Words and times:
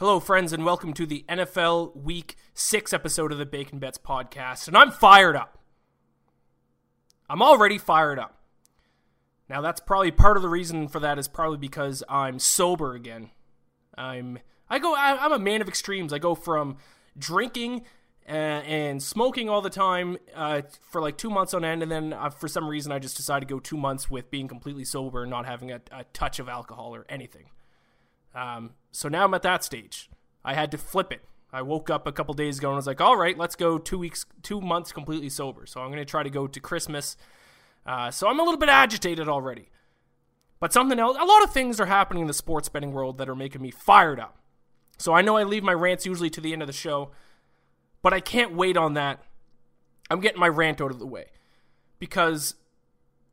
Hello, 0.00 0.18
friends, 0.18 0.54
and 0.54 0.64
welcome 0.64 0.94
to 0.94 1.04
the 1.04 1.26
NFL 1.28 1.94
Week 1.94 2.36
6 2.54 2.94
episode 2.94 3.32
of 3.32 3.36
the 3.36 3.44
Bacon 3.44 3.78
Bets 3.78 3.98
podcast. 3.98 4.66
And 4.66 4.74
I'm 4.74 4.90
fired 4.90 5.36
up. 5.36 5.58
I'm 7.28 7.42
already 7.42 7.76
fired 7.76 8.18
up. 8.18 8.40
Now, 9.46 9.60
that's 9.60 9.78
probably 9.78 10.10
part 10.10 10.38
of 10.38 10.42
the 10.42 10.48
reason 10.48 10.88
for 10.88 11.00
that 11.00 11.18
is 11.18 11.28
probably 11.28 11.58
because 11.58 12.02
I'm 12.08 12.38
sober 12.38 12.94
again. 12.94 13.28
I'm 13.94 14.38
I 14.70 14.78
go 14.78 14.94
I, 14.94 15.22
am 15.22 15.32
a 15.32 15.38
man 15.38 15.60
of 15.60 15.68
extremes. 15.68 16.14
I 16.14 16.18
go 16.18 16.34
from 16.34 16.78
drinking 17.18 17.82
uh, 18.26 18.32
and 18.32 19.02
smoking 19.02 19.50
all 19.50 19.60
the 19.60 19.68
time 19.68 20.16
uh, 20.34 20.62
for 20.80 21.02
like 21.02 21.18
two 21.18 21.28
months 21.28 21.52
on 21.52 21.62
end, 21.62 21.82
and 21.82 21.92
then 21.92 22.14
uh, 22.14 22.30
for 22.30 22.48
some 22.48 22.66
reason 22.66 22.90
I 22.90 23.00
just 23.00 23.18
decided 23.18 23.46
to 23.46 23.54
go 23.54 23.60
two 23.60 23.76
months 23.76 24.10
with 24.10 24.30
being 24.30 24.48
completely 24.48 24.86
sober 24.86 25.24
and 25.24 25.30
not 25.30 25.44
having 25.44 25.70
a, 25.70 25.82
a 25.92 26.04
touch 26.14 26.38
of 26.38 26.48
alcohol 26.48 26.94
or 26.94 27.04
anything. 27.10 27.50
Um, 28.34 28.70
so 28.92 29.08
now 29.08 29.24
I'm 29.24 29.34
at 29.34 29.42
that 29.42 29.64
stage. 29.64 30.10
I 30.44 30.54
had 30.54 30.70
to 30.72 30.78
flip 30.78 31.12
it. 31.12 31.22
I 31.52 31.62
woke 31.62 31.90
up 31.90 32.06
a 32.06 32.12
couple 32.12 32.32
days 32.34 32.58
ago 32.58 32.68
and 32.68 32.76
was 32.76 32.86
like, 32.86 33.00
all 33.00 33.16
right, 33.16 33.36
let's 33.36 33.56
go 33.56 33.78
two 33.78 33.98
weeks, 33.98 34.24
two 34.42 34.60
months 34.60 34.92
completely 34.92 35.28
sober. 35.28 35.66
So 35.66 35.80
I'm 35.80 35.88
going 35.88 35.98
to 35.98 36.04
try 36.04 36.22
to 36.22 36.30
go 36.30 36.46
to 36.46 36.60
Christmas. 36.60 37.16
Uh, 37.84 38.10
so 38.10 38.28
I'm 38.28 38.38
a 38.38 38.42
little 38.42 38.58
bit 38.58 38.68
agitated 38.68 39.28
already. 39.28 39.68
But 40.60 40.72
something 40.72 40.98
else, 40.98 41.16
a 41.18 41.24
lot 41.24 41.42
of 41.42 41.52
things 41.52 41.80
are 41.80 41.86
happening 41.86 42.22
in 42.22 42.26
the 42.26 42.34
sports 42.34 42.68
betting 42.68 42.92
world 42.92 43.18
that 43.18 43.28
are 43.28 43.34
making 43.34 43.62
me 43.62 43.70
fired 43.70 44.20
up. 44.20 44.36
So 44.98 45.14
I 45.14 45.22
know 45.22 45.36
I 45.36 45.44
leave 45.44 45.64
my 45.64 45.72
rants 45.72 46.04
usually 46.04 46.30
to 46.30 46.40
the 46.40 46.52
end 46.52 46.62
of 46.62 46.66
the 46.66 46.74
show, 46.74 47.10
but 48.02 48.12
I 48.12 48.20
can't 48.20 48.54
wait 48.54 48.76
on 48.76 48.94
that. 48.94 49.24
I'm 50.10 50.20
getting 50.20 50.40
my 50.40 50.48
rant 50.48 50.80
out 50.80 50.90
of 50.90 50.98
the 50.98 51.06
way 51.06 51.26
because 51.98 52.54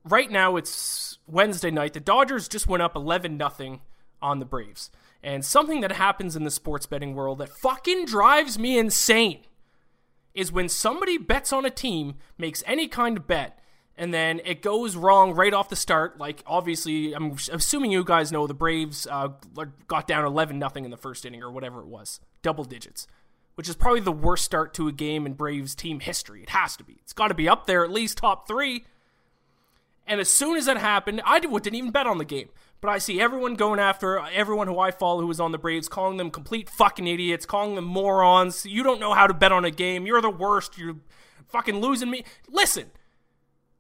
right 0.06 0.32
now 0.32 0.56
it's 0.56 1.18
Wednesday 1.28 1.72
night. 1.72 1.94
The 1.94 2.00
Dodgers 2.00 2.48
just 2.48 2.68
went 2.68 2.84
up 2.84 2.96
11 2.96 3.36
nothing 3.36 3.82
on 4.22 4.40
the 4.40 4.46
Braves. 4.46 4.90
And 5.24 5.44
something 5.44 5.82
that 5.82 5.94
happens 5.94 6.36
in 6.36 6.44
the 6.44 6.52
sports 6.52 6.86
betting 6.86 7.16
world 7.16 7.40
that 7.40 7.50
fucking 7.50 8.06
drives 8.06 8.58
me 8.58 8.78
insane 8.78 9.42
is 10.34 10.52
when 10.52 10.70
somebody 10.70 11.18
bets 11.18 11.52
on 11.52 11.66
a 11.66 11.70
team, 11.70 12.16
makes 12.38 12.64
any 12.68 12.88
kind 12.88 13.18
of 13.18 13.26
bet, 13.26 13.60
and 13.98 14.14
then 14.14 14.40
it 14.46 14.62
goes 14.62 14.96
wrong 14.96 15.34
right 15.34 15.54
off 15.54 15.70
the 15.70 15.76
start. 15.76 16.20
Like 16.20 16.44
obviously, 16.46 17.14
I'm 17.14 17.36
assuming 17.52 17.92
you 17.92 18.04
guys 18.04 18.32
know 18.32 18.46
the 18.46 18.54
Braves 18.54 19.08
uh, 19.10 19.30
got 19.88 20.08
down 20.08 20.24
11 20.24 20.60
nothing 20.60 20.86
in 20.86 20.92
the 20.92 20.98
first 20.98 21.26
inning 21.26 21.42
or 21.42 21.52
whatever 21.52 21.82
it 21.82 21.88
was, 21.88 22.20
double 22.44 22.64
digits, 22.64 23.08
which 23.56 23.68
is 23.68 23.76
probably 23.76 24.02
the 24.02 24.12
worst 24.12 24.46
start 24.46 24.76
to 24.76 24.88
a 24.88 24.92
game 24.92 25.26
in 25.26 25.34
Braves 25.34 25.74
team 25.74 26.00
history. 26.00 26.44
It 26.44 26.50
has 26.50 26.78
to 26.78 26.84
be. 26.84 26.98
It's 27.02 27.14
got 27.14 27.30
to 27.30 27.34
be 27.34 27.50
up 27.50 27.66
there 27.66 27.84
at 27.84 27.92
least 27.92 28.20
top 28.20 28.48
three. 28.48 28.86
And 30.06 30.22
as 30.22 30.30
soon 30.30 30.56
as 30.56 30.68
that 30.68 30.78
happened, 30.78 31.22
I 31.26 31.40
didn't 31.40 31.76
even 31.76 31.92
bet 31.92 32.08
on 32.08 32.20
the 32.20 32.26
game. 32.26 32.50
But 32.80 32.90
I 32.90 33.00
see 33.00 33.20
everyone 33.20 33.56
going 33.56 33.80
after 33.80 34.20
uh, 34.20 34.30
everyone 34.32 34.68
who 34.68 34.80
I 34.80 34.92
follow 34.92 35.22
who 35.22 35.32
is 35.32 35.40
on 35.40 35.52
the 35.52 35.58
Braves, 35.58 35.90
calling 35.90 36.18
them 36.18 36.30
complete 36.30 36.70
fucking 36.70 37.08
idiots, 37.08 37.46
calling 37.46 37.76
them 37.76 37.86
morons. 37.86 38.66
You 38.66 38.84
don't 38.84 39.00
know 39.00 39.14
how 39.14 39.26
to 39.26 39.34
bet 39.34 39.52
on 39.52 39.66
a 39.66 39.72
game. 39.72 40.06
You're 40.06 40.22
the 40.22 40.30
worst. 40.30 40.78
You're 40.78 40.98
fucking 41.48 41.80
losing 41.80 42.12
me. 42.12 42.24
Listen, 42.48 42.92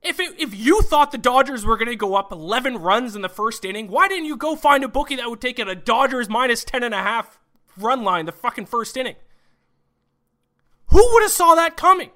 if 0.01 0.19
it, 0.19 0.39
if 0.39 0.55
you 0.55 0.81
thought 0.81 1.11
the 1.11 1.17
Dodgers 1.17 1.65
were 1.65 1.77
going 1.77 1.89
to 1.89 1.95
go 1.95 2.15
up 2.15 2.31
11 2.31 2.77
runs 2.77 3.15
in 3.15 3.21
the 3.21 3.29
first 3.29 3.63
inning, 3.65 3.87
why 3.87 4.07
didn't 4.07 4.25
you 4.25 4.35
go 4.35 4.55
find 4.55 4.83
a 4.83 4.87
bookie 4.87 5.15
that 5.15 5.29
would 5.29 5.41
take 5.41 5.59
it 5.59 5.67
a 5.67 5.75
Dodgers 5.75 6.27
minus 6.29 6.63
10 6.63 6.81
and 6.83 6.93
a 6.93 7.01
half 7.01 7.39
run 7.77 8.03
line 8.03 8.25
the 8.25 8.31
fucking 8.31 8.65
first 8.65 8.97
inning? 8.97 9.15
Who 10.87 11.07
would 11.13 11.23
have 11.23 11.31
saw 11.31 11.55
that 11.55 11.77
coming? 11.77 12.11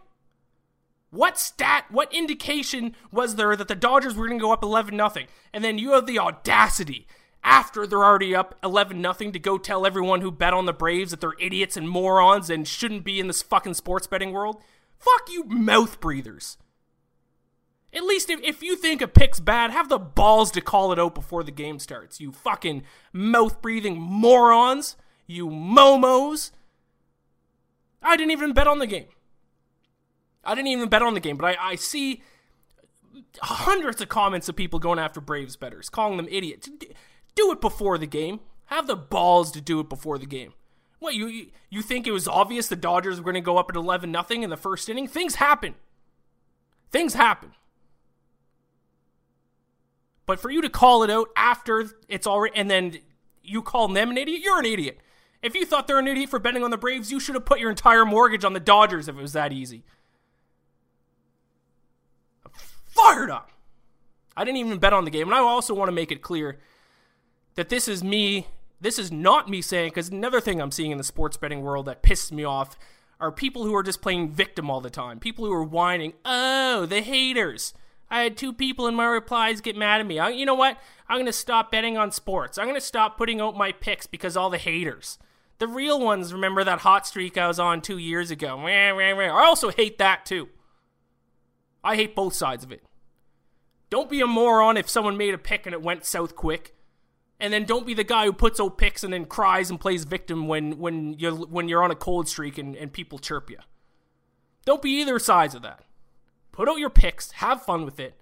What 1.12 1.38
stat, 1.38 1.86
what 1.90 2.14
indication 2.14 2.96
was 3.12 3.36
there 3.36 3.56
that 3.58 3.68
the 3.68 3.76
Dodgers 3.76 4.16
were 4.16 4.28
going 4.28 4.40
to 4.40 4.44
go 4.44 4.54
up 4.54 4.64
11 4.64 4.96
nothing? 4.96 5.28
And 5.54 5.64
then 5.64 5.78
you 5.78 5.92
have 5.92 6.08
the 6.08 6.20
audacity 6.20 7.06
after 7.44 7.86
they're 7.86 8.04
already 8.04 8.34
up 8.34 8.58
11 8.64 9.02
nothing 9.02 9.34
to 9.34 9.40
go 9.40 9.58
tell 9.58 9.86
everyone 9.86 10.22
who 10.22 10.32
bet 10.32 10.54
on 10.54 10.66
the 10.66 10.74
Braves 10.74 11.12
that 11.12 11.20
they're 11.20 11.34
idiots 11.40 11.76
and 11.76 11.90
morons 11.90 12.50
and 12.50 12.66
shouldn't 12.66 13.04
be 13.04 13.20
in 13.20 13.28
this 13.28 13.42
fucking 13.42 13.74
sports 13.74 14.08
betting 14.08 14.32
world. 14.32 14.62
Fuck 14.98 15.30
you 15.30 15.44
mouth 15.44 16.00
breathers. 16.00 16.58
At 17.94 18.04
least 18.04 18.30
if, 18.30 18.40
if 18.42 18.64
you 18.64 18.78
think 18.78 19.02
a 19.02 19.08
pick's 19.08 19.42
bad, 19.42 19.72
have 19.72 19.90
the 19.90 20.00
balls 20.00 20.50
to 20.52 20.62
call 20.62 20.94
it 20.94 21.00
out 21.00 21.14
before 21.14 21.44
the 21.44 21.52
game 21.52 21.78
starts. 21.78 22.22
You 22.22 22.32
fucking 22.32 22.84
mouth 23.12 23.62
breathing 23.62 24.00
morons. 24.00 24.96
You 25.28 25.50
momos. 25.50 26.52
I 28.02 28.16
didn't 28.16 28.32
even 28.32 28.54
bet 28.54 28.68
on 28.68 28.80
the 28.80 28.88
game. 28.88 29.08
I 30.44 30.56
didn't 30.56 30.68
even 30.70 30.90
bet 30.90 31.02
on 31.02 31.14
the 31.14 31.20
game, 31.20 31.38
but 31.38 31.58
I, 31.58 31.72
I 31.72 31.76
see 31.76 32.22
hundreds 33.42 34.02
of 34.02 34.10
comments 34.10 34.50
of 34.50 34.56
people 34.56 34.80
going 34.80 35.00
after 35.00 35.22
Braves 35.22 35.56
bettors, 35.56 35.90
calling 35.90 36.18
them 36.18 36.28
idiots. 36.30 36.70
Do 37.36 37.52
it 37.52 37.62
before 37.62 37.98
the 37.98 38.08
game. 38.08 38.40
Have 38.66 38.88
the 38.88 38.96
balls 38.96 39.52
to 39.52 39.62
do 39.62 39.80
it 39.80 39.90
before 39.90 40.18
the 40.18 40.26
game. 40.26 40.54
What 41.00 41.16
you 41.16 41.48
you 41.70 41.82
think 41.82 42.08
it 42.08 42.12
was 42.12 42.28
obvious 42.28 42.68
the 42.68 42.76
Dodgers 42.76 43.18
were 43.18 43.24
going 43.24 43.36
to 43.36 43.42
go 43.42 43.58
up 43.58 43.70
at 43.70 43.76
11 43.76 44.12
nothing 44.12 44.44
in 44.44 44.50
the 44.50 44.58
first 44.58 44.88
inning? 44.88 45.08
Things 45.08 45.36
happen. 45.36 45.76
Things 46.92 47.16
happen. 47.16 47.54
But 50.26 50.40
for 50.40 50.52
you 50.52 50.62
to 50.62 50.70
call 50.70 51.04
it 51.04 51.10
out 51.10 51.30
after 51.36 51.90
it's 52.08 52.28
already 52.28 52.56
and 52.56 52.70
then 52.70 53.00
you 53.44 53.62
call 53.62 53.88
them 53.88 54.12
an 54.12 54.18
idiot, 54.18 54.42
you're 54.42 54.60
an 54.60 54.66
idiot. 54.66 55.00
If 55.42 55.56
you 55.56 55.66
thought 55.66 55.88
they're 55.88 55.98
an 55.98 56.08
idiot 56.08 56.30
for 56.30 56.38
betting 56.38 56.64
on 56.64 56.70
the 56.70 56.78
Braves, 56.78 57.12
you 57.12 57.20
should 57.20 57.34
have 57.36 57.46
put 57.46 57.60
your 57.60 57.72
entire 57.72 58.06
mortgage 58.06 58.46
on 58.46 58.54
the 58.54 58.60
Dodgers 58.60 59.08
if 59.08 59.18
it 59.18 59.22
was 59.22 59.34
that 59.34 59.52
easy 59.52 59.84
fired 62.92 63.30
up. 63.30 63.52
I 64.36 64.44
didn't 64.44 64.58
even 64.58 64.78
bet 64.78 64.94
on 64.94 65.06
the 65.06 65.12
game. 65.12 65.28
And 65.28 65.36
I 65.36 65.40
also 65.40 65.74
want 65.74 65.90
to 65.90 65.94
make 65.94 66.12
it 66.12 66.22
clear 66.22 66.60
that 67.56 67.70
this 67.70 67.88
is 67.88 68.04
me, 68.04 68.48
this 68.80 68.98
is 68.98 69.12
not 69.12 69.50
me 69.50 69.62
saying, 69.62 69.90
because 69.90 70.10
another 70.10 70.40
thing 70.40 70.62
I'm 70.62 70.72
seeing 70.72 70.92
in 70.92 70.98
the 70.98 71.04
sports 71.04 71.38
betting 71.38 71.62
world 71.62 71.86
that 71.88 72.04
pisses 72.04 72.32
me 72.32 72.44
off 72.44 72.78
are 73.20 73.32
people 73.32 73.66
who 73.66 73.76
are 73.76 73.84
just 73.84 74.02
playing 74.02 74.32
victim 74.32 74.70
all 74.70 74.82
the 74.82 74.90
time. 74.90 75.20
People 75.20 75.46
who 75.46 75.54
are 75.54 75.64
whining, 75.64 76.14
oh, 76.26 76.86
the 76.86 77.02
haters. 77.02 77.74
I 78.10 78.24
had 78.24 78.36
two 78.36 78.52
people 78.52 78.88
in 78.88 78.96
my 78.96 79.06
replies 79.06 79.62
get 79.62 79.78
mad 79.78 80.02
at 80.02 80.08
me. 80.08 80.20
I, 80.20 80.30
you 80.30 80.46
know 80.46 80.56
what? 80.56 80.78
I'm 81.08 81.18
going 81.18 81.26
to 81.28 81.34
stop 81.34 81.72
betting 81.72 81.98
on 81.98 82.12
sports. 82.12 82.58
I'm 82.58 82.66
going 82.66 82.76
to 82.76 82.82
stop 82.82 83.18
putting 83.18 83.40
out 83.40 83.56
my 83.56 83.72
picks 83.72 84.08
because 84.08 84.36
all 84.36 84.50
the 84.50 84.58
haters. 84.58 85.18
The 85.60 85.68
real 85.68 86.00
ones 86.00 86.34
remember 86.34 86.64
that 86.64 86.80
hot 86.80 87.06
streak 87.06 87.38
I 87.38 87.48
was 87.48 87.60
on 87.60 87.82
two 87.82 87.98
years 88.00 88.32
ago. 88.32 88.58
I 88.58 89.30
also 89.30 89.70
hate 89.70 90.00
that 90.00 90.26
too. 90.26 90.50
I 91.84 91.96
hate 91.96 92.16
both 92.16 92.34
sides 92.34 92.64
of 92.64 92.72
it. 92.72 92.84
Don't 93.90 94.10
be 94.10 94.22
a 94.22 94.28
moron 94.28 94.78
if 94.78 94.90
someone 94.90 95.18
made 95.18 95.34
a 95.34 95.38
pick 95.38 95.66
and 95.66 95.74
it 95.74 95.82
went 95.82 96.06
south 96.06 96.36
quick. 96.36 96.76
And 97.40 97.52
then 97.52 97.66
don't 97.66 97.88
be 97.88 97.94
the 97.94 98.04
guy 98.04 98.26
who 98.26 98.34
puts 98.34 98.60
out 98.60 98.78
picks 98.78 99.04
and 99.04 99.12
then 99.12 99.26
cries 99.26 99.70
and 99.70 99.80
plays 99.80 100.04
victim 100.04 100.48
when, 100.48 100.78
when, 100.78 101.14
you're, 101.18 101.34
when 101.34 101.68
you're 101.68 101.84
on 101.84 101.92
a 101.92 101.96
cold 101.96 102.28
streak 102.28 102.58
and, 102.58 102.76
and 102.76 102.94
people 102.94 103.18
chirp 103.20 103.50
you. 103.50 103.58
Don't 104.64 104.82
be 104.82 105.02
either 105.02 105.18
sides 105.18 105.56
of 105.56 105.64
that. 105.64 105.84
Put 106.52 106.70
out 106.70 106.78
your 106.78 106.90
picks, 106.90 107.32
have 107.34 107.64
fun 107.64 107.84
with 107.84 108.00
it. 108.00 108.16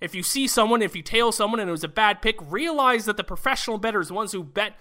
If 0.00 0.14
you 0.14 0.22
see 0.22 0.46
someone, 0.46 0.82
if 0.82 0.96
you 0.96 1.02
tail 1.02 1.32
someone 1.32 1.60
and 1.60 1.68
it 1.68 1.72
was 1.72 1.84
a 1.84 1.88
bad 1.88 2.22
pick, 2.22 2.36
realize 2.50 3.04
that 3.04 3.16
the 3.16 3.24
professional 3.24 3.78
bettors, 3.78 4.08
the 4.08 4.14
ones 4.14 4.32
who 4.32 4.42
bet 4.42 4.74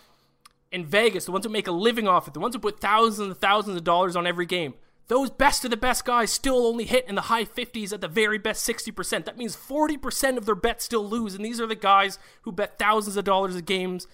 in 0.72 0.86
Vegas, 0.86 1.26
the 1.26 1.32
ones 1.32 1.46
who 1.46 1.52
make 1.52 1.68
a 1.68 1.72
living 1.72 2.08
off 2.08 2.28
it, 2.28 2.34
the 2.34 2.40
ones 2.40 2.56
who 2.56 2.60
put 2.60 2.80
thousands 2.80 3.28
and 3.28 3.38
thousands 3.38 3.78
of 3.78 3.84
dollars 3.84 4.16
on 4.16 4.26
every 4.26 4.46
game, 4.46 4.74
those 5.12 5.30
best 5.30 5.66
of 5.66 5.72
the 5.72 5.76
best 5.76 6.06
guys 6.06 6.32
still 6.32 6.66
only 6.66 6.86
hit 6.86 7.06
in 7.06 7.16
the 7.16 7.24
high 7.24 7.44
50s 7.44 7.92
at 7.92 8.00
the 8.00 8.08
very 8.08 8.38
best 8.38 8.66
60%. 8.66 9.26
That 9.26 9.38
means 9.38 9.58
40% 9.58 10.38
of 10.38 10.46
their 10.46 10.56
bets 10.56 10.86
still 10.86 11.06
lose. 11.06 11.36
And 11.36 11.44
these 11.44 11.60
are 11.60 11.68
the 11.68 11.76
guys 11.76 12.18
who 12.44 12.54
bet 12.54 12.80
thousands 12.80 13.18
of 13.18 13.26
dollars 13.26 13.58
a 13.58 13.62
games, 13.62 14.08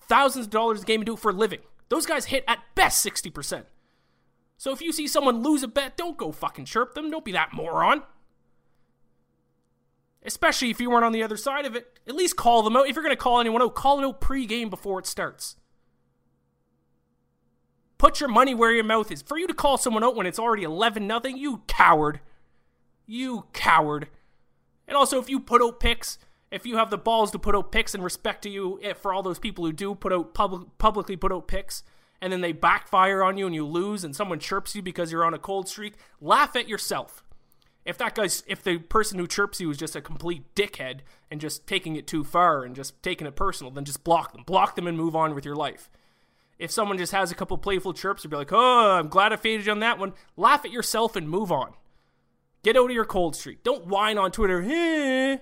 thousands 0.00 0.46
of 0.46 0.52
dollars 0.52 0.82
a 0.82 0.86
game 0.86 1.00
and 1.00 1.06
do 1.06 1.14
it 1.14 1.18
for 1.18 1.32
a 1.32 1.34
living. 1.34 1.58
Those 1.88 2.06
guys 2.06 2.26
hit 2.26 2.44
at 2.46 2.60
best 2.76 3.04
60%. 3.04 3.64
So 4.56 4.70
if 4.70 4.80
you 4.80 4.92
see 4.92 5.08
someone 5.08 5.42
lose 5.42 5.64
a 5.64 5.68
bet, 5.68 5.96
don't 5.96 6.16
go 6.16 6.30
fucking 6.30 6.66
chirp 6.66 6.94
them. 6.94 7.10
Don't 7.10 7.24
be 7.24 7.32
that 7.32 7.52
moron. 7.52 8.04
Especially 10.24 10.70
if 10.70 10.80
you 10.80 10.88
weren't 10.88 11.04
on 11.04 11.10
the 11.10 11.24
other 11.24 11.36
side 11.36 11.66
of 11.66 11.74
it. 11.74 11.98
At 12.06 12.14
least 12.14 12.36
call 12.36 12.62
them 12.62 12.76
out. 12.76 12.88
If 12.88 12.94
you're 12.94 13.02
going 13.02 13.10
to 13.10 13.20
call 13.20 13.40
anyone 13.40 13.60
out, 13.60 13.74
call 13.74 13.98
it 13.98 14.04
out 14.04 14.20
pre-game 14.20 14.70
before 14.70 15.00
it 15.00 15.06
starts. 15.06 15.56
Put 18.04 18.20
your 18.20 18.28
money 18.28 18.54
where 18.54 18.70
your 18.70 18.84
mouth 18.84 19.10
is. 19.10 19.22
For 19.22 19.38
you 19.38 19.46
to 19.46 19.54
call 19.54 19.78
someone 19.78 20.04
out 20.04 20.14
when 20.14 20.26
it's 20.26 20.38
already 20.38 20.62
11 20.62 21.06
nothing, 21.06 21.38
you 21.38 21.62
coward. 21.66 22.20
You 23.06 23.46
coward. 23.54 24.08
And 24.86 24.94
also, 24.94 25.18
if 25.18 25.30
you 25.30 25.40
put 25.40 25.62
out 25.62 25.80
picks 25.80 26.18
if 26.50 26.66
you 26.66 26.76
have 26.76 26.90
the 26.90 26.98
balls 26.98 27.30
to 27.30 27.38
put 27.38 27.56
out 27.56 27.72
picks 27.72 27.94
and 27.94 28.04
respect 28.04 28.42
to 28.42 28.50
you 28.50 28.78
eh, 28.82 28.92
for 28.92 29.14
all 29.14 29.22
those 29.22 29.38
people 29.38 29.64
who 29.64 29.72
do 29.72 29.94
put 29.94 30.12
out 30.12 30.34
public, 30.34 30.68
publicly 30.76 31.16
put 31.16 31.32
out 31.32 31.48
picks 31.48 31.82
and 32.20 32.30
then 32.30 32.42
they 32.42 32.52
backfire 32.52 33.22
on 33.22 33.38
you 33.38 33.46
and 33.46 33.54
you 33.54 33.64
lose 33.64 34.04
and 34.04 34.14
someone 34.14 34.38
chirps 34.38 34.76
you 34.76 34.82
because 34.82 35.10
you're 35.10 35.24
on 35.24 35.32
a 35.32 35.38
cold 35.38 35.66
streak, 35.66 35.94
laugh 36.20 36.54
at 36.54 36.68
yourself. 36.68 37.24
If 37.86 37.96
that 37.96 38.14
guy's 38.14 38.42
if 38.46 38.62
the 38.62 38.76
person 38.80 39.18
who 39.18 39.26
chirps 39.26 39.62
you 39.62 39.70
is 39.70 39.78
just 39.78 39.96
a 39.96 40.02
complete 40.02 40.54
dickhead 40.54 41.00
and 41.30 41.40
just 41.40 41.66
taking 41.66 41.96
it 41.96 42.06
too 42.06 42.22
far 42.22 42.64
and 42.64 42.76
just 42.76 43.02
taking 43.02 43.26
it 43.26 43.34
personal, 43.34 43.70
then 43.70 43.86
just 43.86 44.04
block 44.04 44.34
them. 44.34 44.42
Block 44.44 44.76
them 44.76 44.86
and 44.86 44.98
move 44.98 45.16
on 45.16 45.34
with 45.34 45.46
your 45.46 45.56
life. 45.56 45.88
If 46.58 46.70
someone 46.70 46.98
just 46.98 47.12
has 47.12 47.32
a 47.32 47.34
couple 47.34 47.58
playful 47.58 47.92
chirps, 47.92 48.22
you'll 48.24 48.30
be 48.30 48.36
like, 48.36 48.52
"Oh, 48.52 48.92
I'm 48.92 49.08
glad 49.08 49.32
I 49.32 49.36
faded 49.36 49.68
on 49.68 49.80
that 49.80 49.98
one." 49.98 50.12
Laugh 50.36 50.64
at 50.64 50.70
yourself 50.70 51.16
and 51.16 51.28
move 51.28 51.50
on. 51.50 51.74
Get 52.62 52.76
out 52.76 52.90
of 52.90 52.94
your 52.94 53.04
cold 53.04 53.36
streak. 53.36 53.62
Don't 53.62 53.86
whine 53.86 54.18
on 54.18 54.30
Twitter. 54.30 54.62
Hey, 54.62 55.40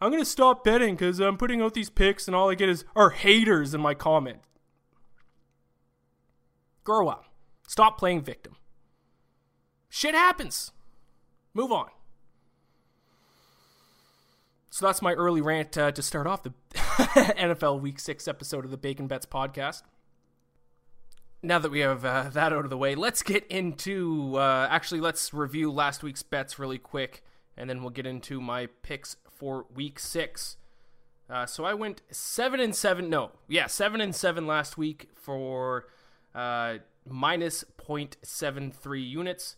I'm 0.00 0.10
gonna 0.10 0.24
stop 0.24 0.64
betting 0.64 0.94
because 0.94 1.20
I'm 1.20 1.36
putting 1.36 1.60
out 1.60 1.74
these 1.74 1.90
picks 1.90 2.26
and 2.26 2.34
all 2.34 2.50
I 2.50 2.54
get 2.54 2.68
is 2.68 2.84
are 2.96 3.10
haters 3.10 3.74
in 3.74 3.80
my 3.80 3.94
comment. 3.94 4.38
Grow 6.84 7.08
up. 7.08 7.26
Stop 7.68 7.98
playing 7.98 8.22
victim. 8.22 8.56
Shit 9.90 10.14
happens. 10.14 10.72
Move 11.52 11.72
on. 11.72 11.88
So 14.70 14.86
that's 14.86 15.02
my 15.02 15.12
early 15.12 15.40
rant 15.40 15.76
uh, 15.76 15.90
to 15.90 16.00
start 16.00 16.26
off 16.26 16.44
the 16.44 16.54
NFL 16.74 17.80
Week 17.80 17.98
6 17.98 18.28
episode 18.28 18.64
of 18.64 18.70
the 18.70 18.76
Bacon 18.76 19.08
Bets 19.08 19.26
podcast. 19.26 19.82
Now 21.42 21.58
that 21.58 21.70
we 21.70 21.80
have 21.80 22.04
uh, 22.04 22.28
that 22.30 22.52
out 22.52 22.64
of 22.64 22.70
the 22.70 22.76
way, 22.76 22.94
let's 22.94 23.22
get 23.22 23.46
into. 23.46 24.36
Uh, 24.36 24.68
actually, 24.70 25.00
let's 25.00 25.32
review 25.32 25.72
last 25.72 26.02
week's 26.02 26.22
bets 26.22 26.58
really 26.58 26.78
quick, 26.78 27.24
and 27.56 27.68
then 27.68 27.80
we'll 27.80 27.90
get 27.90 28.06
into 28.06 28.40
my 28.40 28.66
picks 28.82 29.16
for 29.28 29.66
Week 29.74 29.98
6. 29.98 30.56
Uh, 31.30 31.46
so 31.46 31.64
I 31.64 31.74
went 31.74 32.02
7 32.10 32.60
and 32.60 32.74
7. 32.74 33.08
No, 33.08 33.30
yeah, 33.48 33.68
7 33.68 34.00
and 34.00 34.14
7 34.14 34.46
last 34.46 34.76
week 34.76 35.08
for 35.14 35.86
uh, 36.34 36.78
minus 37.06 37.64
0.73 37.78 39.08
units. 39.08 39.56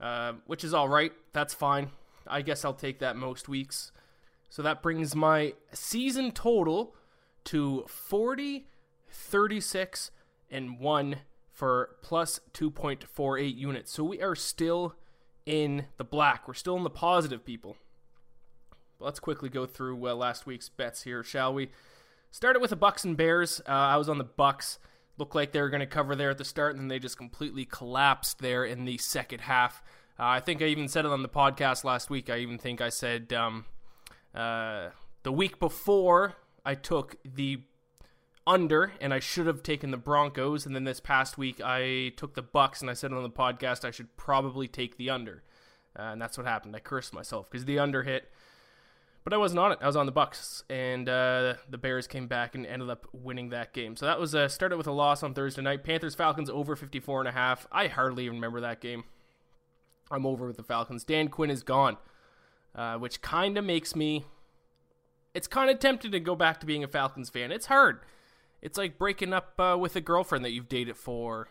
Uh, 0.00 0.32
which 0.46 0.64
is 0.64 0.72
all 0.72 0.88
right. 0.88 1.12
That's 1.32 1.52
fine. 1.52 1.90
I 2.26 2.40
guess 2.42 2.64
I'll 2.64 2.72
take 2.72 3.00
that 3.00 3.16
most 3.16 3.48
weeks. 3.48 3.92
So 4.48 4.62
that 4.62 4.82
brings 4.82 5.14
my 5.14 5.54
season 5.72 6.32
total 6.32 6.94
to 7.44 7.84
40, 7.86 8.66
36, 9.10 10.10
and 10.50 10.78
1 10.78 11.16
for 11.52 11.96
plus 12.02 12.40
2.48 12.54 13.56
units. 13.56 13.92
So 13.92 14.04
we 14.04 14.20
are 14.22 14.34
still 14.34 14.94
in 15.46 15.86
the 15.96 16.04
black. 16.04 16.48
We're 16.48 16.54
still 16.54 16.76
in 16.76 16.84
the 16.84 16.90
positive, 16.90 17.44
people. 17.44 17.76
But 18.98 19.06
let's 19.06 19.20
quickly 19.20 19.48
go 19.48 19.66
through 19.66 20.08
uh, 20.08 20.14
last 20.14 20.46
week's 20.46 20.68
bets 20.68 21.02
here, 21.02 21.22
shall 21.22 21.52
we? 21.52 21.70
Started 22.30 22.60
with 22.60 22.70
the 22.70 22.76
Bucks 22.76 23.04
and 23.04 23.16
Bears. 23.16 23.60
Uh, 23.68 23.72
I 23.72 23.96
was 23.96 24.08
on 24.08 24.18
the 24.18 24.24
Bucks. 24.24 24.78
Looked 25.18 25.34
like 25.34 25.52
they 25.52 25.60
were 25.60 25.68
going 25.68 25.80
to 25.80 25.86
cover 25.86 26.14
there 26.16 26.30
at 26.30 26.38
the 26.38 26.44
start, 26.44 26.72
and 26.72 26.80
then 26.80 26.88
they 26.88 26.98
just 26.98 27.18
completely 27.18 27.64
collapsed 27.64 28.38
there 28.38 28.64
in 28.64 28.84
the 28.84 28.96
second 28.98 29.42
half. 29.42 29.82
Uh, 30.18 30.24
I 30.24 30.40
think 30.40 30.62
I 30.62 30.66
even 30.66 30.88
said 30.88 31.04
it 31.04 31.10
on 31.10 31.22
the 31.22 31.28
podcast 31.28 31.84
last 31.84 32.08
week. 32.08 32.30
I 32.30 32.38
even 32.38 32.58
think 32.58 32.80
I 32.80 32.88
said 32.88 33.32
um, 33.32 33.64
uh, 34.34 34.90
the 35.24 35.32
week 35.32 35.58
before 35.58 36.36
I 36.64 36.74
took 36.74 37.16
the 37.24 37.62
under, 38.46 38.92
and 39.00 39.12
I 39.14 39.20
should 39.20 39.46
have 39.46 39.62
taken 39.62 39.90
the 39.90 39.96
Broncos. 39.96 40.66
And 40.66 40.74
then 40.74 40.84
this 40.84 41.00
past 41.00 41.38
week 41.38 41.60
I 41.64 42.12
took 42.16 42.34
the 42.34 42.42
Bucks, 42.42 42.80
and 42.80 42.90
I 42.90 42.94
said 42.94 43.12
on 43.12 43.22
the 43.22 43.30
podcast 43.30 43.84
I 43.84 43.90
should 43.90 44.16
probably 44.16 44.68
take 44.68 44.96
the 44.96 45.10
under, 45.10 45.42
uh, 45.98 46.02
and 46.02 46.22
that's 46.22 46.36
what 46.36 46.46
happened. 46.46 46.74
I 46.74 46.80
cursed 46.80 47.14
myself 47.14 47.50
because 47.50 47.64
the 47.64 47.78
under 47.78 48.02
hit 48.02 48.30
but 49.22 49.32
I 49.34 49.36
wasn't 49.36 49.58
on 49.58 49.72
it. 49.72 49.78
I 49.82 49.86
was 49.86 49.96
on 49.96 50.06
the 50.06 50.12
Bucks, 50.12 50.64
and 50.70 51.08
uh, 51.08 51.54
the 51.68 51.78
Bears 51.78 52.06
came 52.06 52.26
back 52.26 52.54
and 52.54 52.66
ended 52.66 52.88
up 52.88 53.06
winning 53.12 53.50
that 53.50 53.72
game. 53.72 53.96
So 53.96 54.06
that 54.06 54.18
was 54.18 54.34
uh, 54.34 54.48
started 54.48 54.78
with 54.78 54.86
a 54.86 54.92
loss 54.92 55.22
on 55.22 55.34
Thursday 55.34 55.62
night. 55.62 55.84
Panthers 55.84 56.14
Falcons 56.14 56.48
over 56.48 56.74
54 56.74 57.20
and 57.20 57.28
a 57.28 57.32
half. 57.32 57.66
I 57.70 57.88
hardly 57.88 58.24
even 58.24 58.36
remember 58.36 58.60
that 58.62 58.80
game. 58.80 59.04
I'm 60.10 60.24
over 60.24 60.46
with 60.46 60.56
the 60.56 60.62
Falcons. 60.62 61.04
Dan 61.04 61.28
Quinn 61.28 61.50
is 61.50 61.62
gone, 61.62 61.98
uh, 62.74 62.96
which 62.96 63.20
kind 63.20 63.58
of 63.58 63.64
makes 63.64 63.94
me. 63.94 64.24
It's 65.34 65.46
kind 65.46 65.70
of 65.70 65.78
tempting 65.78 66.12
to 66.12 66.20
go 66.20 66.34
back 66.34 66.58
to 66.60 66.66
being 66.66 66.82
a 66.82 66.88
Falcons 66.88 67.30
fan. 67.30 67.52
It's 67.52 67.66
hard. 67.66 68.00
It's 68.62 68.78
like 68.78 68.98
breaking 68.98 69.32
up 69.32 69.58
uh, 69.58 69.76
with 69.78 69.96
a 69.96 70.00
girlfriend 70.00 70.44
that 70.44 70.52
you've 70.52 70.68
dated 70.68 70.96
for. 70.96 71.48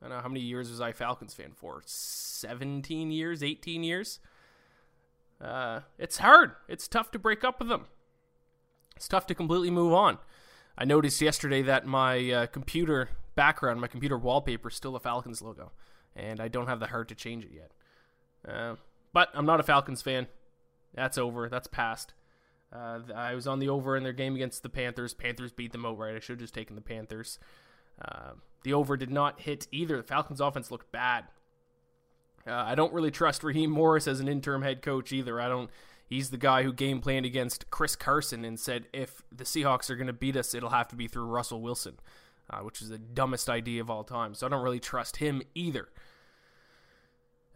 I 0.00 0.08
don't 0.08 0.16
know 0.16 0.22
how 0.22 0.28
many 0.28 0.40
years 0.40 0.70
was 0.70 0.80
I 0.80 0.92
Falcons 0.92 1.34
fan 1.34 1.52
for? 1.54 1.82
17 1.84 3.10
years, 3.10 3.42
18 3.42 3.82
years 3.82 4.20
uh, 5.40 5.80
it's 5.98 6.18
hard. 6.18 6.52
It's 6.68 6.88
tough 6.88 7.10
to 7.12 7.18
break 7.18 7.44
up 7.44 7.58
with 7.58 7.68
them. 7.68 7.86
It's 8.96 9.08
tough 9.08 9.26
to 9.26 9.34
completely 9.34 9.70
move 9.70 9.92
on. 9.92 10.18
I 10.78 10.84
noticed 10.84 11.20
yesterday 11.20 11.62
that 11.62 11.86
my 11.86 12.30
uh, 12.30 12.46
computer 12.46 13.10
background, 13.34 13.80
my 13.80 13.86
computer 13.86 14.16
wallpaper, 14.16 14.68
is 14.68 14.74
still 14.74 14.96
a 14.96 15.00
Falcons 15.00 15.42
logo, 15.42 15.72
and 16.14 16.40
I 16.40 16.48
don't 16.48 16.68
have 16.68 16.80
the 16.80 16.86
heart 16.86 17.08
to 17.08 17.14
change 17.14 17.44
it 17.44 17.50
yet. 17.54 17.72
Uh, 18.46 18.76
but 19.12 19.30
I'm 19.34 19.46
not 19.46 19.60
a 19.60 19.62
Falcons 19.62 20.02
fan. 20.02 20.26
That's 20.94 21.18
over. 21.18 21.48
That's 21.48 21.66
past. 21.66 22.14
Uh, 22.72 23.00
I 23.14 23.34
was 23.34 23.46
on 23.46 23.58
the 23.58 23.68
over 23.68 23.96
in 23.96 24.02
their 24.02 24.12
game 24.12 24.34
against 24.34 24.62
the 24.62 24.68
Panthers. 24.68 25.14
Panthers 25.14 25.52
beat 25.52 25.72
them 25.72 25.86
outright. 25.86 26.16
I 26.16 26.20
should 26.20 26.34
have 26.34 26.40
just 26.40 26.54
taken 26.54 26.74
the 26.76 26.82
Panthers. 26.82 27.38
Uh, 28.00 28.32
the 28.64 28.72
over 28.72 28.96
did 28.96 29.10
not 29.10 29.40
hit 29.40 29.66
either. 29.70 29.96
The 29.96 30.02
Falcons' 30.02 30.40
offense 30.40 30.70
looked 30.70 30.90
bad. 30.90 31.24
Uh, 32.46 32.52
I 32.52 32.74
don't 32.74 32.92
really 32.92 33.10
trust 33.10 33.42
Raheem 33.42 33.70
Morris 33.70 34.06
as 34.06 34.20
an 34.20 34.28
interim 34.28 34.62
head 34.62 34.82
coach 34.82 35.12
either. 35.12 35.40
I 35.40 35.48
don't. 35.48 35.70
He's 36.08 36.30
the 36.30 36.36
guy 36.36 36.62
who 36.62 36.72
game 36.72 37.00
planned 37.00 37.26
against 37.26 37.70
Chris 37.70 37.96
Carson 37.96 38.44
and 38.44 38.60
said 38.60 38.86
if 38.92 39.22
the 39.32 39.42
Seahawks 39.42 39.90
are 39.90 39.96
going 39.96 40.06
to 40.06 40.12
beat 40.12 40.36
us, 40.36 40.54
it'll 40.54 40.70
have 40.70 40.86
to 40.88 40.96
be 40.96 41.08
through 41.08 41.24
Russell 41.24 41.60
Wilson, 41.60 41.98
uh, 42.48 42.58
which 42.58 42.80
is 42.80 42.88
the 42.88 42.98
dumbest 42.98 43.48
idea 43.48 43.80
of 43.80 43.90
all 43.90 44.04
time. 44.04 44.34
So 44.34 44.46
I 44.46 44.50
don't 44.50 44.62
really 44.62 44.78
trust 44.78 45.16
him 45.16 45.42
either. 45.54 45.88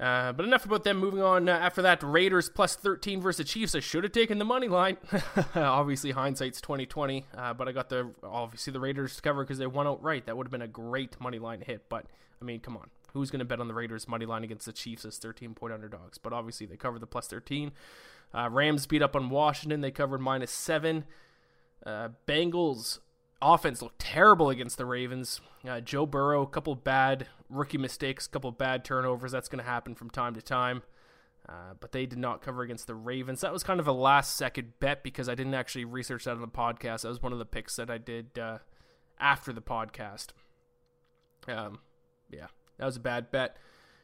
Uh, 0.00 0.32
but 0.32 0.46
enough 0.46 0.64
about 0.64 0.82
them. 0.82 0.96
Moving 0.96 1.20
on 1.20 1.48
uh, 1.48 1.52
after 1.52 1.82
that, 1.82 2.02
Raiders 2.02 2.48
plus 2.48 2.74
13 2.74 3.20
versus 3.20 3.48
Chiefs. 3.48 3.74
I 3.74 3.80
should 3.80 4.02
have 4.02 4.12
taken 4.12 4.38
the 4.38 4.46
money 4.46 4.66
line. 4.66 4.96
obviously, 5.54 6.12
hindsight's 6.12 6.60
2020. 6.62 7.26
Uh, 7.36 7.52
but 7.52 7.68
I 7.68 7.72
got 7.72 7.90
the 7.90 8.10
obviously 8.22 8.72
the 8.72 8.80
Raiders 8.80 9.16
to 9.16 9.22
cover 9.22 9.44
because 9.44 9.58
they 9.58 9.66
won 9.66 9.86
outright. 9.86 10.24
That 10.24 10.38
would 10.38 10.46
have 10.46 10.52
been 10.52 10.62
a 10.62 10.68
great 10.68 11.20
money 11.20 11.38
line 11.38 11.60
hit. 11.60 11.90
But 11.90 12.06
I 12.40 12.44
mean, 12.46 12.60
come 12.60 12.78
on, 12.78 12.88
who's 13.12 13.30
going 13.30 13.40
to 13.40 13.44
bet 13.44 13.60
on 13.60 13.68
the 13.68 13.74
Raiders 13.74 14.08
money 14.08 14.24
line 14.24 14.42
against 14.42 14.64
the 14.64 14.72
Chiefs 14.72 15.04
as 15.04 15.18
13 15.18 15.54
point 15.54 15.74
underdogs? 15.74 16.16
But 16.16 16.32
obviously, 16.32 16.66
they 16.66 16.76
covered 16.76 17.00
the 17.00 17.06
plus 17.06 17.26
13. 17.26 17.72
Uh, 18.32 18.48
Rams 18.50 18.86
beat 18.86 19.02
up 19.02 19.14
on 19.14 19.28
Washington. 19.28 19.82
They 19.82 19.90
covered 19.90 20.22
minus 20.22 20.50
seven. 20.50 21.04
Uh, 21.84 22.10
Bengals 22.26 23.00
offense 23.42 23.82
looked 23.82 23.98
terrible 23.98 24.48
against 24.48 24.78
the 24.78 24.86
Ravens. 24.86 25.42
Uh, 25.68 25.80
Joe 25.80 26.06
Burrow, 26.06 26.42
a 26.42 26.46
couple 26.46 26.74
bad 26.74 27.26
rookie 27.50 27.78
mistakes, 27.78 28.26
a 28.26 28.30
couple 28.30 28.50
bad 28.52 28.84
turnovers. 28.84 29.32
That's 29.32 29.48
going 29.48 29.62
to 29.62 29.70
happen 29.70 29.94
from 29.94 30.10
time 30.10 30.34
to 30.34 30.42
time. 30.42 30.82
Uh, 31.48 31.74
but 31.80 31.92
they 31.92 32.06
did 32.06 32.18
not 32.18 32.42
cover 32.42 32.62
against 32.62 32.86
the 32.86 32.94
Ravens. 32.94 33.40
That 33.40 33.52
was 33.52 33.62
kind 33.62 33.80
of 33.80 33.88
a 33.88 33.92
last 33.92 34.36
second 34.36 34.74
bet 34.78 35.02
because 35.02 35.28
I 35.28 35.34
didn't 35.34 35.54
actually 35.54 35.84
research 35.84 36.24
that 36.24 36.32
on 36.32 36.40
the 36.40 36.48
podcast. 36.48 37.02
That 37.02 37.08
was 37.08 37.22
one 37.22 37.32
of 37.32 37.38
the 37.38 37.46
picks 37.46 37.76
that 37.76 37.90
I 37.90 37.98
did 37.98 38.38
uh, 38.38 38.58
after 39.18 39.52
the 39.52 39.62
podcast. 39.62 40.28
Um, 41.48 41.80
yeah, 42.30 42.48
that 42.78 42.86
was 42.86 42.96
a 42.96 43.00
bad 43.00 43.30
bet. 43.30 43.56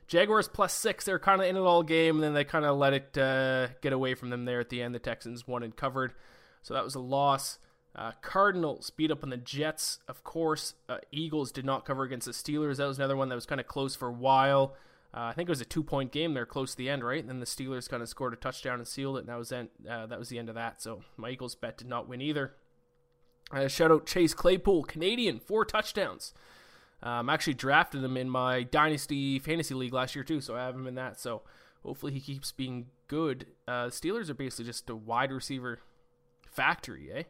Jaguars 0.06 0.48
plus 0.48 0.72
six. 0.72 1.04
They're 1.04 1.18
kind 1.18 1.40
of 1.40 1.46
in 1.46 1.56
it 1.56 1.60
all 1.60 1.82
game, 1.82 2.16
and 2.16 2.24
then 2.24 2.34
they 2.34 2.44
kind 2.44 2.64
of 2.64 2.78
let 2.78 2.94
it 2.94 3.18
uh, 3.18 3.68
get 3.80 3.92
away 3.92 4.14
from 4.14 4.30
them 4.30 4.44
there 4.44 4.60
at 4.60 4.70
the 4.70 4.82
end. 4.82 4.94
The 4.94 4.98
Texans 4.98 5.46
won 5.46 5.62
and 5.62 5.76
covered, 5.76 6.14
so 6.62 6.74
that 6.74 6.84
was 6.84 6.94
a 6.94 7.00
loss. 7.00 7.58
Uh, 7.96 8.12
Cardinals 8.20 8.90
beat 8.90 9.10
up 9.10 9.22
on 9.24 9.30
the 9.30 9.38
Jets, 9.38 10.00
of 10.06 10.22
course. 10.22 10.74
Uh, 10.86 10.98
Eagles 11.10 11.50
did 11.50 11.64
not 11.64 11.86
cover 11.86 12.02
against 12.02 12.26
the 12.26 12.32
Steelers. 12.32 12.76
That 12.76 12.86
was 12.86 12.98
another 12.98 13.16
one 13.16 13.30
that 13.30 13.34
was 13.34 13.46
kind 13.46 13.60
of 13.60 13.66
close 13.66 13.96
for 13.96 14.08
a 14.08 14.12
while. 14.12 14.76
Uh, 15.14 15.20
I 15.20 15.32
think 15.32 15.48
it 15.48 15.52
was 15.52 15.62
a 15.62 15.64
two-point 15.66 16.12
game 16.12 16.34
there, 16.34 16.44
close 16.44 16.72
to 16.72 16.76
the 16.76 16.90
end, 16.90 17.02
right? 17.02 17.20
And 17.20 17.28
then 17.30 17.40
the 17.40 17.46
Steelers 17.46 17.88
kind 17.88 18.02
of 18.02 18.08
scored 18.10 18.34
a 18.34 18.36
touchdown 18.36 18.78
and 18.78 18.86
sealed 18.86 19.16
it, 19.16 19.20
and 19.20 19.28
that 19.28 19.38
was 19.38 19.50
end, 19.50 19.70
uh, 19.88 20.04
that 20.06 20.18
was 20.18 20.28
the 20.28 20.38
end 20.38 20.50
of 20.50 20.54
that. 20.56 20.82
So 20.82 21.04
my 21.16 21.30
Eagles 21.30 21.54
bet 21.54 21.78
did 21.78 21.88
not 21.88 22.06
win 22.06 22.20
either. 22.20 22.52
Uh, 23.50 23.66
shout 23.66 23.90
out 23.90 24.04
Chase 24.04 24.34
Claypool, 24.34 24.84
Canadian, 24.84 25.40
four 25.40 25.64
touchdowns. 25.64 26.34
Um, 27.02 27.30
actually 27.30 27.54
drafted 27.54 28.04
him 28.04 28.16
in 28.18 28.28
my 28.28 28.62
Dynasty 28.62 29.38
Fantasy 29.38 29.74
League 29.74 29.94
last 29.94 30.14
year 30.14 30.24
too, 30.24 30.42
so 30.42 30.54
I 30.54 30.64
have 30.66 30.74
him 30.74 30.86
in 30.86 30.96
that. 30.96 31.18
So 31.18 31.42
hopefully 31.82 32.12
he 32.12 32.20
keeps 32.20 32.52
being 32.52 32.86
good. 33.08 33.46
Uh, 33.66 33.86
Steelers 33.86 34.28
are 34.28 34.34
basically 34.34 34.66
just 34.66 34.90
a 34.90 34.96
wide 34.96 35.32
receiver 35.32 35.78
factory, 36.50 37.10
eh? 37.10 37.22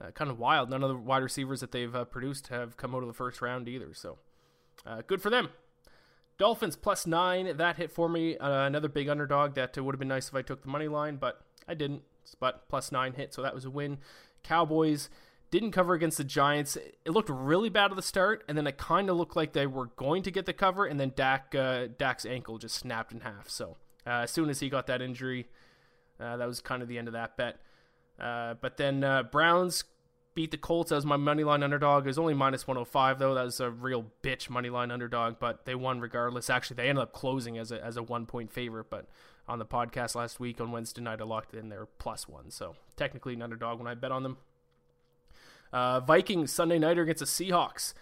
Uh, 0.00 0.10
kind 0.10 0.30
of 0.30 0.38
wild. 0.38 0.70
None 0.70 0.82
of 0.82 0.88
the 0.88 0.96
wide 0.96 1.22
receivers 1.22 1.60
that 1.60 1.72
they've 1.72 1.94
uh, 1.94 2.04
produced 2.04 2.48
have 2.48 2.76
come 2.76 2.94
out 2.94 3.02
of 3.02 3.08
the 3.08 3.14
first 3.14 3.40
round 3.40 3.68
either. 3.68 3.94
So 3.94 4.18
uh, 4.86 5.02
good 5.06 5.22
for 5.22 5.30
them. 5.30 5.48
Dolphins 6.38 6.76
plus 6.76 7.06
nine. 7.06 7.56
That 7.56 7.76
hit 7.76 7.90
for 7.90 8.08
me. 8.08 8.36
Uh, 8.36 8.66
another 8.66 8.88
big 8.88 9.08
underdog. 9.08 9.54
That 9.54 9.76
would 9.76 9.94
have 9.94 9.98
been 9.98 10.08
nice 10.08 10.28
if 10.28 10.34
I 10.34 10.42
took 10.42 10.62
the 10.62 10.68
money 10.68 10.88
line, 10.88 11.16
but 11.16 11.40
I 11.66 11.74
didn't. 11.74 12.02
But 12.40 12.68
plus 12.68 12.90
nine 12.92 13.14
hit, 13.14 13.32
so 13.32 13.42
that 13.42 13.54
was 13.54 13.64
a 13.64 13.70
win. 13.70 13.98
Cowboys 14.42 15.08
didn't 15.50 15.70
cover 15.70 15.94
against 15.94 16.18
the 16.18 16.24
Giants. 16.24 16.76
It 16.76 17.10
looked 17.10 17.30
really 17.30 17.68
bad 17.68 17.90
at 17.90 17.96
the 17.96 18.02
start, 18.02 18.44
and 18.48 18.58
then 18.58 18.66
it 18.66 18.78
kind 18.78 19.08
of 19.08 19.16
looked 19.16 19.36
like 19.36 19.52
they 19.52 19.66
were 19.66 19.86
going 19.96 20.24
to 20.24 20.32
get 20.32 20.44
the 20.44 20.52
cover, 20.52 20.84
and 20.84 20.98
then 20.98 21.12
Dak 21.14 21.54
uh, 21.54 21.86
Dak's 21.96 22.26
ankle 22.26 22.58
just 22.58 22.74
snapped 22.74 23.12
in 23.12 23.20
half. 23.20 23.48
So 23.48 23.76
uh, 24.06 24.24
as 24.24 24.30
soon 24.32 24.50
as 24.50 24.60
he 24.60 24.68
got 24.68 24.88
that 24.88 25.00
injury, 25.00 25.46
that 26.18 26.46
was 26.46 26.60
kind 26.60 26.82
of 26.82 26.88
the 26.88 26.98
end 26.98 27.06
of 27.06 27.14
that 27.14 27.36
bet. 27.36 27.60
Uh, 28.18 28.54
but 28.54 28.76
then 28.76 29.04
uh, 29.04 29.22
Browns 29.24 29.84
beat 30.34 30.50
the 30.50 30.56
Colts 30.56 30.92
as 30.92 31.04
my 31.04 31.16
money 31.16 31.44
line 31.44 31.62
underdog. 31.62 32.04
It 32.04 32.08
was 32.08 32.18
only 32.18 32.34
minus 32.34 32.66
105 32.66 33.18
though. 33.18 33.34
That 33.34 33.44
was 33.44 33.58
a 33.58 33.70
real 33.70 34.06
bitch 34.22 34.48
money 34.48 34.70
line 34.70 34.90
underdog, 34.90 35.36
but 35.40 35.64
they 35.64 35.74
won 35.74 36.00
regardless. 36.00 36.50
Actually, 36.50 36.76
they 36.76 36.88
ended 36.88 37.02
up 37.02 37.12
closing 37.12 37.58
as 37.58 37.72
a 37.72 37.84
as 37.84 37.96
a 37.96 38.02
one 38.02 38.26
point 38.26 38.52
favorite, 38.52 38.90
but 38.90 39.06
on 39.48 39.58
the 39.58 39.66
podcast 39.66 40.14
last 40.14 40.38
week 40.38 40.60
on 40.60 40.72
Wednesday 40.72 41.00
night, 41.00 41.20
I 41.20 41.24
locked 41.24 41.54
in 41.54 41.68
their 41.68 41.86
plus 41.86 42.28
one, 42.28 42.50
so 42.50 42.76
technically 42.96 43.34
an 43.34 43.42
underdog 43.42 43.78
when 43.78 43.88
I 43.88 43.94
bet 43.94 44.12
on 44.12 44.22
them. 44.22 44.36
Uh, 45.72 46.00
Vikings 46.00 46.52
Sunday 46.52 46.78
nighter 46.78 47.02
against 47.02 47.20
the 47.20 47.26
Seahawks. 47.26 47.94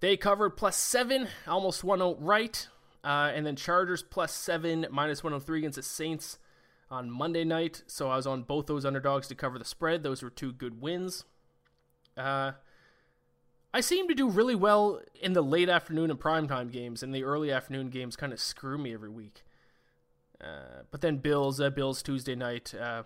They 0.00 0.16
covered 0.16 0.50
plus 0.50 0.76
seven, 0.76 1.28
almost 1.46 1.82
one 1.82 2.00
right. 2.24 2.68
Uh, 3.02 3.30
and 3.34 3.46
then 3.46 3.56
Chargers 3.56 4.02
plus 4.02 4.34
seven, 4.34 4.86
minus 4.90 5.22
103 5.22 5.58
against 5.58 5.76
the 5.76 5.82
Saints 5.82 6.38
on 6.90 7.10
Monday 7.10 7.44
night. 7.44 7.82
So 7.86 8.10
I 8.10 8.16
was 8.16 8.26
on 8.26 8.42
both 8.42 8.66
those 8.66 8.84
underdogs 8.84 9.28
to 9.28 9.34
cover 9.34 9.58
the 9.58 9.64
spread. 9.64 10.02
Those 10.02 10.22
were 10.22 10.30
two 10.30 10.52
good 10.52 10.80
wins. 10.80 11.24
Uh, 12.16 12.52
I 13.74 13.80
seem 13.80 14.08
to 14.08 14.14
do 14.14 14.28
really 14.28 14.54
well 14.54 15.02
in 15.20 15.34
the 15.34 15.42
late 15.42 15.68
afternoon 15.68 16.10
and 16.10 16.18
primetime 16.18 16.72
games, 16.72 17.02
and 17.02 17.14
the 17.14 17.24
early 17.24 17.52
afternoon 17.52 17.90
games 17.90 18.16
kind 18.16 18.32
of 18.32 18.40
screw 18.40 18.78
me 18.78 18.94
every 18.94 19.10
week. 19.10 19.44
Uh, 20.40 20.84
but 20.90 21.00
then 21.00 21.18
Bills, 21.18 21.60
uh, 21.60 21.70
Bills 21.70 22.02
Tuesday 22.02 22.34
night, 22.34 22.74
uh, 22.74 23.02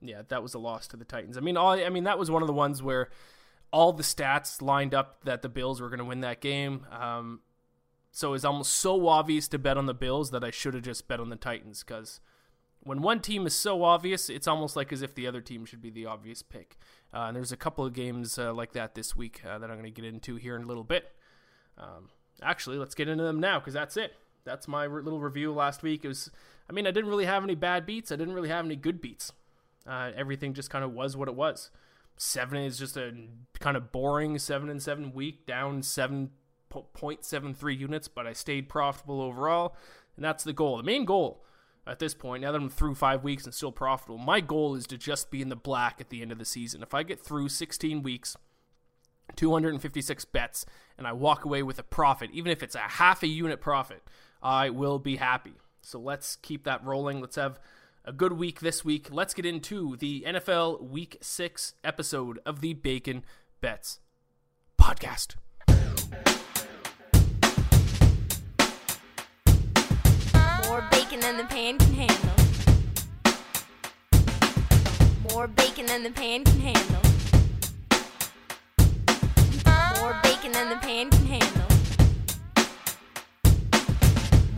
yeah, 0.00 0.22
that 0.28 0.42
was 0.42 0.54
a 0.54 0.58
loss 0.58 0.86
to 0.88 0.96
the 0.96 1.04
Titans. 1.04 1.36
I 1.36 1.40
mean, 1.40 1.56
all, 1.56 1.70
I 1.70 1.88
mean 1.88 2.04
that 2.04 2.18
was 2.18 2.30
one 2.30 2.42
of 2.42 2.46
the 2.46 2.52
ones 2.52 2.82
where 2.82 3.08
all 3.72 3.92
the 3.92 4.02
stats 4.02 4.60
lined 4.62 4.94
up 4.94 5.24
that 5.24 5.42
the 5.42 5.48
Bills 5.48 5.80
were 5.80 5.88
going 5.88 5.98
to 5.98 6.04
win 6.04 6.20
that 6.20 6.40
game. 6.40 6.86
Um, 6.90 7.40
so 8.12 8.34
it's 8.34 8.44
almost 8.44 8.72
so 8.72 9.08
obvious 9.08 9.48
to 9.48 9.58
bet 9.58 9.76
on 9.76 9.86
the 9.86 9.94
Bills 9.94 10.30
that 10.30 10.44
I 10.44 10.50
should 10.50 10.74
have 10.74 10.82
just 10.82 11.08
bet 11.08 11.20
on 11.20 11.28
the 11.28 11.36
Titans 11.36 11.82
because 11.82 12.20
when 12.86 13.02
one 13.02 13.20
team 13.20 13.46
is 13.46 13.54
so 13.54 13.82
obvious, 13.82 14.30
it's 14.30 14.46
almost 14.46 14.76
like 14.76 14.92
as 14.92 15.02
if 15.02 15.14
the 15.14 15.26
other 15.26 15.40
team 15.40 15.64
should 15.64 15.82
be 15.82 15.90
the 15.90 16.06
obvious 16.06 16.40
pick. 16.40 16.78
Uh, 17.12 17.24
and 17.26 17.36
there's 17.36 17.50
a 17.50 17.56
couple 17.56 17.84
of 17.84 17.92
games 17.92 18.38
uh, 18.38 18.54
like 18.54 18.72
that 18.72 18.94
this 18.94 19.16
week 19.16 19.42
uh, 19.44 19.58
that 19.58 19.70
I'm 19.70 19.76
going 19.76 19.92
to 19.92 20.00
get 20.00 20.04
into 20.04 20.36
here 20.36 20.54
in 20.54 20.62
a 20.62 20.66
little 20.66 20.84
bit. 20.84 21.12
Um, 21.76 22.10
actually, 22.40 22.78
let's 22.78 22.94
get 22.94 23.08
into 23.08 23.24
them 23.24 23.40
now 23.40 23.58
because 23.58 23.74
that's 23.74 23.96
it. 23.96 24.12
That's 24.44 24.68
my 24.68 24.84
re- 24.84 25.02
little 25.02 25.20
review 25.20 25.52
last 25.52 25.82
week. 25.82 26.04
It 26.04 26.08
was, 26.08 26.30
I 26.70 26.72
mean, 26.72 26.86
I 26.86 26.92
didn't 26.92 27.10
really 27.10 27.24
have 27.24 27.42
any 27.42 27.56
bad 27.56 27.86
beats. 27.86 28.12
I 28.12 28.16
didn't 28.16 28.34
really 28.34 28.50
have 28.50 28.64
any 28.64 28.76
good 28.76 29.00
beats. 29.00 29.32
Uh, 29.84 30.12
everything 30.16 30.54
just 30.54 30.70
kind 30.70 30.84
of 30.84 30.92
was 30.92 31.16
what 31.16 31.26
it 31.26 31.34
was. 31.34 31.70
Seven 32.16 32.58
is 32.58 32.78
just 32.78 32.96
a 32.96 33.12
kind 33.58 33.76
of 33.76 33.90
boring 33.90 34.38
seven 34.38 34.70
and 34.70 34.80
seven 34.80 35.12
week, 35.12 35.44
down 35.44 35.82
seven 35.82 36.30
point 36.94 37.24
seven 37.24 37.52
three 37.52 37.74
units, 37.74 38.06
but 38.06 38.26
I 38.26 38.32
stayed 38.32 38.68
profitable 38.68 39.20
overall, 39.20 39.74
and 40.14 40.24
that's 40.24 40.44
the 40.44 40.52
goal. 40.52 40.76
The 40.76 40.82
main 40.82 41.04
goal 41.04 41.44
at 41.86 41.98
this 41.98 42.14
point, 42.14 42.42
now 42.42 42.52
that 42.52 42.60
I'm 42.60 42.68
through 42.68 42.96
five 42.96 43.22
weeks 43.22 43.44
and 43.44 43.54
still 43.54 43.72
profitable, 43.72 44.18
my 44.18 44.40
goal 44.40 44.74
is 44.74 44.86
to 44.88 44.98
just 44.98 45.30
be 45.30 45.40
in 45.40 45.48
the 45.48 45.56
black 45.56 46.00
at 46.00 46.10
the 46.10 46.22
end 46.22 46.32
of 46.32 46.38
the 46.38 46.44
season. 46.44 46.82
If 46.82 46.94
I 46.94 47.02
get 47.02 47.20
through 47.20 47.48
16 47.48 48.02
weeks, 48.02 48.36
256 49.36 50.24
bets, 50.26 50.66
and 50.98 51.06
I 51.06 51.12
walk 51.12 51.44
away 51.44 51.62
with 51.62 51.78
a 51.78 51.84
profit, 51.84 52.30
even 52.32 52.50
if 52.50 52.62
it's 52.62 52.74
a 52.74 52.80
half 52.80 53.22
a 53.22 53.28
unit 53.28 53.60
profit, 53.60 54.02
I 54.42 54.70
will 54.70 54.98
be 54.98 55.16
happy. 55.16 55.54
So 55.82 56.00
let's 56.00 56.36
keep 56.36 56.64
that 56.64 56.84
rolling. 56.84 57.20
Let's 57.20 57.36
have 57.36 57.60
a 58.04 58.12
good 58.12 58.32
week 58.32 58.60
this 58.60 58.84
week. 58.84 59.08
Let's 59.10 59.34
get 59.34 59.46
into 59.46 59.96
the 59.96 60.24
NFL 60.26 60.88
Week 60.88 61.18
6 61.20 61.74
episode 61.84 62.40
of 62.44 62.60
the 62.60 62.74
Bacon 62.74 63.24
Bets 63.60 64.00
podcast. 64.80 65.36
More 70.76 70.84
bacon 70.90 71.20
than 71.20 71.38
the 71.38 71.44
pan 71.44 71.78
can 71.78 71.94
handle. 71.94 72.34
More 75.32 75.46
bacon 75.46 75.86
than 75.86 76.02
the 76.02 76.10
pan 76.10 76.44
can 76.44 76.60
handle. 76.60 77.00
More 80.02 80.20
bacon 80.22 80.52
than 80.52 80.68
the 80.68 80.76
pan 80.76 81.08
can 81.08 81.24
handle. 81.24 81.66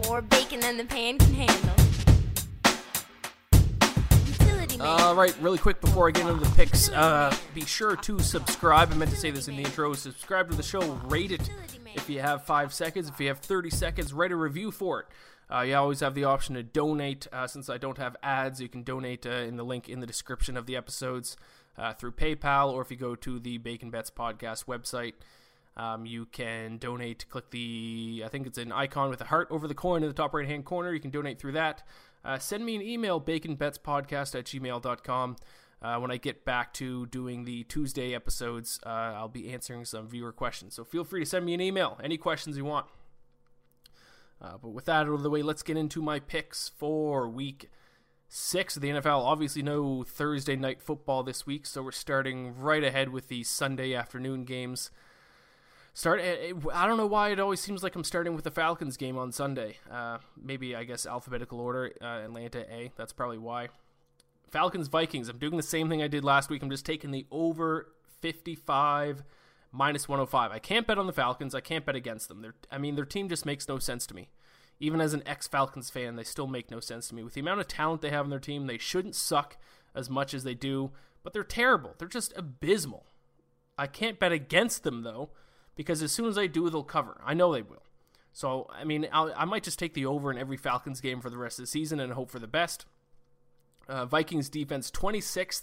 More 0.09 0.21
bacon 0.23 0.59
than 0.59 0.77
the 0.77 0.85
pan 0.87 1.19
can 1.19 1.35
handle. 1.35 1.75
All 4.81 5.15
right, 5.15 5.37
really 5.41 5.59
quick 5.59 5.81
before 5.81 6.09
I 6.09 6.11
get 6.11 6.27
into 6.27 6.45
the 6.45 6.51
picks, 6.57 6.89
uh, 6.89 7.33
be 7.55 7.65
sure 7.65 7.95
to 7.95 8.19
subscribe. 8.19 8.91
I 8.91 8.97
meant 8.97 9.13
to 9.13 9.17
say 9.17 9.31
this 9.31 9.47
in 9.47 9.55
the 9.55 9.63
intro. 9.63 9.93
Subscribe 9.95 10.51
to 10.51 10.57
the 10.57 10.65
show, 10.65 10.81
rate 11.07 11.31
it 11.31 11.49
if 11.95 12.11
you 12.11 12.19
have 12.19 12.45
five 12.45 12.75
seconds. 12.75 13.09
If 13.09 13.21
you 13.21 13.29
have 13.29 13.39
30 13.39 13.71
seconds, 13.71 14.13
write 14.13 14.33
a 14.33 14.37
review 14.37 14.73
for 14.73 14.99
it. 15.03 15.07
Uh, 15.51 15.61
you 15.63 15.75
always 15.75 16.01
have 16.01 16.15
the 16.15 16.25
option 16.25 16.55
to 16.55 16.63
donate. 16.63 17.27
Uh, 17.33 17.47
since 17.47 17.71
I 17.71 17.79
don't 17.79 17.99
have 17.99 18.17
ads, 18.23 18.61
you 18.61 18.69
can 18.69 18.83
donate 18.83 19.27
uh, 19.27 19.31
in 19.31 19.57
the 19.57 19.65
link 19.65 19.89
in 19.89 20.01
the 20.01 20.07
description 20.07 20.57
of 20.57 20.67
the 20.67 20.77
episodes 20.77 21.37
uh, 21.79 21.93
through 21.95 22.13
PayPal, 22.13 22.73
or 22.73 22.83
if 22.83 22.91
you 22.91 22.97
go 22.97 23.15
to 23.15 23.39
the 23.39 23.59
Bacon 23.59 23.91
Bets 23.91 24.11
podcast 24.11 24.67
website, 24.67 25.15
um, 25.77 26.05
you 26.05 26.27
can 26.27 26.77
donate. 26.77 27.27
Click 27.31 27.51
the, 27.51 28.23
I 28.25 28.29
think 28.29 28.47
it's 28.47 28.59
an 28.59 28.73
icon 28.73 29.11
with 29.11 29.21
a 29.21 29.25
heart 29.25 29.49
over 29.51 29.67
the 29.69 29.75
coin 29.75 30.03
in 30.03 30.09
the 30.09 30.15
top 30.15 30.35
right 30.35 30.47
hand 30.47 30.65
corner. 30.65 30.93
You 30.93 31.01
can 31.01 31.11
donate 31.11 31.39
through 31.39 31.53
that. 31.53 31.83
Uh, 32.25 32.39
send 32.39 32.67
me 32.67 32.75
an 32.75 32.83
email, 32.83 33.21
baconbetspodcast 33.21 34.35
at 34.35 34.45
gmail.com. 34.45 35.37
Uh, 35.81 35.97
when 35.99 36.11
I 36.11 36.17
get 36.17 36.45
back 36.45 36.75
to 36.75 37.07
doing 37.07 37.45
the 37.45 37.63
Tuesday 37.65 38.13
episodes, 38.13 38.81
uh, 38.85 38.89
I'll 38.89 39.29
be 39.29 39.53
answering 39.53 39.85
some 39.85 40.09
viewer 40.09 40.33
questions. 40.33 40.75
So 40.75 40.83
feel 40.83 41.05
free 41.05 41.21
to 41.21 41.27
send 41.27 41.47
me 41.47 41.55
an 41.55 41.61
email, 41.61 41.99
any 42.03 42.19
questions 42.19 42.57
you 42.57 42.65
want. 42.65 42.87
Uh, 44.41 44.57
but 44.61 44.69
with 44.71 44.85
that 44.85 45.07
out 45.07 45.09
of 45.09 45.23
the 45.23 45.31
way, 45.31 45.43
let's 45.43 45.63
get 45.63 45.77
into 45.77 46.01
my 46.01 46.21
picks 46.21 46.69
for 46.69 47.29
week 47.29 47.71
six 48.29 48.77
of 48.77 48.83
the 48.83 48.91
NFL. 48.91 49.21
Obviously, 49.25 49.63
no 49.63 50.05
Thursday 50.05 50.55
night 50.55 50.81
football 50.81 51.23
this 51.23 51.47
week, 51.47 51.67
so 51.67 51.83
we're 51.83 51.93
starting 51.93 52.57
right 52.57 52.85
ahead 52.85 53.09
with 53.09 53.29
the 53.29 53.43
Sunday 53.43 53.95
afternoon 53.95 54.45
games. 54.45 54.91
Start. 55.95 56.21
eh, 56.21 56.53
I 56.73 56.87
don't 56.87 56.97
know 56.97 57.07
why 57.07 57.31
it 57.31 57.41
always 57.41 57.59
seems 57.61 57.83
like 57.83 57.97
I'm 57.97 58.05
starting 58.05 58.35
with 58.35 58.45
the 58.45 58.53
Falcons 58.53 58.97
game 58.97 59.19
on 59.19 59.33
Sunday. 59.33 59.79
Uh, 59.91 60.19
maybe 60.41 60.77
I 60.77 60.85
guess 60.85 61.07
alphabetical 61.07 61.59
order. 61.59 61.93
Uh, 62.01 62.25
Atlanta 62.25 62.61
A. 62.73 62.93
That's 62.97 63.13
probably 63.13 63.39
why. 63.39 63.69
Falcons 64.49 64.87
Vikings. 64.89 65.29
I'm 65.29 65.39
doing 65.39 65.57
the 65.57 65.63
same 65.63 65.89
thing 65.89 66.01
I 66.03 66.07
did 66.09 66.23
last 66.23 66.51
week. 66.51 66.63
I'm 66.63 66.71
just 66.71 66.87
taking 66.87 67.11
the 67.11 67.27
over 67.33 67.89
55 68.21 69.25
minus 69.73 70.09
105. 70.09 70.51
I 70.51 70.59
can't 70.59 70.87
bet 70.87 70.99
on 70.99 71.07
the 71.07 71.13
Falcons. 71.13 71.55
I 71.55 71.61
can't 71.61 71.85
bet 71.85 71.97
against 71.97 72.29
them. 72.29 72.43
They're, 72.43 72.55
I 72.71 72.79
mean, 72.79 72.97
their 72.97 73.05
team 73.05 73.29
just 73.29 73.47
makes 73.47 73.69
no 73.69 73.79
sense 73.79 74.07
to 74.07 74.15
me. 74.15 74.29
Even 74.81 75.01
as 75.01 75.13
an 75.13 75.23
ex 75.27 75.47
Falcons 75.49 75.91
fan, 75.91 76.17
they 76.17 76.25
still 76.25 76.47
make 76.47 76.71
no 76.71 76.81
sense 76.81 77.09
to 77.09 77.15
me. 77.15 77.23
With 77.23 77.35
the 77.35 77.41
amount 77.41 77.61
of 77.61 77.69
talent 77.69 78.01
they 78.01 78.11
have 78.11 78.25
in 78.27 78.31
their 78.31 78.39
team, 78.39 78.67
they 78.67 78.79
shouldn't 78.79 79.17
suck 79.17 79.57
as 79.95 80.09
much 80.09 80.35
as 80.35 80.45
they 80.45 80.55
do, 80.55 80.93
but 81.23 81.33
they're 81.33 81.43
terrible. 81.43 81.95
They're 81.99 82.09
just 82.09 82.33
abysmal. 82.37 83.07
I 83.77 83.87
can't 83.87 84.19
bet 84.19 84.33
against 84.33 84.85
them, 84.85 85.03
though, 85.03 85.31
because 85.75 86.03
as 86.03 86.13
soon 86.13 86.27
as 86.27 86.39
I 86.39 86.47
do, 86.47 86.71
they'll 86.71 86.85
cover. 86.85 87.21
I 87.25 87.35
know 87.35 87.53
they 87.53 87.63
will. 87.63 87.83
So, 88.33 88.69
I 88.71 88.85
mean, 88.85 89.09
I'll, 89.13 89.33
I 89.37 89.45
might 89.45 89.65
just 89.65 89.79
take 89.79 89.95
the 89.95 90.07
over 90.07 90.31
in 90.31 90.39
every 90.39 90.57
Falcons 90.57 91.01
game 91.01 91.21
for 91.21 91.31
the 91.31 91.39
rest 91.39 91.59
of 91.59 91.65
the 91.65 91.69
season 91.69 91.99
and 91.99 92.13
hope 92.13 92.31
for 92.31 92.39
the 92.39 92.47
best. 92.47 92.87
Uh, 93.89 94.05
Vikings 94.05 94.49
defense 94.49 94.91
26th 94.91 95.63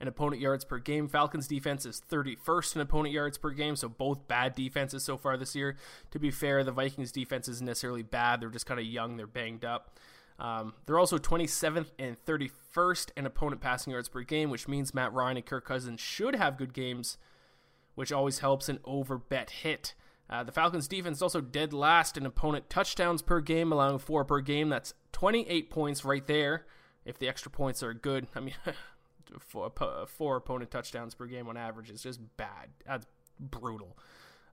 in 0.00 0.08
opponent 0.08 0.40
yards 0.40 0.64
per 0.64 0.78
game. 0.78 1.08
Falcons 1.08 1.46
defense 1.46 1.84
is 1.84 2.02
31st 2.10 2.76
in 2.76 2.80
opponent 2.80 3.12
yards 3.12 3.36
per 3.38 3.50
game, 3.50 3.76
so 3.76 3.88
both 3.88 4.26
bad 4.26 4.54
defenses 4.54 5.04
so 5.04 5.16
far 5.16 5.36
this 5.36 5.54
year. 5.54 5.76
To 6.12 6.18
be 6.18 6.30
fair, 6.30 6.64
the 6.64 6.72
Vikings 6.72 7.12
defense 7.12 7.48
isn't 7.48 7.66
necessarily 7.66 8.02
bad. 8.02 8.40
They're 8.40 8.48
just 8.48 8.66
kind 8.66 8.80
of 8.80 8.86
young, 8.86 9.16
they're 9.16 9.26
banged 9.26 9.64
up. 9.64 9.96
Um, 10.38 10.72
they're 10.86 10.98
also 10.98 11.18
27th 11.18 11.90
and 11.98 12.16
31st 12.24 13.10
in 13.14 13.26
opponent 13.26 13.60
passing 13.60 13.92
yards 13.92 14.08
per 14.08 14.22
game, 14.22 14.48
which 14.48 14.66
means 14.66 14.94
Matt 14.94 15.12
Ryan 15.12 15.36
and 15.36 15.46
Kirk 15.46 15.66
Cousins 15.66 16.00
should 16.00 16.34
have 16.34 16.56
good 16.56 16.72
games, 16.72 17.18
which 17.94 18.10
always 18.10 18.38
helps 18.38 18.70
an 18.70 18.78
over 18.84 19.18
bet 19.18 19.50
hit. 19.50 19.94
Uh, 20.30 20.42
the 20.42 20.52
Falcons 20.52 20.88
defense 20.88 21.18
is 21.18 21.22
also 21.22 21.42
dead 21.42 21.74
last 21.74 22.16
in 22.16 22.24
opponent 22.24 22.70
touchdowns 22.70 23.20
per 23.20 23.40
game, 23.40 23.70
allowing 23.70 23.98
four 23.98 24.24
per 24.24 24.40
game. 24.40 24.70
That's 24.70 24.94
28 25.12 25.68
points 25.70 26.04
right 26.04 26.26
there. 26.26 26.64
If 27.04 27.18
the 27.18 27.28
extra 27.28 27.50
points 27.50 27.82
are 27.82 27.92
good, 27.92 28.26
I 28.34 28.40
mean, 28.40 28.54
four, 29.38 29.72
four 30.08 30.36
opponent 30.36 30.70
touchdowns 30.70 31.14
per 31.14 31.26
game 31.26 31.48
on 31.48 31.56
average 31.56 31.90
is 31.90 32.02
just 32.02 32.20
bad. 32.36 32.70
That's 32.86 33.06
brutal. 33.38 33.96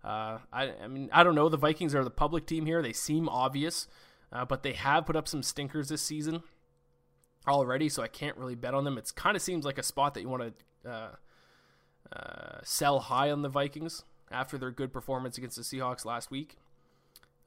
Uh, 0.04 0.40
I, 0.54 0.74
I 0.84 0.88
mean, 0.88 1.10
I 1.12 1.24
don't 1.24 1.36
know. 1.36 1.50
The 1.50 1.58
Vikings 1.58 1.96
are 1.96 2.04
the 2.04 2.10
public 2.10 2.46
team 2.46 2.66
here. 2.66 2.82
They 2.82 2.94
seem 2.94 3.28
obvious, 3.28 3.88
uh, 4.32 4.46
but 4.46 4.64
they 4.64 4.74
have 4.74 5.06
put 5.06 5.16
up 5.16 5.28
some 5.28 5.44
stinkers 5.44 5.90
this 5.90 6.02
season 6.02 6.44
already, 7.48 7.90
so 7.90 8.04
I 8.04 8.08
can't 8.08 8.38
really 8.38 8.56
bet 8.56 8.74
on 8.74 8.84
them. 8.84 8.98
It 8.98 9.12
kind 9.16 9.36
of 9.36 9.42
seems 9.42 9.66
like 9.66 9.78
a 9.78 9.84
spot 9.84 10.14
that 10.14 10.22
you 10.22 10.30
want 10.30 10.54
to 10.84 10.90
uh, 10.90 11.10
uh, 12.14 12.60
sell 12.64 13.00
high 13.00 13.32
on 13.32 13.42
the 13.42 13.50
Vikings 13.50 14.04
after 14.32 14.58
their 14.58 14.72
good 14.72 14.94
performance 14.94 15.38
against 15.38 15.58
the 15.58 15.64
Seahawks 15.64 16.06
last 16.06 16.32
week. 16.32 16.58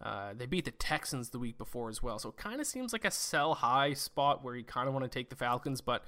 Uh, 0.03 0.33
they 0.35 0.47
beat 0.47 0.65
the 0.65 0.71
Texans 0.71 1.29
the 1.29 1.39
week 1.39 1.59
before 1.59 1.91
as 1.91 2.03
well, 2.03 2.19
so 2.19 2.31
it 2.31 2.37
kind 2.37 2.61
of 2.61 2.67
seems 2.67 2.93
like 2.93 3.05
a 3.05 3.11
sell 3.11 3.55
high 3.55 3.93
spot 3.93 4.43
where 4.43 4.57
you 4.57 4.65
kind 4.65 4.89
of 4.89 4.95
want 4.95 5.05
to 5.05 5.11
take 5.11 5.29
the 5.29 5.37
Falcons, 5.37 5.83
but 5.83 6.05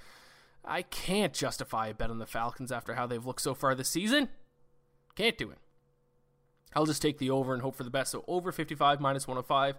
I 0.64 0.82
can't 0.82 1.32
justify 1.32 1.88
a 1.88 1.94
bet 1.94 2.10
on 2.10 2.18
the 2.18 2.26
Falcons 2.26 2.70
after 2.70 2.94
how 2.94 3.06
they've 3.06 3.24
looked 3.24 3.42
so 3.42 3.54
far 3.54 3.74
this 3.74 3.88
season. 3.88 4.28
Can't 5.16 5.36
do 5.36 5.50
it. 5.50 5.58
I'll 6.74 6.86
just 6.86 7.02
take 7.02 7.18
the 7.18 7.30
over 7.30 7.52
and 7.52 7.62
hope 7.62 7.76
for 7.76 7.84
the 7.84 7.90
best. 7.90 8.12
So 8.12 8.24
over 8.26 8.52
55 8.52 9.00
minus 9.00 9.26
105. 9.26 9.78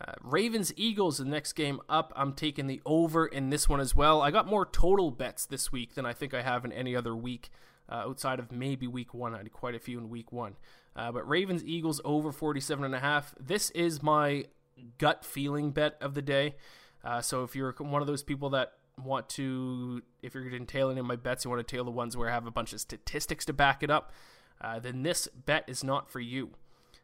Uh, 0.00 0.12
Ravens 0.22 0.72
Eagles, 0.76 1.18
the 1.18 1.24
next 1.24 1.54
game 1.54 1.80
up. 1.88 2.12
I'm 2.14 2.32
taking 2.32 2.66
the 2.66 2.80
over 2.84 3.26
in 3.26 3.50
this 3.50 3.68
one 3.68 3.80
as 3.80 3.96
well. 3.96 4.20
I 4.20 4.30
got 4.30 4.46
more 4.46 4.66
total 4.66 5.10
bets 5.10 5.46
this 5.46 5.72
week 5.72 5.94
than 5.94 6.06
I 6.06 6.12
think 6.12 6.34
I 6.34 6.42
have 6.42 6.64
in 6.64 6.72
any 6.72 6.94
other 6.94 7.14
week 7.14 7.50
uh, 7.88 8.04
outside 8.06 8.38
of 8.38 8.52
maybe 8.52 8.86
week 8.86 9.14
one. 9.14 9.34
I 9.34 9.38
had 9.38 9.52
quite 9.52 9.74
a 9.74 9.80
few 9.80 9.98
in 9.98 10.08
week 10.08 10.32
one. 10.32 10.56
Uh, 10.94 11.10
but 11.12 11.28
Ravens 11.28 11.64
Eagles 11.64 12.00
over 12.04 12.32
47.5. 12.32 13.24
This 13.38 13.70
is 13.70 14.02
my 14.02 14.44
gut 14.98 15.24
feeling 15.24 15.70
bet 15.70 15.96
of 16.00 16.14
the 16.14 16.22
day. 16.22 16.56
Uh, 17.02 17.20
so 17.20 17.44
if 17.44 17.56
you're 17.56 17.74
one 17.78 18.02
of 18.02 18.06
those 18.06 18.22
people 18.22 18.50
that 18.50 18.74
want 19.04 19.28
to, 19.30 20.02
if 20.22 20.34
you're 20.34 20.48
going 20.48 20.66
to 20.66 20.72
tail 20.72 20.90
any 20.90 21.00
of 21.00 21.06
my 21.06 21.16
bets, 21.16 21.44
you 21.44 21.50
want 21.50 21.66
to 21.66 21.76
tail 21.76 21.84
the 21.84 21.90
ones 21.90 22.16
where 22.16 22.28
I 22.28 22.32
have 22.32 22.46
a 22.46 22.50
bunch 22.50 22.72
of 22.72 22.80
statistics 22.80 23.44
to 23.46 23.52
back 23.52 23.82
it 23.82 23.90
up, 23.90 24.12
uh, 24.60 24.78
then 24.78 25.02
this 25.02 25.28
bet 25.28 25.64
is 25.66 25.82
not 25.82 26.10
for 26.10 26.20
you. 26.20 26.50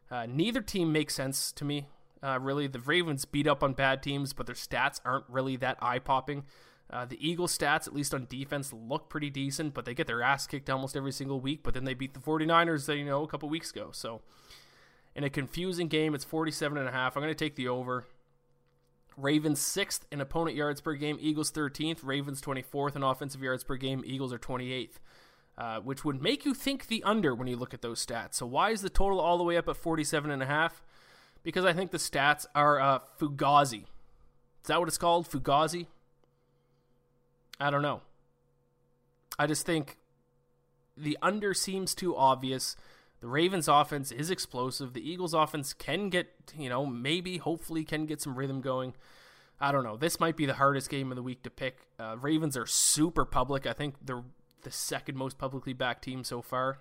Uh, 0.09 0.25
neither 0.27 0.61
team 0.61 0.91
makes 0.91 1.15
sense 1.15 1.51
to 1.53 1.65
me. 1.65 1.87
Uh, 2.23 2.39
really, 2.41 2.67
the 2.67 2.79
Ravens 2.79 3.25
beat 3.25 3.47
up 3.47 3.63
on 3.63 3.73
bad 3.73 4.01
teams, 4.01 4.33
but 4.33 4.45
their 4.45 4.55
stats 4.55 4.99
aren't 5.05 5.25
really 5.29 5.55
that 5.57 5.77
eye 5.81 5.99
popping. 5.99 6.45
Uh, 6.89 7.05
the 7.05 7.17
Eagles' 7.27 7.55
stats, 7.57 7.87
at 7.87 7.93
least 7.93 8.13
on 8.13 8.25
defense, 8.29 8.71
look 8.71 9.09
pretty 9.09 9.29
decent, 9.29 9.73
but 9.73 9.85
they 9.85 9.93
get 9.93 10.07
their 10.07 10.21
ass 10.21 10.47
kicked 10.47 10.69
almost 10.69 10.95
every 10.95 11.11
single 11.11 11.39
week. 11.39 11.61
But 11.61 11.73
then 11.73 11.83
they 11.83 11.93
beat 11.93 12.13
the 12.13 12.19
49ers, 12.19 12.95
you 12.97 13.05
know, 13.05 13.23
a 13.23 13.27
couple 13.27 13.49
weeks 13.49 13.71
ago. 13.71 13.89
So, 13.91 14.21
in 15.13 15.23
a 15.23 15.29
confusing 15.29 15.87
game, 15.87 16.15
it's 16.15 16.23
47 16.23 16.77
and 16.77 16.87
a 16.87 16.91
half. 16.91 17.17
I'm 17.17 17.23
going 17.23 17.33
to 17.33 17.37
take 17.37 17.55
the 17.55 17.67
over. 17.67 18.05
Ravens 19.17 19.59
sixth 19.59 20.05
in 20.11 20.21
opponent 20.21 20.55
yards 20.55 20.79
per 20.79 20.93
game, 20.93 21.17
Eagles 21.19 21.51
13th, 21.51 21.99
Ravens 22.03 22.39
24th 22.41 22.95
in 22.95 23.03
offensive 23.03 23.41
yards 23.41 23.63
per 23.63 23.75
game, 23.75 24.03
Eagles 24.05 24.31
are 24.31 24.39
28th. 24.39 24.99
Uh, 25.57 25.79
which 25.79 26.05
would 26.05 26.21
make 26.21 26.45
you 26.45 26.53
think 26.53 26.85
the 26.85 27.01
under 27.01 27.33
when 27.33 27.47
you 27.47 27.55
look 27.57 27.73
at 27.73 27.81
those 27.81 28.05
stats. 28.05 28.35
So 28.35 28.45
why 28.45 28.69
is 28.69 28.83
the 28.83 28.91
total 28.91 29.19
all 29.19 29.39
the 29.39 29.43
way 29.43 29.57
up 29.57 29.67
at 29.67 29.75
47 29.75 30.29
and 30.29 30.43
a 30.43 30.45
half? 30.45 30.83
Because 31.41 31.65
I 31.65 31.73
think 31.73 31.89
the 31.89 31.97
stats 31.97 32.45
are 32.53 32.79
uh, 32.79 32.99
fugazi. 33.19 33.81
Is 33.81 34.67
that 34.67 34.79
what 34.79 34.87
it's 34.87 34.99
called? 34.99 35.27
Fugazi? 35.27 35.87
I 37.59 37.71
don't 37.71 37.81
know. 37.81 38.01
I 39.39 39.47
just 39.47 39.65
think 39.65 39.97
the 40.95 41.17
under 41.23 41.55
seems 41.55 41.95
too 41.95 42.15
obvious. 42.15 42.75
The 43.19 43.27
Ravens 43.27 43.67
offense 43.67 44.11
is 44.11 44.29
explosive. 44.29 44.93
The 44.93 45.09
Eagles 45.09 45.33
offense 45.33 45.73
can 45.73 46.09
get, 46.09 46.33
you 46.55 46.69
know, 46.69 46.85
maybe, 46.85 47.37
hopefully, 47.37 47.83
can 47.83 48.05
get 48.05 48.21
some 48.21 48.35
rhythm 48.35 48.61
going. 48.61 48.93
I 49.59 49.71
don't 49.71 49.83
know. 49.83 49.97
This 49.97 50.19
might 50.19 50.37
be 50.37 50.45
the 50.45 50.53
hardest 50.53 50.89
game 50.89 51.11
of 51.11 51.15
the 51.15 51.23
week 51.23 51.41
to 51.43 51.49
pick. 51.49 51.87
Uh, 51.99 52.15
Ravens 52.19 52.55
are 52.55 52.67
super 52.67 53.25
public. 53.25 53.65
I 53.65 53.73
think 53.73 53.95
they're 54.05 54.23
the 54.61 54.71
second 54.71 55.17
most 55.17 55.37
publicly 55.37 55.73
backed 55.73 56.03
team 56.03 56.23
so 56.23 56.41
far. 56.41 56.79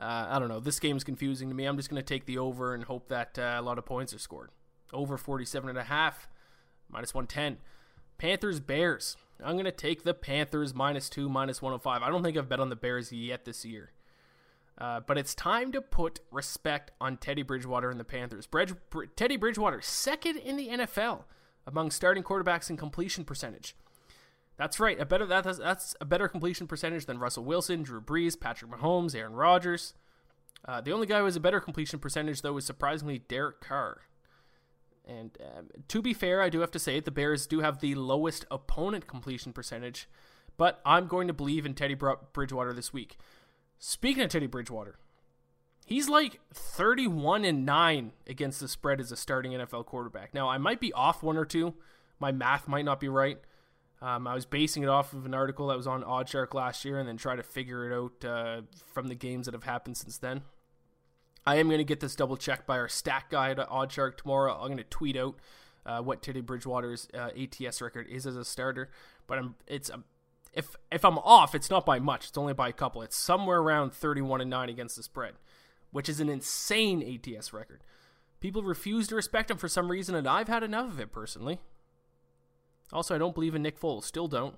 Uh, 0.00 0.26
I 0.30 0.38
don't 0.38 0.48
know. 0.48 0.58
This 0.58 0.80
game 0.80 0.96
is 0.96 1.04
confusing 1.04 1.48
to 1.48 1.54
me. 1.54 1.64
I'm 1.64 1.76
just 1.76 1.90
going 1.90 2.02
to 2.02 2.06
take 2.06 2.24
the 2.24 2.38
over 2.38 2.74
and 2.74 2.84
hope 2.84 3.08
that 3.08 3.38
uh, 3.38 3.56
a 3.58 3.62
lot 3.62 3.78
of 3.78 3.84
points 3.84 4.14
are 4.14 4.18
scored. 4.18 4.50
Over 4.92 5.16
47 5.16 5.68
and 5.68 5.78
a 5.78 5.84
half, 5.84 6.28
minus 6.88 7.14
110. 7.14 7.58
Panthers 8.18 8.60
Bears. 8.60 9.16
I'm 9.42 9.52
going 9.52 9.64
to 9.64 9.72
take 9.72 10.04
the 10.04 10.14
Panthers 10.14 10.74
minus 10.74 11.08
2, 11.10 11.28
minus 11.28 11.60
105. 11.60 12.02
I 12.02 12.08
don't 12.08 12.22
think 12.22 12.36
I've 12.36 12.48
bet 12.48 12.60
on 12.60 12.68
the 12.68 12.76
Bears 12.76 13.12
yet 13.12 13.44
this 13.44 13.64
year. 13.64 13.90
Uh, 14.78 15.00
but 15.00 15.18
it's 15.18 15.34
time 15.34 15.70
to 15.72 15.80
put 15.80 16.20
respect 16.30 16.90
on 17.00 17.16
Teddy 17.16 17.42
Bridgewater 17.42 17.90
and 17.90 18.00
the 18.00 18.04
Panthers. 18.04 18.46
Bridge, 18.46 18.74
Teddy 19.16 19.36
Bridgewater, 19.36 19.80
second 19.80 20.38
in 20.38 20.56
the 20.56 20.68
NFL 20.68 21.24
among 21.66 21.90
starting 21.90 22.22
quarterbacks 22.22 22.70
in 22.70 22.76
completion 22.76 23.24
percentage. 23.24 23.76
That's 24.56 24.80
right. 24.80 25.00
A 25.00 25.06
better 25.06 25.26
that, 25.26 25.44
that's 25.44 25.94
a 26.00 26.04
better 26.04 26.28
completion 26.28 26.66
percentage 26.66 27.06
than 27.06 27.18
Russell 27.18 27.44
Wilson, 27.44 27.82
Drew 27.82 28.00
Brees, 28.00 28.38
Patrick 28.38 28.70
Mahomes, 28.70 29.14
Aaron 29.14 29.34
Rodgers. 29.34 29.94
Uh, 30.64 30.80
the 30.80 30.92
only 30.92 31.06
guy 31.06 31.18
who 31.18 31.24
has 31.24 31.36
a 31.36 31.40
better 31.40 31.60
completion 31.60 31.98
percentage 31.98 32.42
though 32.42 32.56
is 32.56 32.64
surprisingly 32.64 33.18
Derek 33.18 33.60
Carr. 33.60 34.02
And 35.04 35.36
uh, 35.40 35.62
to 35.88 36.02
be 36.02 36.14
fair, 36.14 36.40
I 36.40 36.48
do 36.48 36.60
have 36.60 36.70
to 36.72 36.78
say 36.78 37.00
the 37.00 37.10
Bears 37.10 37.46
do 37.46 37.60
have 37.60 37.80
the 37.80 37.94
lowest 37.94 38.44
opponent 38.50 39.06
completion 39.08 39.52
percentage, 39.52 40.08
but 40.56 40.80
I'm 40.84 41.06
going 41.06 41.26
to 41.26 41.34
believe 41.34 41.66
in 41.66 41.74
Teddy 41.74 41.96
Bridgewater 42.32 42.72
this 42.72 42.92
week. 42.92 43.18
Speaking 43.84 44.22
of 44.22 44.30
Teddy 44.30 44.46
Bridgewater, 44.46 44.94
he's 45.84 46.08
like 46.08 46.38
31 46.54 47.44
and 47.44 47.66
9 47.66 48.12
against 48.28 48.60
the 48.60 48.68
spread 48.68 49.00
as 49.00 49.10
a 49.10 49.16
starting 49.16 49.50
NFL 49.54 49.86
quarterback. 49.86 50.32
Now, 50.32 50.48
I 50.48 50.56
might 50.56 50.78
be 50.78 50.92
off 50.92 51.24
one 51.24 51.36
or 51.36 51.44
two. 51.44 51.74
My 52.20 52.30
math 52.30 52.68
might 52.68 52.84
not 52.84 53.00
be 53.00 53.08
right. 53.08 53.38
Um, 54.00 54.28
I 54.28 54.36
was 54.36 54.46
basing 54.46 54.84
it 54.84 54.88
off 54.88 55.12
of 55.14 55.26
an 55.26 55.34
article 55.34 55.66
that 55.66 55.76
was 55.76 55.88
on 55.88 56.04
OddsShark 56.04 56.54
last 56.54 56.84
year 56.84 57.00
and 57.00 57.08
then 57.08 57.16
try 57.16 57.34
to 57.34 57.42
figure 57.42 57.90
it 57.90 57.92
out 57.92 58.24
uh, 58.24 58.60
from 58.86 59.08
the 59.08 59.16
games 59.16 59.46
that 59.46 59.52
have 59.52 59.64
happened 59.64 59.96
since 59.96 60.16
then. 60.16 60.42
I 61.44 61.56
am 61.56 61.66
going 61.66 61.78
to 61.78 61.84
get 61.84 61.98
this 61.98 62.14
double 62.14 62.36
checked 62.36 62.68
by 62.68 62.78
our 62.78 62.88
stat 62.88 63.24
guy 63.30 63.50
at 63.50 63.58
OddsShark 63.58 64.16
tomorrow. 64.16 64.54
I'm 64.54 64.68
going 64.68 64.76
to 64.76 64.84
tweet 64.84 65.16
out 65.16 65.34
uh, 65.84 66.02
what 66.02 66.22
Teddy 66.22 66.40
Bridgewater's 66.40 67.08
uh, 67.12 67.30
ATS 67.36 67.82
record 67.82 68.06
is 68.06 68.28
as 68.28 68.36
a 68.36 68.44
starter, 68.44 68.90
but 69.26 69.38
I'm, 69.38 69.56
it's 69.66 69.90
a 69.90 70.04
if 70.52 70.76
if 70.90 71.04
I'm 71.04 71.18
off, 71.18 71.54
it's 71.54 71.70
not 71.70 71.86
by 71.86 71.98
much. 71.98 72.28
It's 72.28 72.38
only 72.38 72.52
by 72.52 72.68
a 72.68 72.72
couple. 72.72 73.02
It's 73.02 73.16
somewhere 73.16 73.58
around 73.58 73.92
31 73.92 74.40
and 74.40 74.50
9 74.50 74.68
against 74.68 74.96
the 74.96 75.02
spread, 75.02 75.34
which 75.90 76.08
is 76.08 76.20
an 76.20 76.28
insane 76.28 77.02
ATS 77.02 77.52
record. 77.52 77.82
People 78.40 78.62
refuse 78.62 79.06
to 79.08 79.14
respect 79.14 79.50
him 79.50 79.56
for 79.56 79.68
some 79.68 79.90
reason, 79.90 80.14
and 80.14 80.26
I've 80.26 80.48
had 80.48 80.62
enough 80.62 80.90
of 80.90 81.00
it 81.00 81.12
personally. 81.12 81.60
Also, 82.92 83.14
I 83.14 83.18
don't 83.18 83.34
believe 83.34 83.54
in 83.54 83.62
Nick 83.62 83.80
Foles. 83.80 84.04
Still 84.04 84.28
don't. 84.28 84.56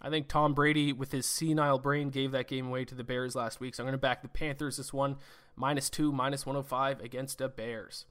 I 0.00 0.10
think 0.10 0.26
Tom 0.28 0.54
Brady, 0.54 0.92
with 0.92 1.12
his 1.12 1.24
senile 1.24 1.78
brain, 1.78 2.10
gave 2.10 2.32
that 2.32 2.48
game 2.48 2.66
away 2.66 2.84
to 2.84 2.94
the 2.94 3.04
Bears 3.04 3.36
last 3.36 3.60
week. 3.60 3.74
So 3.74 3.82
I'm 3.82 3.86
going 3.86 3.92
to 3.92 3.98
back 3.98 4.22
the 4.22 4.28
Panthers 4.28 4.76
this 4.76 4.92
one, 4.92 5.16
minus 5.54 5.88
two, 5.88 6.12
minus 6.12 6.44
105 6.44 7.00
against 7.00 7.38
the 7.38 7.48
Bears. 7.48 8.06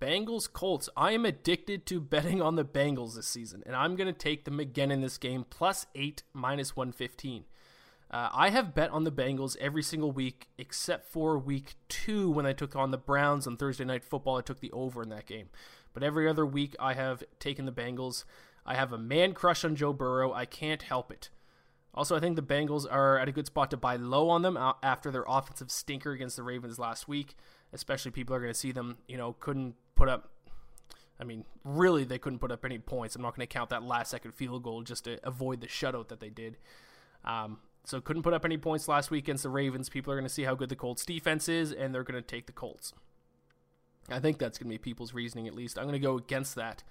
Bengals 0.00 0.52
Colts. 0.52 0.88
I 0.96 1.12
am 1.12 1.24
addicted 1.24 1.86
to 1.86 2.00
betting 2.00 2.40
on 2.40 2.56
the 2.56 2.64
Bengals 2.64 3.14
this 3.14 3.26
season, 3.26 3.62
and 3.66 3.74
I'm 3.74 3.96
going 3.96 4.06
to 4.06 4.18
take 4.18 4.44
them 4.44 4.60
again 4.60 4.90
in 4.90 5.00
this 5.00 5.18
game, 5.18 5.44
plus 5.48 5.86
8, 5.94 6.22
minus 6.32 6.76
115. 6.76 7.44
Uh, 8.10 8.30
I 8.32 8.50
have 8.50 8.74
bet 8.74 8.90
on 8.90 9.04
the 9.04 9.12
Bengals 9.12 9.56
every 9.58 9.82
single 9.82 10.12
week 10.12 10.48
except 10.56 11.06
for 11.10 11.38
week 11.38 11.74
two 11.88 12.30
when 12.30 12.46
I 12.46 12.54
took 12.54 12.74
on 12.74 12.90
the 12.90 12.96
Browns 12.96 13.46
on 13.46 13.56
Thursday 13.56 13.84
Night 13.84 14.04
Football. 14.04 14.38
I 14.38 14.42
took 14.42 14.60
the 14.60 14.72
over 14.72 15.02
in 15.02 15.10
that 15.10 15.26
game. 15.26 15.50
But 15.92 16.02
every 16.02 16.28
other 16.28 16.46
week 16.46 16.74
I 16.80 16.94
have 16.94 17.22
taken 17.38 17.66
the 17.66 17.72
Bengals. 17.72 18.24
I 18.64 18.74
have 18.76 18.92
a 18.92 18.98
man 18.98 19.34
crush 19.34 19.64
on 19.64 19.76
Joe 19.76 19.92
Burrow. 19.92 20.32
I 20.32 20.46
can't 20.46 20.82
help 20.82 21.10
it. 21.10 21.28
Also, 21.94 22.16
I 22.16 22.20
think 22.20 22.36
the 22.36 22.42
Bengals 22.42 22.86
are 22.90 23.18
at 23.18 23.28
a 23.28 23.32
good 23.32 23.46
spot 23.46 23.70
to 23.72 23.76
buy 23.76 23.96
low 23.96 24.30
on 24.30 24.42
them 24.42 24.56
after 24.82 25.10
their 25.10 25.24
offensive 25.26 25.70
stinker 25.70 26.12
against 26.12 26.36
the 26.36 26.42
Ravens 26.42 26.78
last 26.78 27.08
week. 27.08 27.34
Especially 27.72 28.10
people 28.10 28.34
are 28.34 28.40
going 28.40 28.52
to 28.52 28.58
see 28.58 28.72
them, 28.72 28.98
you 29.08 29.16
know, 29.16 29.34
couldn't 29.40 29.74
put 29.98 30.08
up. 30.08 30.30
I 31.20 31.24
mean, 31.24 31.44
really, 31.64 32.04
they 32.04 32.18
couldn't 32.18 32.38
put 32.38 32.52
up 32.52 32.64
any 32.64 32.78
points. 32.78 33.16
I'm 33.16 33.22
not 33.22 33.34
going 33.34 33.46
to 33.46 33.52
count 33.52 33.70
that 33.70 33.82
last 33.82 34.10
second 34.12 34.32
field 34.32 34.62
goal 34.62 34.82
just 34.82 35.04
to 35.04 35.18
avoid 35.26 35.60
the 35.60 35.66
shutout 35.66 36.08
that 36.08 36.20
they 36.20 36.30
did. 36.30 36.56
Um, 37.24 37.58
so 37.84 38.00
couldn't 38.00 38.22
put 38.22 38.34
up 38.34 38.44
any 38.44 38.56
points 38.56 38.86
last 38.86 39.10
week 39.10 39.24
against 39.24 39.42
the 39.42 39.48
Ravens. 39.48 39.88
People 39.88 40.12
are 40.12 40.16
going 40.16 40.28
to 40.28 40.32
see 40.32 40.44
how 40.44 40.54
good 40.54 40.68
the 40.68 40.76
Colts 40.76 41.04
defense 41.04 41.48
is, 41.48 41.72
and 41.72 41.92
they're 41.92 42.04
going 42.04 42.22
to 42.22 42.26
take 42.26 42.46
the 42.46 42.52
Colts. 42.52 42.92
I 44.08 44.20
think 44.20 44.38
that's 44.38 44.58
going 44.58 44.68
to 44.68 44.74
be 44.74 44.78
people's 44.78 45.12
reasoning 45.12 45.48
at 45.48 45.54
least. 45.54 45.76
I'm 45.76 45.84
going 45.84 45.92
to 45.92 45.98
go 45.98 46.16
against 46.16 46.54
that. 46.54 46.84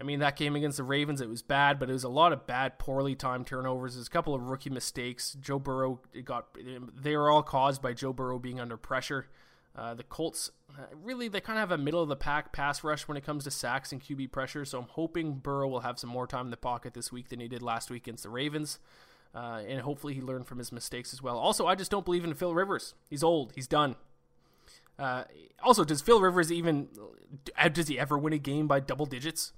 I 0.00 0.04
mean, 0.04 0.20
that 0.20 0.36
game 0.36 0.54
against 0.54 0.76
the 0.76 0.84
Ravens, 0.84 1.20
it 1.20 1.28
was 1.28 1.42
bad, 1.42 1.80
but 1.80 1.90
it 1.90 1.92
was 1.92 2.04
a 2.04 2.08
lot 2.08 2.32
of 2.32 2.46
bad, 2.46 2.78
poorly 2.78 3.16
timed 3.16 3.48
turnovers. 3.48 3.94
There's 3.94 4.06
a 4.06 4.10
couple 4.10 4.32
of 4.32 4.42
rookie 4.42 4.70
mistakes. 4.70 5.36
Joe 5.40 5.58
Burrow 5.58 6.00
got, 6.24 6.56
they 6.94 7.16
were 7.16 7.30
all 7.30 7.42
caused 7.42 7.82
by 7.82 7.94
Joe 7.94 8.12
Burrow 8.12 8.38
being 8.38 8.60
under 8.60 8.76
pressure. 8.76 9.26
Uh, 9.76 9.94
the 9.94 10.02
Colts 10.02 10.50
uh, 10.76 10.82
really 11.02 11.28
they 11.28 11.40
kind 11.40 11.58
of 11.58 11.68
have 11.68 11.78
a 11.78 11.82
middle 11.82 12.02
of 12.02 12.08
the 12.08 12.16
pack 12.16 12.52
pass 12.52 12.82
rush 12.82 13.06
when 13.06 13.16
it 13.16 13.24
comes 13.24 13.44
to 13.44 13.50
sacks 13.50 13.92
and 13.92 14.02
QB 14.02 14.32
pressure. 14.32 14.64
So 14.64 14.78
I'm 14.78 14.88
hoping 14.88 15.34
Burrow 15.34 15.68
will 15.68 15.80
have 15.80 15.98
some 15.98 16.10
more 16.10 16.26
time 16.26 16.46
in 16.46 16.50
the 16.50 16.56
pocket 16.56 16.94
this 16.94 17.12
week 17.12 17.28
than 17.28 17.40
he 17.40 17.48
did 17.48 17.62
last 17.62 17.90
week 17.90 18.04
against 18.04 18.24
the 18.24 18.30
Ravens. 18.30 18.78
Uh, 19.34 19.62
and 19.68 19.80
hopefully 19.80 20.14
he 20.14 20.20
learned 20.20 20.46
from 20.46 20.58
his 20.58 20.72
mistakes 20.72 21.12
as 21.12 21.22
well. 21.22 21.38
Also, 21.38 21.66
I 21.66 21.74
just 21.74 21.90
don't 21.90 22.04
believe 22.04 22.24
in 22.24 22.34
Phil 22.34 22.54
Rivers. 22.54 22.94
He's 23.10 23.22
old. 23.22 23.52
He's 23.54 23.66
done. 23.66 23.96
Uh, 24.98 25.24
also, 25.62 25.84
does 25.84 26.00
Phil 26.00 26.20
Rivers 26.20 26.50
even 26.50 26.88
does 27.72 27.88
he 27.88 27.98
ever 27.98 28.18
win 28.18 28.32
a 28.32 28.38
game 28.38 28.66
by 28.66 28.80
double 28.80 29.06
digits? 29.06 29.52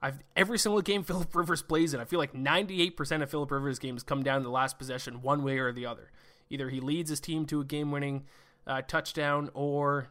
I've 0.00 0.20
every 0.36 0.58
single 0.58 0.80
game 0.80 1.02
Philip 1.04 1.34
Rivers 1.34 1.62
plays 1.62 1.94
in, 1.94 2.00
I 2.00 2.04
feel 2.04 2.18
like 2.18 2.32
98% 2.32 3.22
of 3.22 3.30
Philip 3.30 3.50
Rivers 3.50 3.78
games 3.78 4.02
come 4.02 4.22
down 4.22 4.40
to 4.40 4.44
the 4.44 4.50
last 4.50 4.78
possession, 4.78 5.22
one 5.22 5.42
way 5.42 5.58
or 5.58 5.72
the 5.72 5.86
other. 5.86 6.10
Either 6.50 6.68
he 6.68 6.80
leads 6.80 7.10
his 7.10 7.20
team 7.20 7.46
to 7.46 7.60
a 7.60 7.64
game-winning 7.64 8.24
uh, 8.66 8.82
touchdown, 8.82 9.50
or 9.54 10.08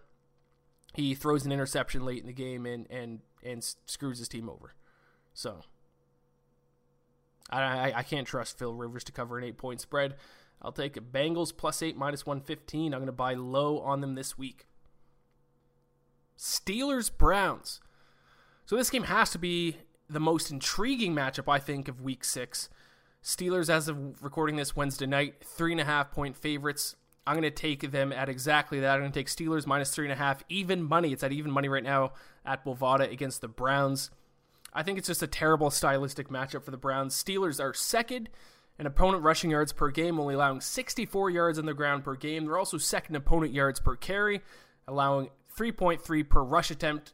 he 0.94 1.16
throws 1.16 1.46
an 1.46 1.52
interception 1.52 2.06
late 2.06 2.22
in 2.22 2.28
the 2.28 2.34
game 2.34 2.66
and 2.66 2.88
and 2.90 3.20
and 3.44 3.64
screws 3.86 4.20
his 4.20 4.28
team 4.28 4.50
over. 4.50 4.74
So 5.34 5.62
I, 7.50 7.92
I, 7.94 8.04
can't 8.04 8.26
trust 8.26 8.58
Phil 8.58 8.74
Rivers 8.74 9.04
to 9.06 9.12
cover 9.12 9.38
an 9.38 9.44
eight 9.44 9.58
point 9.58 9.82
spread. 9.82 10.16
I'll 10.62 10.72
take 10.72 10.96
Bengals 11.12 11.56
plus 11.56 11.82
eight 11.82 11.98
minus 11.98 12.26
one 12.26 12.42
fifteen. 12.42 12.94
I'm 12.94 13.00
going 13.00 13.08
to 13.08 13.12
buy 13.12 13.34
low 13.34 13.80
on 13.80 14.02
them 14.02 14.16
this 14.16 14.38
week. 14.38 14.66
Steelers 16.38 17.16
Browns. 17.16 17.82
So 18.66 18.78
this 18.78 18.90
game 18.90 19.04
has 19.04 19.30
to 19.32 19.40
be 19.40 19.78
the 20.10 20.20
most 20.20 20.52
intriguing 20.52 21.14
matchup 21.14 21.52
I 21.52 21.60
think 21.60 21.88
of 21.88 22.02
Week 22.02 22.24
Six. 22.24 22.70
Steelers, 23.24 23.70
as 23.70 23.88
of 23.88 24.22
recording 24.22 24.56
this 24.56 24.76
Wednesday 24.76 25.06
night, 25.06 25.36
three 25.44 25.72
and 25.72 25.82
a 25.82 25.86
half 25.86 26.12
point 26.12 26.36
favorites 26.36 26.96
I'm 27.26 27.36
going 27.36 27.44
to 27.44 27.52
take 27.52 27.92
them 27.92 28.12
at 28.12 28.28
exactly 28.28 28.82
that. 28.82 28.94
I'm 28.96 29.00
going 29.00 29.12
to 29.12 29.20
take 29.20 29.28
Steelers 29.28 29.66
minus 29.66 29.92
three 29.92 30.06
and 30.06 30.12
a 30.12 30.18
half, 30.18 30.44
even 30.50 30.84
money. 30.84 31.14
It's 31.14 31.24
at 31.24 31.32
even 31.32 31.52
money 31.52 31.70
right 31.70 31.84
now 31.84 32.14
at 32.46 32.66
Bovada 32.66 33.10
against 33.12 33.42
the 33.42 33.48
Browns. 33.48 34.12
I 34.74 34.84
think 34.84 34.98
it's 34.98 35.08
just 35.08 35.24
a 35.24 35.28
terrible 35.28 35.70
stylistic 35.70 36.30
matchup 36.30 36.64
for 36.64 36.72
the 36.72 36.78
Browns. 36.78 37.16
Steelers 37.16 37.64
are 37.64 37.74
second 37.74 38.30
in 38.80 38.86
opponent 38.86 39.24
rushing 39.24 39.52
yards 39.52 39.72
per 39.72 39.90
game, 39.90 40.20
only 40.20 40.34
allowing 40.34 40.60
64 40.60 41.30
yards 41.30 41.60
on 41.60 41.66
the 41.66 41.74
ground 41.74 42.04
per 42.04 42.16
game. 42.16 42.46
They're 42.46 42.58
also 42.58 42.78
second 42.78 43.16
opponent 43.16 43.54
yards 43.54 43.80
per 43.80 43.96
carry, 43.96 44.42
allowing 44.88 45.30
3.3 45.58 46.28
per 46.28 46.44
rush 46.44 46.72
attempt. 46.72 47.14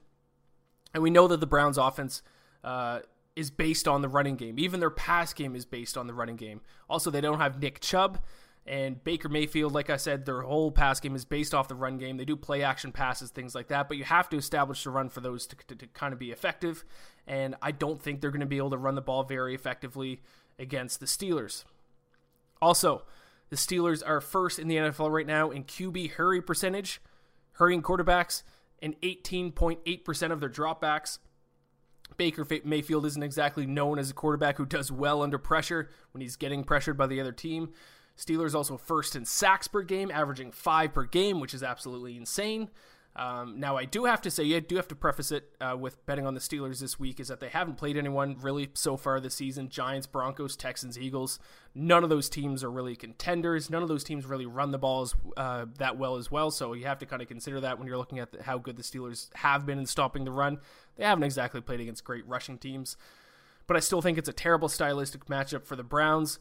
And 0.93 1.03
we 1.03 1.09
know 1.09 1.27
that 1.27 1.39
the 1.39 1.47
Browns' 1.47 1.77
offense 1.77 2.23
uh, 2.63 2.99
is 3.35 3.51
based 3.51 3.87
on 3.87 4.01
the 4.01 4.09
running 4.09 4.37
game. 4.37 4.57
Even 4.57 4.79
their 4.79 4.89
pass 4.89 5.33
game 5.33 5.55
is 5.55 5.65
based 5.65 5.97
on 5.97 6.07
the 6.07 6.13
running 6.13 6.37
game. 6.37 6.61
Also, 6.89 7.11
they 7.11 7.21
don't 7.21 7.39
have 7.39 7.61
Nick 7.61 7.81
Chubb. 7.81 8.19
And 8.65 9.03
Baker 9.03 9.29
Mayfield, 9.29 9.73
like 9.73 9.89
I 9.89 9.97
said, 9.97 10.25
their 10.25 10.41
whole 10.41 10.71
pass 10.71 10.99
game 10.99 11.15
is 11.15 11.25
based 11.25 11.55
off 11.55 11.67
the 11.67 11.75
run 11.75 11.97
game. 11.97 12.17
They 12.17 12.25
do 12.25 12.35
play 12.35 12.61
action 12.61 12.91
passes, 12.91 13.31
things 13.31 13.55
like 13.55 13.69
that, 13.69 13.87
but 13.87 13.97
you 13.97 14.03
have 14.03 14.29
to 14.29 14.37
establish 14.37 14.83
the 14.83 14.91
run 14.91 15.09
for 15.09 15.21
those 15.21 15.47
to, 15.47 15.55
to, 15.67 15.75
to 15.75 15.87
kind 15.87 16.13
of 16.13 16.19
be 16.19 16.31
effective. 16.31 16.85
And 17.25 17.55
I 17.61 17.71
don't 17.71 18.01
think 18.01 18.21
they're 18.21 18.31
going 18.31 18.41
to 18.41 18.45
be 18.45 18.57
able 18.57 18.69
to 18.71 18.77
run 18.77 18.95
the 18.95 19.01
ball 19.01 19.23
very 19.23 19.55
effectively 19.55 20.21
against 20.59 20.99
the 20.99 21.07
Steelers. 21.07 21.63
Also, 22.61 23.03
the 23.49 23.55
Steelers 23.55 24.03
are 24.05 24.21
first 24.21 24.59
in 24.59 24.67
the 24.67 24.75
NFL 24.75 25.11
right 25.11 25.25
now 25.25 25.49
in 25.49 25.63
QB 25.63 26.11
hurry 26.11 26.41
percentage, 26.41 27.01
hurrying 27.53 27.81
quarterbacks, 27.81 28.43
and 28.81 28.99
18.8% 29.01 30.31
of 30.31 30.39
their 30.39 30.49
dropbacks. 30.49 31.19
Baker 32.17 32.45
Mayfield 32.63 33.05
isn't 33.05 33.23
exactly 33.23 33.65
known 33.65 33.97
as 33.97 34.09
a 34.09 34.13
quarterback 34.13 34.57
who 34.57 34.65
does 34.65 34.91
well 34.91 35.21
under 35.21 35.37
pressure 35.37 35.89
when 36.11 36.21
he's 36.21 36.35
getting 36.35 36.63
pressured 36.63 36.97
by 36.97 37.07
the 37.07 37.21
other 37.21 37.31
team. 37.31 37.71
Steelers 38.19 38.53
also 38.53 38.77
first 38.77 39.15
in 39.15 39.23
sacks 39.23 39.67
per 39.67 39.81
game, 39.81 40.11
averaging 40.11 40.51
five 40.51 40.93
per 40.93 41.05
game, 41.05 41.39
which 41.39 41.53
is 41.53 41.63
absolutely 41.63 42.17
insane. 42.17 42.69
Um, 43.15 43.59
now, 43.59 43.75
I 43.75 43.85
do 43.85 44.05
have 44.05 44.21
to 44.21 44.31
say, 44.31 44.43
you 44.43 44.61
do 44.61 44.75
have 44.75 44.87
to 44.89 44.95
preface 44.95 45.31
it 45.31 45.49
uh, 45.59 45.75
with 45.77 46.05
betting 46.05 46.27
on 46.27 46.35
the 46.35 46.39
Steelers 46.39 46.79
this 46.79 46.99
week, 46.99 47.19
is 47.19 47.27
that 47.29 47.39
they 47.39 47.49
haven't 47.49 47.75
played 47.75 47.97
anyone 47.97 48.37
really 48.39 48.69
so 48.75 48.97
far 48.97 49.19
this 49.19 49.35
season 49.35 49.69
Giants, 49.69 50.05
Broncos, 50.05 50.55
Texans, 50.55 50.97
Eagles. 50.97 51.39
None 51.73 52.03
of 52.03 52.09
those 52.09 52.29
teams 52.29 52.63
are 52.63 52.69
really 52.69 52.95
contenders. 52.95 53.69
None 53.69 53.81
of 53.81 53.89
those 53.89 54.03
teams 54.03 54.25
really 54.25 54.45
run 54.45 54.71
the 54.71 54.77
balls 54.77 55.15
uh, 55.37 55.65
that 55.79 55.97
well 55.97 56.17
as 56.17 56.29
well. 56.29 56.51
So 56.51 56.73
you 56.73 56.85
have 56.85 56.99
to 56.99 57.05
kind 57.05 57.21
of 57.21 57.27
consider 57.27 57.59
that 57.61 57.79
when 57.79 57.87
you're 57.87 57.97
looking 57.97 58.19
at 58.19 58.31
the, 58.31 58.43
how 58.43 58.57
good 58.57 58.77
the 58.77 58.83
Steelers 58.83 59.33
have 59.35 59.65
been 59.65 59.79
in 59.79 59.85
stopping 59.85 60.23
the 60.23 60.31
run. 60.31 60.59
They 60.95 61.03
haven't 61.03 61.23
exactly 61.23 61.61
played 61.61 61.79
against 61.79 62.03
great 62.03 62.27
rushing 62.27 62.57
teams. 62.57 62.95
But 63.65 63.75
I 63.75 63.81
still 63.81 64.01
think 64.01 64.17
it's 64.17 64.29
a 64.29 64.33
terrible 64.33 64.69
stylistic 64.69 65.25
matchup 65.25 65.65
for 65.65 65.75
the 65.75 65.83
Browns. 65.83 66.39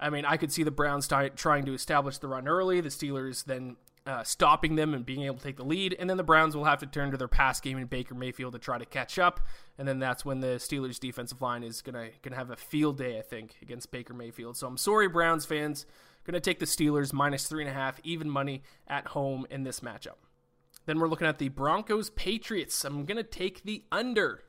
I 0.00 0.10
mean, 0.10 0.24
I 0.24 0.36
could 0.36 0.50
see 0.50 0.62
the 0.62 0.70
Browns 0.70 1.06
t- 1.06 1.30
trying 1.36 1.66
to 1.66 1.74
establish 1.74 2.18
the 2.18 2.28
run 2.28 2.48
early, 2.48 2.80
the 2.80 2.88
Steelers 2.88 3.44
then 3.44 3.76
uh, 4.06 4.24
stopping 4.24 4.76
them 4.76 4.94
and 4.94 5.04
being 5.04 5.22
able 5.22 5.36
to 5.36 5.42
take 5.42 5.56
the 5.56 5.64
lead, 5.64 5.94
and 5.98 6.08
then 6.08 6.16
the 6.16 6.24
Browns 6.24 6.56
will 6.56 6.64
have 6.64 6.80
to 6.80 6.86
turn 6.86 7.10
to 7.10 7.16
their 7.16 7.28
pass 7.28 7.60
game 7.60 7.76
and 7.76 7.88
Baker 7.88 8.14
Mayfield 8.14 8.54
to 8.54 8.58
try 8.58 8.78
to 8.78 8.86
catch 8.86 9.18
up, 9.18 9.40
and 9.78 9.86
then 9.86 9.98
that's 9.98 10.24
when 10.24 10.40
the 10.40 10.56
Steelers 10.56 10.98
defensive 10.98 11.42
line 11.42 11.62
is 11.62 11.82
gonna 11.82 12.08
gonna 12.22 12.36
have 12.36 12.50
a 12.50 12.56
field 12.56 12.96
day, 12.96 13.18
I 13.18 13.22
think, 13.22 13.56
against 13.60 13.90
Baker 13.90 14.14
Mayfield. 14.14 14.56
So 14.56 14.66
I'm 14.66 14.78
sorry, 14.78 15.06
Browns 15.06 15.44
fans, 15.44 15.84
gonna 16.24 16.40
take 16.40 16.60
the 16.60 16.66
Steelers 16.66 17.12
minus 17.12 17.46
three 17.46 17.62
and 17.62 17.70
a 17.70 17.74
half, 17.74 18.00
even 18.02 18.30
money 18.30 18.62
at 18.88 19.08
home 19.08 19.46
in 19.50 19.64
this 19.64 19.80
matchup. 19.80 20.16
Then 20.86 20.98
we're 20.98 21.08
looking 21.08 21.28
at 21.28 21.38
the 21.38 21.50
Broncos 21.50 22.08
Patriots. 22.10 22.84
I'm 22.84 23.04
gonna 23.04 23.22
take 23.22 23.64
the 23.64 23.84
under 23.92 24.44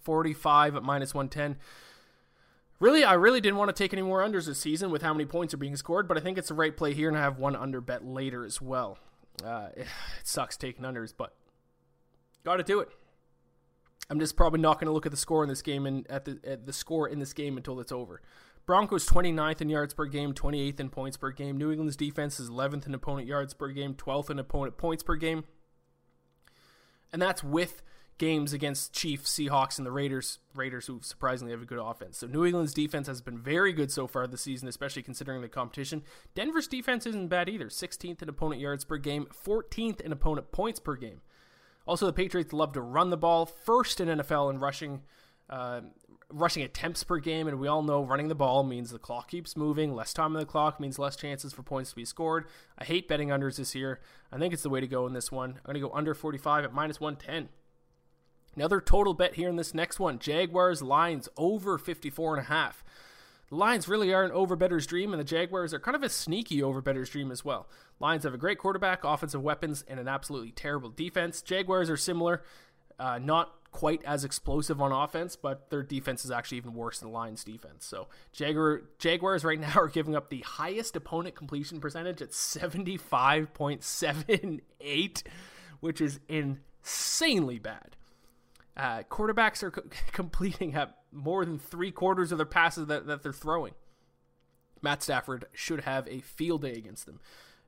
45 0.00 0.76
at 0.76 0.82
minus 0.82 1.14
110 1.14 1.60
really, 2.82 3.04
I 3.04 3.14
really 3.14 3.40
didn't 3.40 3.56
want 3.56 3.68
to 3.68 3.72
take 3.72 3.92
any 3.92 4.02
more 4.02 4.20
unders 4.20 4.46
this 4.46 4.58
season 4.58 4.90
with 4.90 5.02
how 5.02 5.14
many 5.14 5.24
points 5.24 5.54
are 5.54 5.58
being 5.58 5.76
scored, 5.76 6.08
but 6.08 6.18
I 6.18 6.20
think 6.20 6.36
it's 6.36 6.48
the 6.48 6.54
right 6.54 6.76
play 6.76 6.92
here, 6.92 7.08
and 7.08 7.16
I 7.16 7.20
have 7.20 7.38
one 7.38 7.56
under 7.56 7.80
bet 7.80 8.04
later 8.04 8.44
as 8.44 8.60
well. 8.60 8.98
Uh, 9.42 9.68
it, 9.76 9.86
sucks 10.24 10.56
taking 10.56 10.84
unders, 10.84 11.14
but 11.16 11.34
got 12.44 12.56
to 12.56 12.62
do 12.62 12.80
it. 12.80 12.88
I'm 14.10 14.18
just 14.18 14.36
probably 14.36 14.60
not 14.60 14.78
going 14.78 14.86
to 14.86 14.92
look 14.92 15.06
at 15.06 15.12
the 15.12 15.18
score 15.18 15.42
in 15.42 15.48
this 15.48 15.62
game 15.62 15.86
and 15.86 16.06
at 16.10 16.24
the 16.24 16.38
at 16.44 16.66
the 16.66 16.72
score 16.72 17.08
in 17.08 17.18
this 17.18 17.32
game 17.32 17.56
until 17.56 17.80
it's 17.80 17.92
over. 17.92 18.20
Broncos 18.66 19.08
29th 19.08 19.60
in 19.60 19.70
yards 19.70 19.94
per 19.94 20.06
game, 20.06 20.34
28th 20.34 20.80
in 20.80 20.90
points 20.90 21.16
per 21.16 21.30
game. 21.30 21.56
New 21.56 21.70
England's 21.70 21.96
defense 21.96 22.38
is 22.38 22.50
11th 22.50 22.86
in 22.86 22.94
opponent 22.94 23.26
yards 23.26 23.54
per 23.54 23.68
game, 23.68 23.94
12th 23.94 24.30
in 24.30 24.38
opponent 24.38 24.76
points 24.76 25.02
per 25.02 25.16
game. 25.16 25.44
And 27.12 27.22
that's 27.22 27.42
with 27.42 27.82
games 28.22 28.52
against 28.52 28.92
Chiefs, 28.92 29.32
Seahawks, 29.32 29.78
and 29.78 29.84
the 29.84 29.90
Raiders. 29.90 30.38
Raiders, 30.54 30.86
who 30.86 31.00
surprisingly 31.02 31.50
have 31.50 31.60
a 31.60 31.66
good 31.66 31.80
offense. 31.80 32.18
So 32.18 32.28
New 32.28 32.44
England's 32.44 32.72
defense 32.72 33.08
has 33.08 33.20
been 33.20 33.36
very 33.36 33.72
good 33.72 33.90
so 33.90 34.06
far 34.06 34.28
this 34.28 34.42
season, 34.42 34.68
especially 34.68 35.02
considering 35.02 35.42
the 35.42 35.48
competition. 35.48 36.04
Denver's 36.36 36.68
defense 36.68 37.04
isn't 37.04 37.26
bad 37.26 37.48
either. 37.48 37.66
16th 37.66 38.22
in 38.22 38.28
opponent 38.28 38.60
yards 38.60 38.84
per 38.84 38.96
game, 38.96 39.26
14th 39.44 40.00
in 40.00 40.12
opponent 40.12 40.52
points 40.52 40.78
per 40.78 40.94
game. 40.94 41.20
Also, 41.84 42.06
the 42.06 42.12
Patriots 42.12 42.52
love 42.52 42.72
to 42.74 42.80
run 42.80 43.10
the 43.10 43.16
ball, 43.16 43.44
first 43.44 44.00
in 44.00 44.06
NFL 44.06 44.50
in 44.50 44.60
rushing. 44.60 45.02
Uh, 45.50 45.80
rushing 46.30 46.62
attempts 46.62 47.02
per 47.02 47.18
game, 47.18 47.48
and 47.48 47.58
we 47.58 47.66
all 47.66 47.82
know 47.82 48.04
running 48.04 48.28
the 48.28 48.36
ball 48.36 48.62
means 48.62 48.90
the 48.92 49.00
clock 49.00 49.28
keeps 49.28 49.56
moving. 49.56 49.96
Less 49.96 50.14
time 50.14 50.36
on 50.36 50.40
the 50.40 50.46
clock 50.46 50.78
means 50.78 50.96
less 50.96 51.16
chances 51.16 51.52
for 51.52 51.64
points 51.64 51.90
to 51.90 51.96
be 51.96 52.04
scored. 52.04 52.46
I 52.78 52.84
hate 52.84 53.08
betting 53.08 53.30
unders 53.30 53.56
this 53.56 53.74
year. 53.74 54.00
I 54.30 54.38
think 54.38 54.54
it's 54.54 54.62
the 54.62 54.70
way 54.70 54.80
to 54.80 54.86
go 54.86 55.08
in 55.08 55.12
this 55.12 55.32
one. 55.32 55.50
I'm 55.56 55.72
going 55.72 55.74
to 55.74 55.88
go 55.88 55.92
under 55.92 56.14
45 56.14 56.64
at 56.64 56.72
minus 56.72 57.00
110. 57.00 57.48
Another 58.54 58.80
total 58.80 59.14
bet 59.14 59.34
here 59.34 59.48
in 59.48 59.56
this 59.56 59.74
next 59.74 59.98
one 59.98 60.18
Jaguars 60.18 60.82
Lions 60.82 61.28
over 61.36 61.78
54 61.78 62.36
and. 62.36 62.84
The 63.48 63.56
Lions 63.56 63.86
really 63.86 64.12
are 64.14 64.24
an 64.24 64.30
overbetter's 64.30 64.86
dream, 64.86 65.12
and 65.12 65.20
the 65.20 65.24
Jaguars 65.24 65.74
are 65.74 65.78
kind 65.78 65.94
of 65.94 66.02
a 66.02 66.08
sneaky 66.08 66.62
overbetter's 66.62 67.10
dream 67.10 67.30
as 67.30 67.44
well. 67.44 67.68
Lions 68.00 68.24
have 68.24 68.32
a 68.32 68.38
great 68.38 68.56
quarterback, 68.56 69.04
offensive 69.04 69.42
weapons, 69.42 69.84
and 69.86 70.00
an 70.00 70.08
absolutely 70.08 70.52
terrible 70.52 70.88
defense. 70.88 71.42
Jaguars 71.42 71.90
are 71.90 71.98
similar, 71.98 72.42
uh, 72.98 73.18
not 73.18 73.52
quite 73.70 74.02
as 74.04 74.24
explosive 74.24 74.80
on 74.80 74.90
offense, 74.90 75.36
but 75.36 75.68
their 75.68 75.82
defense 75.82 76.24
is 76.24 76.30
actually 76.30 76.56
even 76.58 76.72
worse 76.72 77.00
than 77.00 77.10
the 77.10 77.14
Lions' 77.14 77.44
defense. 77.44 77.84
So 77.84 78.08
Jaguar, 78.32 78.84
Jaguars 78.98 79.44
right 79.44 79.60
now 79.60 79.74
are 79.76 79.88
giving 79.88 80.16
up 80.16 80.30
the 80.30 80.40
highest 80.40 80.96
opponent 80.96 81.34
completion 81.34 81.78
percentage 81.78 82.22
at 82.22 82.30
75.78, 82.30 85.22
which 85.80 86.00
is 86.00 86.20
insanely 86.28 87.58
bad. 87.58 87.96
Uh, 88.76 89.02
quarterbacks 89.10 89.62
are 89.62 89.70
co- 89.70 89.82
completing 90.12 90.74
at 90.74 90.96
more 91.10 91.44
than 91.44 91.58
three 91.58 91.90
quarters 91.90 92.32
of 92.32 92.38
their 92.38 92.46
passes 92.46 92.86
that, 92.86 93.06
that 93.06 93.22
they're 93.22 93.32
throwing. 93.32 93.74
Matt 94.80 95.02
Stafford 95.02 95.46
should 95.52 95.82
have 95.82 96.08
a 96.08 96.20
field 96.20 96.62
day 96.62 96.72
against 96.72 97.06
them. 97.06 97.20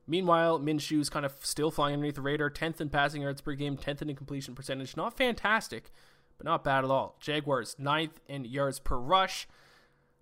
Meanwhile, 0.07 0.59
Minshew's 0.59 1.09
kind 1.09 1.25
of 1.25 1.33
still 1.41 1.71
flying 1.71 1.93
underneath 1.93 2.15
the 2.15 2.21
radar, 2.21 2.49
10th 2.49 2.81
in 2.81 2.89
passing 2.89 3.21
yards 3.21 3.41
per 3.41 3.53
game, 3.53 3.77
10th 3.77 4.01
in 4.01 4.15
completion 4.15 4.53
percentage. 4.53 4.95
Not 4.95 5.17
fantastic, 5.17 5.91
but 6.37 6.45
not 6.45 6.63
bad 6.63 6.83
at 6.83 6.91
all. 6.91 7.17
Jaguars, 7.19 7.75
9th 7.79 8.17
in 8.27 8.45
yards 8.45 8.79
per 8.79 8.97
rush. 8.97 9.47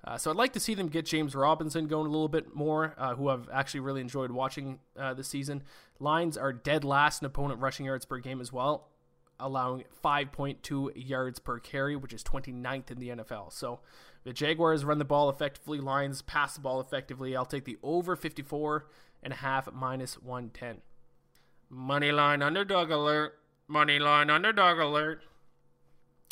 Uh, 0.06 0.18
so 0.18 0.30
I'd 0.30 0.38
like 0.38 0.54
to 0.54 0.60
see 0.60 0.74
them 0.74 0.90
get 0.90 1.06
James 1.06 1.34
Robinson 1.34 1.88
going 1.88 2.06
a 2.06 2.10
little 2.10 2.28
bit 2.28 2.54
more, 2.54 2.94
uh, 2.98 3.16
who 3.16 3.30
I've 3.30 3.50
actually 3.52 3.80
really 3.82 4.02
enjoyed 4.02 4.32
watching 4.32 4.80
uh, 4.98 5.14
this 5.14 5.30
season. 5.30 5.64
Lions 6.00 6.38
are 6.38 6.54
dead 6.54 6.84
last 6.84 7.22
in 7.22 7.26
opponent 7.26 7.62
rushing 7.62 7.86
yards 7.86 8.06
per 8.06 8.20
game 8.20 8.42
as 8.42 8.52
well 8.52 8.90
allowing 9.40 9.84
5.2 10.04 10.92
yards 10.96 11.40
per 11.40 11.60
carry, 11.60 11.96
which 11.96 12.14
is 12.14 12.24
29th 12.24 12.92
in 12.92 13.00
the 13.00 13.10
NFL. 13.10 13.52
So 13.52 13.80
the 14.24 14.34
Jaguars 14.34 14.86
run 14.86 15.00
the 15.00 15.06
ball 15.06 15.30
effectively, 15.30 15.80
Lions 15.80 16.22
pass 16.22 16.56
the 16.56 16.62
ball 16.62 16.80
effectively. 16.80 17.36
I'll 17.36 17.46
take 17.46 17.66
the 17.66 17.78
over 17.84 18.16
54 18.16 18.88
and 19.22 19.34
a 19.34 19.38
half 19.38 19.72
minus 19.72 20.16
110. 20.22 20.82
Money 21.70 22.12
line 22.12 22.42
underdog 22.42 22.92
alert. 22.92 23.40
Money 23.68 24.00
line 24.00 24.30
underdog 24.30 24.80
alert. 24.80 25.22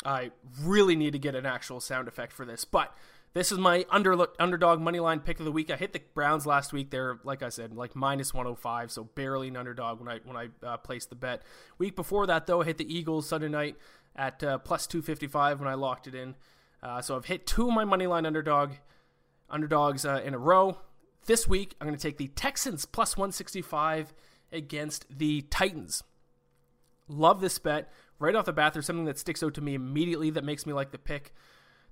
I 0.04 0.30
really 0.60 0.96
need 0.96 1.12
to 1.12 1.18
get 1.18 1.34
an 1.34 1.46
actual 1.46 1.80
sound 1.80 2.08
effect 2.08 2.32
for 2.32 2.44
this, 2.44 2.64
but 2.64 2.96
this 3.34 3.50
is 3.50 3.58
my 3.58 3.86
under, 3.90 4.26
underdog 4.38 4.80
money 4.80 5.00
line 5.00 5.20
pick 5.20 5.38
of 5.38 5.46
the 5.46 5.52
week. 5.52 5.70
I 5.70 5.76
hit 5.76 5.92
the 5.92 6.02
Browns 6.14 6.46
last 6.46 6.72
week. 6.72 6.90
They're 6.90 7.18
like 7.24 7.42
I 7.42 7.48
said, 7.48 7.74
like 7.74 7.96
minus 7.96 8.34
105, 8.34 8.90
so 8.90 9.04
barely 9.04 9.48
an 9.48 9.56
underdog 9.56 10.00
when 10.00 10.08
I 10.08 10.20
when 10.24 10.36
I 10.36 10.66
uh, 10.66 10.76
placed 10.76 11.08
the 11.08 11.16
bet. 11.16 11.42
Week 11.78 11.96
before 11.96 12.26
that 12.26 12.46
though, 12.46 12.60
I 12.60 12.64
hit 12.64 12.78
the 12.78 12.94
Eagles 12.94 13.28
Sunday 13.28 13.48
night 13.48 13.76
at 14.14 14.42
uh, 14.44 14.58
plus 14.58 14.86
255 14.86 15.60
when 15.60 15.68
I 15.68 15.74
locked 15.74 16.06
it 16.06 16.14
in. 16.14 16.36
Uh, 16.82 17.00
so 17.00 17.16
I've 17.16 17.24
hit 17.24 17.46
two 17.46 17.68
of 17.68 17.74
my 17.74 17.84
money 17.84 18.06
line 18.06 18.26
underdog 18.26 18.72
underdogs 19.48 20.04
uh, 20.04 20.20
in 20.24 20.34
a 20.34 20.38
row. 20.38 20.78
This 21.26 21.48
week 21.48 21.74
I'm 21.80 21.86
going 21.86 21.96
to 21.96 22.02
take 22.02 22.18
the 22.18 22.28
Texans 22.28 22.84
plus 22.84 23.16
165 23.16 24.12
against 24.52 25.06
the 25.18 25.42
Titans. 25.42 26.02
Love 27.08 27.40
this 27.40 27.58
bet. 27.58 27.90
Right 28.18 28.34
off 28.34 28.44
the 28.44 28.52
bat, 28.52 28.72
there's 28.72 28.86
something 28.86 29.06
that 29.06 29.18
sticks 29.18 29.42
out 29.42 29.54
to 29.54 29.60
me 29.60 29.74
immediately 29.74 30.30
that 30.30 30.44
makes 30.44 30.66
me 30.66 30.72
like 30.72 30.92
the 30.92 30.98
pick. 30.98 31.32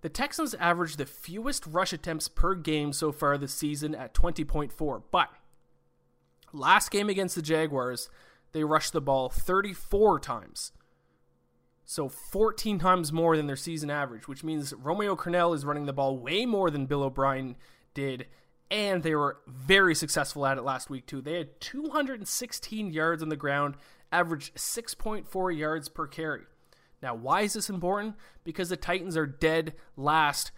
The 0.02 0.08
Texans 0.08 0.54
averaged 0.54 0.98
the 0.98 1.06
fewest 1.06 1.66
rush 1.66 1.92
attempts 1.92 2.28
per 2.28 2.54
game 2.54 2.92
so 2.92 3.12
far 3.12 3.36
this 3.36 3.52
season 3.52 3.94
at 3.94 4.14
20.4, 4.14 5.02
but 5.10 5.28
last 6.52 6.90
game 6.90 7.08
against 7.08 7.34
the 7.34 7.42
Jaguars, 7.42 8.08
they 8.52 8.64
rushed 8.64 8.92
the 8.92 9.00
ball 9.00 9.28
34 9.28 10.20
times. 10.20 10.72
So 11.84 12.08
14 12.08 12.78
times 12.78 13.12
more 13.12 13.36
than 13.36 13.46
their 13.46 13.56
season 13.56 13.90
average, 13.90 14.28
which 14.28 14.44
means 14.44 14.72
Romeo 14.72 15.16
Crennel 15.16 15.54
is 15.54 15.64
running 15.64 15.86
the 15.86 15.92
ball 15.92 16.16
way 16.18 16.46
more 16.46 16.70
than 16.70 16.86
Bill 16.86 17.02
O'Brien 17.02 17.56
did 17.94 18.26
and 18.70 19.02
they 19.02 19.14
were 19.14 19.38
very 19.46 19.94
successful 19.94 20.46
at 20.46 20.58
it 20.58 20.62
last 20.62 20.88
week 20.88 21.06
too. 21.06 21.20
They 21.20 21.34
had 21.34 21.60
216 21.60 22.92
yards 22.92 23.22
on 23.22 23.28
the 23.28 23.36
ground, 23.36 23.74
averaged 24.12 24.54
6.4 24.54 25.56
yards 25.56 25.88
per 25.88 26.06
carry. 26.06 26.42
Now, 27.02 27.14
why 27.14 27.42
is 27.42 27.54
this 27.54 27.70
important? 27.70 28.16
Because 28.44 28.68
the 28.68 28.76
Titans 28.76 29.16
are 29.16 29.26
dead 29.26 29.74
last 29.96 30.52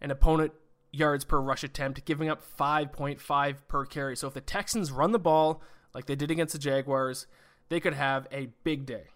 in 0.00 0.10
opponent 0.10 0.52
yards 0.92 1.24
per 1.24 1.40
rush 1.40 1.64
attempt, 1.64 2.04
giving 2.04 2.28
up 2.28 2.42
5.5 2.58 3.56
per 3.68 3.84
carry. 3.86 4.16
So 4.16 4.28
if 4.28 4.34
the 4.34 4.40
Texans 4.40 4.92
run 4.92 5.12
the 5.12 5.18
ball 5.18 5.62
like 5.94 6.06
they 6.06 6.16
did 6.16 6.30
against 6.30 6.52
the 6.52 6.58
Jaguars, 6.58 7.26
they 7.68 7.80
could 7.80 7.94
have 7.94 8.26
a 8.32 8.48
big 8.64 8.86
day. 8.86 9.08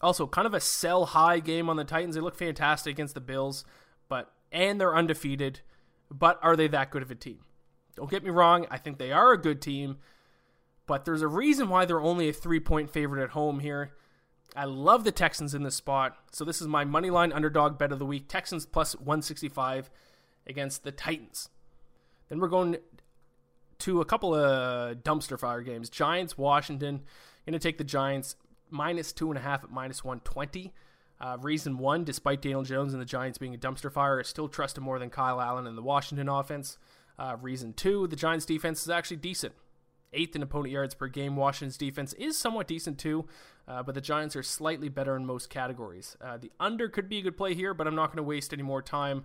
Also, 0.00 0.26
kind 0.26 0.46
of 0.46 0.54
a 0.54 0.60
sell 0.60 1.06
high 1.06 1.40
game 1.40 1.70
on 1.70 1.76
the 1.76 1.84
Titans. 1.84 2.14
They 2.14 2.20
look 2.20 2.36
fantastic 2.36 2.92
against 2.92 3.14
the 3.14 3.20
Bills, 3.20 3.64
but 4.08 4.32
and 4.52 4.80
they're 4.80 4.94
undefeated. 4.94 5.60
But 6.10 6.38
are 6.42 6.56
they 6.56 6.68
that 6.68 6.90
good 6.90 7.02
of 7.02 7.10
a 7.10 7.14
team? 7.14 7.40
Don't 7.96 8.10
get 8.10 8.22
me 8.22 8.30
wrong, 8.30 8.66
I 8.70 8.76
think 8.76 8.98
they 8.98 9.10
are 9.10 9.32
a 9.32 9.40
good 9.40 9.62
team, 9.62 9.96
but 10.86 11.06
there's 11.06 11.22
a 11.22 11.28
reason 11.28 11.70
why 11.70 11.86
they're 11.86 12.00
only 12.00 12.28
a 12.28 12.32
three 12.32 12.60
point 12.60 12.90
favorite 12.90 13.22
at 13.22 13.30
home 13.30 13.60
here. 13.60 13.92
I 14.56 14.64
love 14.64 15.04
the 15.04 15.12
Texans 15.12 15.54
in 15.54 15.62
this 15.62 15.74
spot. 15.74 16.16
So 16.32 16.44
this 16.44 16.62
is 16.62 16.66
my 16.66 16.84
money 16.84 17.10
line 17.10 17.32
underdog 17.32 17.78
bet 17.78 17.92
of 17.92 17.98
the 17.98 18.06
week. 18.06 18.26
Texans 18.26 18.64
plus 18.64 18.94
165 18.94 19.90
against 20.46 20.82
the 20.82 20.92
Titans. 20.92 21.50
Then 22.28 22.40
we're 22.40 22.48
going 22.48 22.78
to 23.80 24.00
a 24.00 24.04
couple 24.04 24.34
of 24.34 24.98
dumpster 24.98 25.38
fire 25.38 25.60
games. 25.60 25.90
Giants, 25.90 26.38
Washington. 26.38 27.02
Going 27.44 27.52
to 27.52 27.58
take 27.58 27.78
the 27.78 27.84
Giants 27.84 28.36
minus 28.70 29.12
two 29.12 29.30
and 29.30 29.38
a 29.38 29.42
half 29.42 29.62
at 29.62 29.70
minus 29.70 30.02
120. 30.02 30.72
Uh, 31.20 31.36
reason 31.40 31.78
one, 31.78 32.04
despite 32.04 32.42
Daniel 32.42 32.62
Jones 32.62 32.92
and 32.92 33.00
the 33.00 33.06
Giants 33.06 33.38
being 33.38 33.54
a 33.54 33.58
dumpster 33.58 33.92
fire, 33.92 34.18
I 34.18 34.22
still 34.22 34.48
trust 34.48 34.76
him 34.76 34.84
more 34.84 34.98
than 34.98 35.10
Kyle 35.10 35.40
Allen 35.40 35.66
and 35.66 35.76
the 35.76 35.82
Washington 35.82 36.28
offense. 36.28 36.78
Uh, 37.18 37.36
reason 37.40 37.72
two, 37.72 38.06
the 38.06 38.16
Giants 38.16 38.44
defense 38.44 38.82
is 38.82 38.90
actually 38.90 39.18
decent. 39.18 39.54
Eighth 40.12 40.36
in 40.36 40.42
opponent 40.42 40.72
yards 40.72 40.94
per 40.94 41.08
game. 41.08 41.36
Washington's 41.36 41.76
defense 41.76 42.12
is 42.14 42.38
somewhat 42.38 42.68
decent 42.68 42.98
too, 42.98 43.26
uh, 43.66 43.82
but 43.82 43.94
the 43.94 44.00
Giants 44.00 44.36
are 44.36 44.42
slightly 44.42 44.88
better 44.88 45.16
in 45.16 45.26
most 45.26 45.50
categories. 45.50 46.16
Uh, 46.20 46.36
the 46.36 46.52
under 46.60 46.88
could 46.88 47.08
be 47.08 47.18
a 47.18 47.22
good 47.22 47.36
play 47.36 47.54
here, 47.54 47.74
but 47.74 47.86
I'm 47.86 47.94
not 47.94 48.06
going 48.06 48.18
to 48.18 48.22
waste 48.22 48.52
any 48.52 48.62
more 48.62 48.82
time 48.82 49.24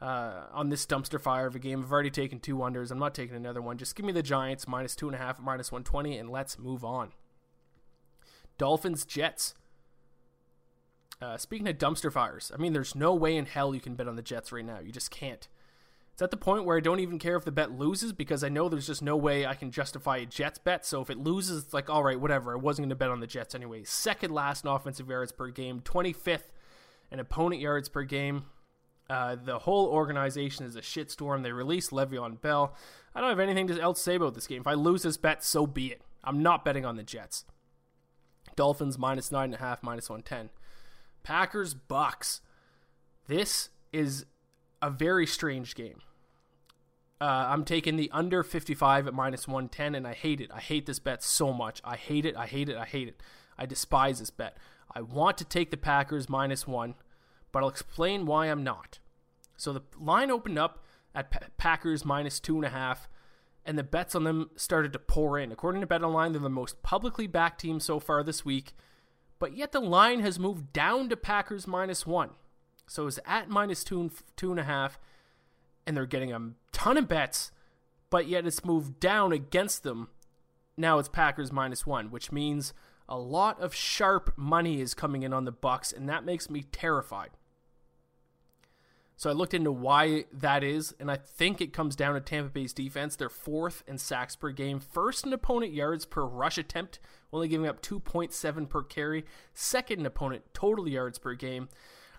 uh, 0.00 0.44
on 0.52 0.68
this 0.68 0.86
dumpster 0.86 1.20
fire 1.20 1.46
of 1.46 1.54
a 1.54 1.58
game. 1.58 1.82
I've 1.82 1.92
already 1.92 2.10
taken 2.10 2.40
two 2.40 2.56
unders. 2.58 2.90
I'm 2.90 2.98
not 2.98 3.14
taking 3.14 3.36
another 3.36 3.62
one. 3.62 3.78
Just 3.78 3.96
give 3.96 4.06
me 4.06 4.12
the 4.12 4.22
Giants 4.22 4.68
minus 4.68 4.94
two 4.94 5.06
and 5.06 5.14
a 5.14 5.18
half, 5.18 5.40
minus 5.40 5.72
120, 5.72 6.16
and 6.18 6.30
let's 6.30 6.58
move 6.58 6.84
on. 6.84 7.12
Dolphins, 8.58 9.04
Jets. 9.04 9.54
Uh, 11.20 11.36
speaking 11.36 11.66
of 11.66 11.78
dumpster 11.78 12.12
fires, 12.12 12.52
I 12.54 12.58
mean, 12.58 12.72
there's 12.72 12.94
no 12.94 13.12
way 13.14 13.36
in 13.36 13.46
hell 13.46 13.74
you 13.74 13.80
can 13.80 13.94
bet 13.94 14.06
on 14.06 14.16
the 14.16 14.22
Jets 14.22 14.52
right 14.52 14.64
now. 14.64 14.78
You 14.78 14.92
just 14.92 15.10
can't. 15.10 15.48
It's 16.18 16.22
at 16.24 16.32
the 16.32 16.36
point 16.36 16.64
where 16.64 16.76
I 16.76 16.80
don't 16.80 16.98
even 16.98 17.20
care 17.20 17.36
if 17.36 17.44
the 17.44 17.52
bet 17.52 17.78
loses 17.78 18.12
because 18.12 18.42
I 18.42 18.48
know 18.48 18.68
there's 18.68 18.88
just 18.88 19.02
no 19.02 19.16
way 19.16 19.46
I 19.46 19.54
can 19.54 19.70
justify 19.70 20.16
a 20.16 20.26
Jets 20.26 20.58
bet. 20.58 20.84
So 20.84 21.00
if 21.00 21.10
it 21.10 21.18
loses, 21.18 21.62
it's 21.62 21.72
like, 21.72 21.88
all 21.88 22.02
right, 22.02 22.20
whatever. 22.20 22.52
I 22.52 22.56
wasn't 22.56 22.86
going 22.86 22.88
to 22.90 22.96
bet 22.96 23.10
on 23.10 23.20
the 23.20 23.28
Jets 23.28 23.54
anyway. 23.54 23.84
Second 23.84 24.34
last 24.34 24.64
in 24.64 24.70
offensive 24.72 25.08
yards 25.08 25.30
per 25.30 25.46
game, 25.50 25.80
25th 25.80 26.50
in 27.12 27.20
opponent 27.20 27.62
yards 27.62 27.88
per 27.88 28.02
game. 28.02 28.46
Uh, 29.08 29.36
the 29.36 29.60
whole 29.60 29.86
organization 29.86 30.66
is 30.66 30.74
a 30.74 30.80
shitstorm. 30.80 31.44
They 31.44 31.52
released 31.52 31.92
Le'Veon 31.92 32.40
Bell. 32.40 32.74
I 33.14 33.20
don't 33.20 33.30
have 33.30 33.38
anything 33.38 33.70
else 33.78 33.98
to 33.98 34.02
say 34.02 34.14
about 34.16 34.34
this 34.34 34.48
game. 34.48 34.62
If 34.62 34.66
I 34.66 34.74
lose 34.74 35.04
this 35.04 35.16
bet, 35.16 35.44
so 35.44 35.68
be 35.68 35.92
it. 35.92 36.02
I'm 36.24 36.42
not 36.42 36.64
betting 36.64 36.84
on 36.84 36.96
the 36.96 37.04
Jets. 37.04 37.44
Dolphins 38.56 38.98
minus 38.98 39.30
nine 39.30 39.44
and 39.44 39.54
a 39.54 39.58
half, 39.58 39.84
minus 39.84 40.10
one 40.10 40.22
ten. 40.22 40.50
Packers 41.22 41.74
Bucks. 41.74 42.40
This 43.28 43.68
is 43.92 44.26
a 44.82 44.90
very 44.90 45.24
strange 45.24 45.76
game. 45.76 46.00
Uh, 47.20 47.46
I'm 47.48 47.64
taking 47.64 47.96
the 47.96 48.10
under 48.12 48.42
55 48.42 49.08
at 49.08 49.14
minus 49.14 49.48
110, 49.48 49.94
and 49.94 50.06
I 50.06 50.14
hate 50.14 50.40
it. 50.40 50.50
I 50.52 50.60
hate 50.60 50.86
this 50.86 51.00
bet 51.00 51.22
so 51.22 51.52
much. 51.52 51.80
I 51.84 51.96
hate 51.96 52.24
it. 52.24 52.36
I 52.36 52.46
hate 52.46 52.68
it. 52.68 52.76
I 52.76 52.84
hate 52.84 53.08
it. 53.08 53.20
I 53.58 53.66
despise 53.66 54.20
this 54.20 54.30
bet. 54.30 54.56
I 54.94 55.02
want 55.02 55.36
to 55.38 55.44
take 55.44 55.70
the 55.70 55.76
Packers 55.76 56.28
minus 56.28 56.66
one, 56.66 56.94
but 57.50 57.62
I'll 57.62 57.68
explain 57.68 58.24
why 58.24 58.46
I'm 58.46 58.62
not. 58.62 59.00
So 59.56 59.72
the 59.72 59.82
line 59.98 60.30
opened 60.30 60.58
up 60.58 60.84
at 61.14 61.30
pa- 61.30 61.48
Packers 61.56 62.04
minus 62.04 62.38
two 62.38 62.56
and 62.56 62.64
a 62.64 62.70
half, 62.70 63.08
and 63.64 63.76
the 63.76 63.82
bets 63.82 64.14
on 64.14 64.24
them 64.24 64.50
started 64.56 64.92
to 64.92 64.98
pour 64.98 65.38
in. 65.38 65.50
According 65.50 65.80
to 65.80 65.86
BetOnline, 65.86 66.32
they're 66.32 66.40
the 66.40 66.48
most 66.48 66.82
publicly 66.82 67.26
backed 67.26 67.60
team 67.60 67.80
so 67.80 67.98
far 67.98 68.22
this 68.22 68.44
week, 68.44 68.74
but 69.38 69.56
yet 69.56 69.72
the 69.72 69.80
line 69.80 70.20
has 70.20 70.38
moved 70.38 70.72
down 70.72 71.08
to 71.08 71.16
Packers 71.16 71.66
minus 71.66 72.06
one. 72.06 72.30
So 72.86 73.06
it's 73.06 73.18
at 73.26 73.50
minus 73.50 73.84
two 73.84 74.00
and, 74.00 74.12
two 74.36 74.50
and 74.50 74.60
a 74.60 74.64
half, 74.64 74.98
and 75.88 75.96
they're 75.96 76.04
getting 76.04 76.32
a 76.32 76.50
ton 76.70 76.98
of 76.98 77.08
bets, 77.08 77.50
but 78.10 78.28
yet 78.28 78.46
it's 78.46 78.62
moved 78.62 79.00
down 79.00 79.32
against 79.32 79.84
them. 79.84 80.08
Now 80.76 80.98
it's 80.98 81.08
Packers 81.08 81.50
minus 81.50 81.86
one, 81.86 82.10
which 82.10 82.30
means 82.30 82.74
a 83.08 83.18
lot 83.18 83.58
of 83.58 83.74
sharp 83.74 84.34
money 84.36 84.82
is 84.82 84.92
coming 84.92 85.22
in 85.22 85.32
on 85.32 85.46
the 85.46 85.50
Bucks, 85.50 85.90
and 85.90 86.06
that 86.06 86.26
makes 86.26 86.50
me 86.50 86.62
terrified. 86.62 87.30
So 89.16 89.30
I 89.30 89.32
looked 89.32 89.54
into 89.54 89.72
why 89.72 90.26
that 90.30 90.62
is, 90.62 90.94
and 91.00 91.10
I 91.10 91.16
think 91.16 91.62
it 91.62 91.72
comes 91.72 91.96
down 91.96 92.14
to 92.14 92.20
Tampa 92.20 92.50
Bay's 92.50 92.74
defense. 92.74 93.16
They're 93.16 93.30
fourth 93.30 93.82
in 93.86 93.96
sacks 93.96 94.36
per 94.36 94.50
game, 94.50 94.80
first 94.80 95.24
in 95.24 95.32
opponent 95.32 95.72
yards 95.72 96.04
per 96.04 96.24
rush 96.24 96.58
attempt, 96.58 97.00
only 97.32 97.48
giving 97.48 97.66
up 97.66 97.80
2.7 97.80 98.68
per 98.68 98.82
carry, 98.82 99.24
second 99.54 100.00
in 100.00 100.06
opponent 100.06 100.44
total 100.52 100.86
yards 100.86 101.18
per 101.18 101.32
game. 101.32 101.70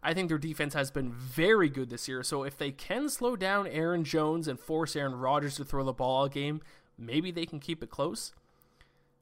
I 0.01 0.13
think 0.13 0.29
their 0.29 0.37
defense 0.37 0.73
has 0.73 0.91
been 0.91 1.11
very 1.11 1.69
good 1.69 1.89
this 1.89 2.07
year. 2.07 2.23
So 2.23 2.43
if 2.43 2.57
they 2.57 2.71
can 2.71 3.09
slow 3.09 3.35
down 3.35 3.67
Aaron 3.67 4.03
Jones 4.03 4.47
and 4.47 4.59
force 4.59 4.95
Aaron 4.95 5.15
Rodgers 5.15 5.55
to 5.55 5.65
throw 5.65 5.83
the 5.83 5.93
ball 5.93 6.21
all 6.21 6.27
game, 6.29 6.61
maybe 6.97 7.31
they 7.31 7.45
can 7.45 7.59
keep 7.59 7.83
it 7.83 7.89
close. 7.89 8.33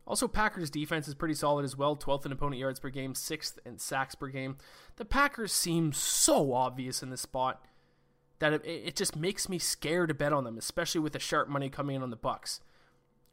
Also, 0.06 0.28
Packers 0.28 0.70
defense 0.70 1.08
is 1.08 1.16
pretty 1.16 1.34
solid 1.34 1.66
as 1.66 1.76
well 1.76 1.96
12th 1.96 2.26
in 2.26 2.32
opponent 2.32 2.60
yards 2.60 2.80
per 2.80 2.90
game, 2.90 3.14
6th 3.14 3.58
in 3.66 3.78
sacks 3.78 4.16
per 4.16 4.28
game. 4.28 4.58
The 4.96 5.04
Packers 5.04 5.52
seem 5.52 5.92
so 5.92 6.54
obvious 6.54 7.04
in 7.04 7.10
this 7.10 7.22
spot 7.22 7.66
that 8.40 8.66
it, 8.66 8.96
just 8.96 9.18
makes 9.18 9.50
me 9.50 9.60
scared 9.60 10.08
to 10.08 10.14
bet 10.14 10.32
on 10.32 10.46
them, 10.46 10.58
especially 10.58 11.02
with 11.02 11.14
the 11.14 11.20
sharp 11.20 11.50
money 11.50 11.70
coming 11.70 11.98
in 11.98 12.04
on 12.04 12.10
the 12.10 12.16
Bucks. 12.16 12.62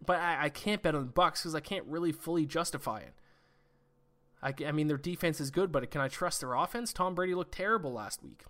But 0.05 0.19
I, 0.19 0.47
I 0.47 0.49
can't 0.49 0.83
bet 0.83 0.97
on 0.97 1.07
the 1.07 1.13
Bucks 1.13 1.43
because 1.43 1.55
I 1.55 1.61
can't 1.61 1.85
really 1.87 2.11
fully 2.11 2.45
justify 2.45 2.99
it. 2.99 3.15
I, 4.45 4.53
I 4.67 4.73
mean, 4.73 4.89
their 4.89 4.99
defense 4.99 5.41
is 5.41 5.51
good, 5.51 5.73
but 5.73 5.91
can 5.91 6.03
I 6.03 6.09
trust 6.09 6.41
their 6.41 6.53
offense? 6.53 6.93
Tom 6.93 7.15
Brady 7.15 7.35
looked 7.35 7.55
terrible 7.55 7.93
last 7.93 8.23
week. 8.23 8.45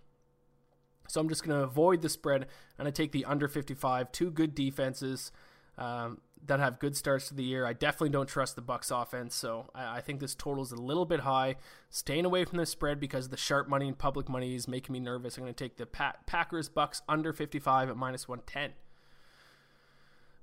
So 1.08 1.20
I'm 1.20 1.28
just 1.28 1.44
going 1.44 1.56
to 1.56 1.64
avoid 1.64 2.02
the 2.02 2.08
spread 2.08 2.46
and 2.78 2.88
I 2.88 2.90
take 2.90 3.12
the 3.12 3.24
under 3.24 3.46
55. 3.46 4.10
Two 4.10 4.30
good 4.30 4.54
defenses 4.54 5.30
um, 5.78 6.20
that 6.46 6.60
have 6.60 6.78
good 6.78 6.96
starts 6.96 7.28
to 7.28 7.34
the 7.34 7.44
year. 7.44 7.64
I 7.64 7.72
definitely 7.72 8.08
don't 8.10 8.28
trust 8.28 8.56
the 8.56 8.62
Bucks 8.62 8.90
offense, 8.90 9.34
so 9.34 9.70
I, 9.74 9.98
I 9.98 10.00
think 10.00 10.20
this 10.20 10.34
total 10.34 10.62
is 10.62 10.72
a 10.72 10.80
little 10.80 11.04
bit 11.04 11.20
high. 11.20 11.56
Staying 11.90 12.24
away 12.24 12.44
from 12.44 12.58
the 12.58 12.66
spread 12.66 12.98
because 12.98 13.28
the 13.28 13.36
sharp 13.36 13.68
money 13.68 13.86
and 13.86 13.96
public 13.96 14.28
money 14.28 14.54
is 14.54 14.66
making 14.66 14.92
me 14.92 15.00
nervous. 15.00 15.36
I'm 15.36 15.44
going 15.44 15.54
to 15.54 15.64
take 15.64 15.76
the 15.76 15.86
pa- 15.86 16.16
Packers 16.26 16.68
Bucks 16.68 17.02
under 17.08 17.32
55 17.32 17.90
at 17.90 17.96
minus 17.96 18.26
110. 18.26 18.72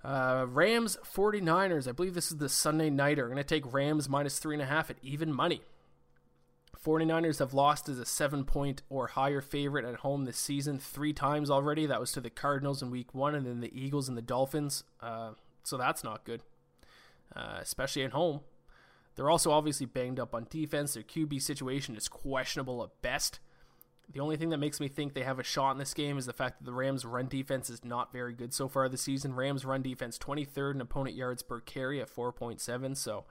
Uh, 0.04 0.46
Rams 0.48 0.98
49ers. 1.04 1.88
I 1.88 1.92
believe 1.92 2.14
this 2.14 2.32
is 2.32 2.38
the 2.38 2.50
Sunday 2.50 2.90
nighter. 2.90 3.24
I'm 3.26 3.32
going 3.32 3.38
to 3.38 3.44
take 3.44 3.72
Rams 3.72 4.10
minus 4.10 4.40
three 4.40 4.56
and 4.56 4.62
a 4.62 4.66
half 4.66 4.90
at 4.90 4.98
even 5.02 5.32
money. 5.32 5.62
49ers 6.84 7.40
have 7.40 7.54
lost 7.54 7.88
as 7.90 8.00
a 8.00 8.06
seven 8.06 8.44
point 8.44 8.82
or 8.90 9.08
higher 9.08 9.42
favorite 9.42 9.86
at 9.86 9.98
home 9.98 10.26
this 10.26 10.38
season 10.38 10.80
three 10.80 11.14
times 11.14 11.52
already. 11.52 11.86
That 11.86 12.00
was 12.00 12.12
to 12.14 12.22
the 12.22 12.32
Cardinals 12.32 12.82
in 12.82 12.90
week 12.90 13.14
one 13.14 13.36
and 13.36 13.46
then 13.46 13.60
the 13.60 13.72
Eagles 13.80 14.10
and 14.10 14.18
the 14.18 14.22
Dolphins. 14.24 14.84
Uh, 15.00 15.34
so 15.64 15.78
that's 15.78 16.04
not 16.04 16.26
good, 16.26 16.42
uh, 17.36 17.58
especially 17.62 18.04
at 18.04 18.12
home. 18.12 18.42
They're 19.16 19.30
also 19.30 19.52
obviously 19.52 19.86
banged 19.86 20.20
up 20.20 20.34
on 20.34 20.48
defense. 20.50 20.96
Their 20.96 21.04
QB 21.04 21.42
situation 21.44 21.96
is 21.96 22.08
questionable 22.08 22.82
at 22.84 23.02
best. 23.04 23.40
The 24.14 24.20
only 24.20 24.36
thing 24.36 24.50
that 24.50 24.58
makes 24.58 24.80
me 24.80 24.88
think 24.88 25.14
they 25.14 25.24
have 25.24 25.40
a 25.40 25.44
shot 25.44 25.72
in 25.72 25.78
this 25.78 25.94
game 25.94 26.18
is 26.18 26.26
the 26.26 26.34
fact 26.34 26.60
that 26.60 26.66
the 26.66 26.74
Rams' 26.74 27.06
run 27.06 27.28
defense 27.28 27.70
is 27.70 27.86
not 27.86 28.12
very 28.12 28.34
good 28.34 28.54
so 28.54 28.68
far 28.68 28.90
this 28.90 29.02
season. 29.02 29.36
Rams' 29.36 29.64
run 29.64 29.82
defense 29.82 30.18
23rd 30.18 30.76
in 30.76 30.82
opponent 30.82 31.16
yards 31.16 31.44
per 31.44 31.62
carry 31.62 32.02
at 32.02 32.14
4.7. 32.14 32.98
So 32.98 33.24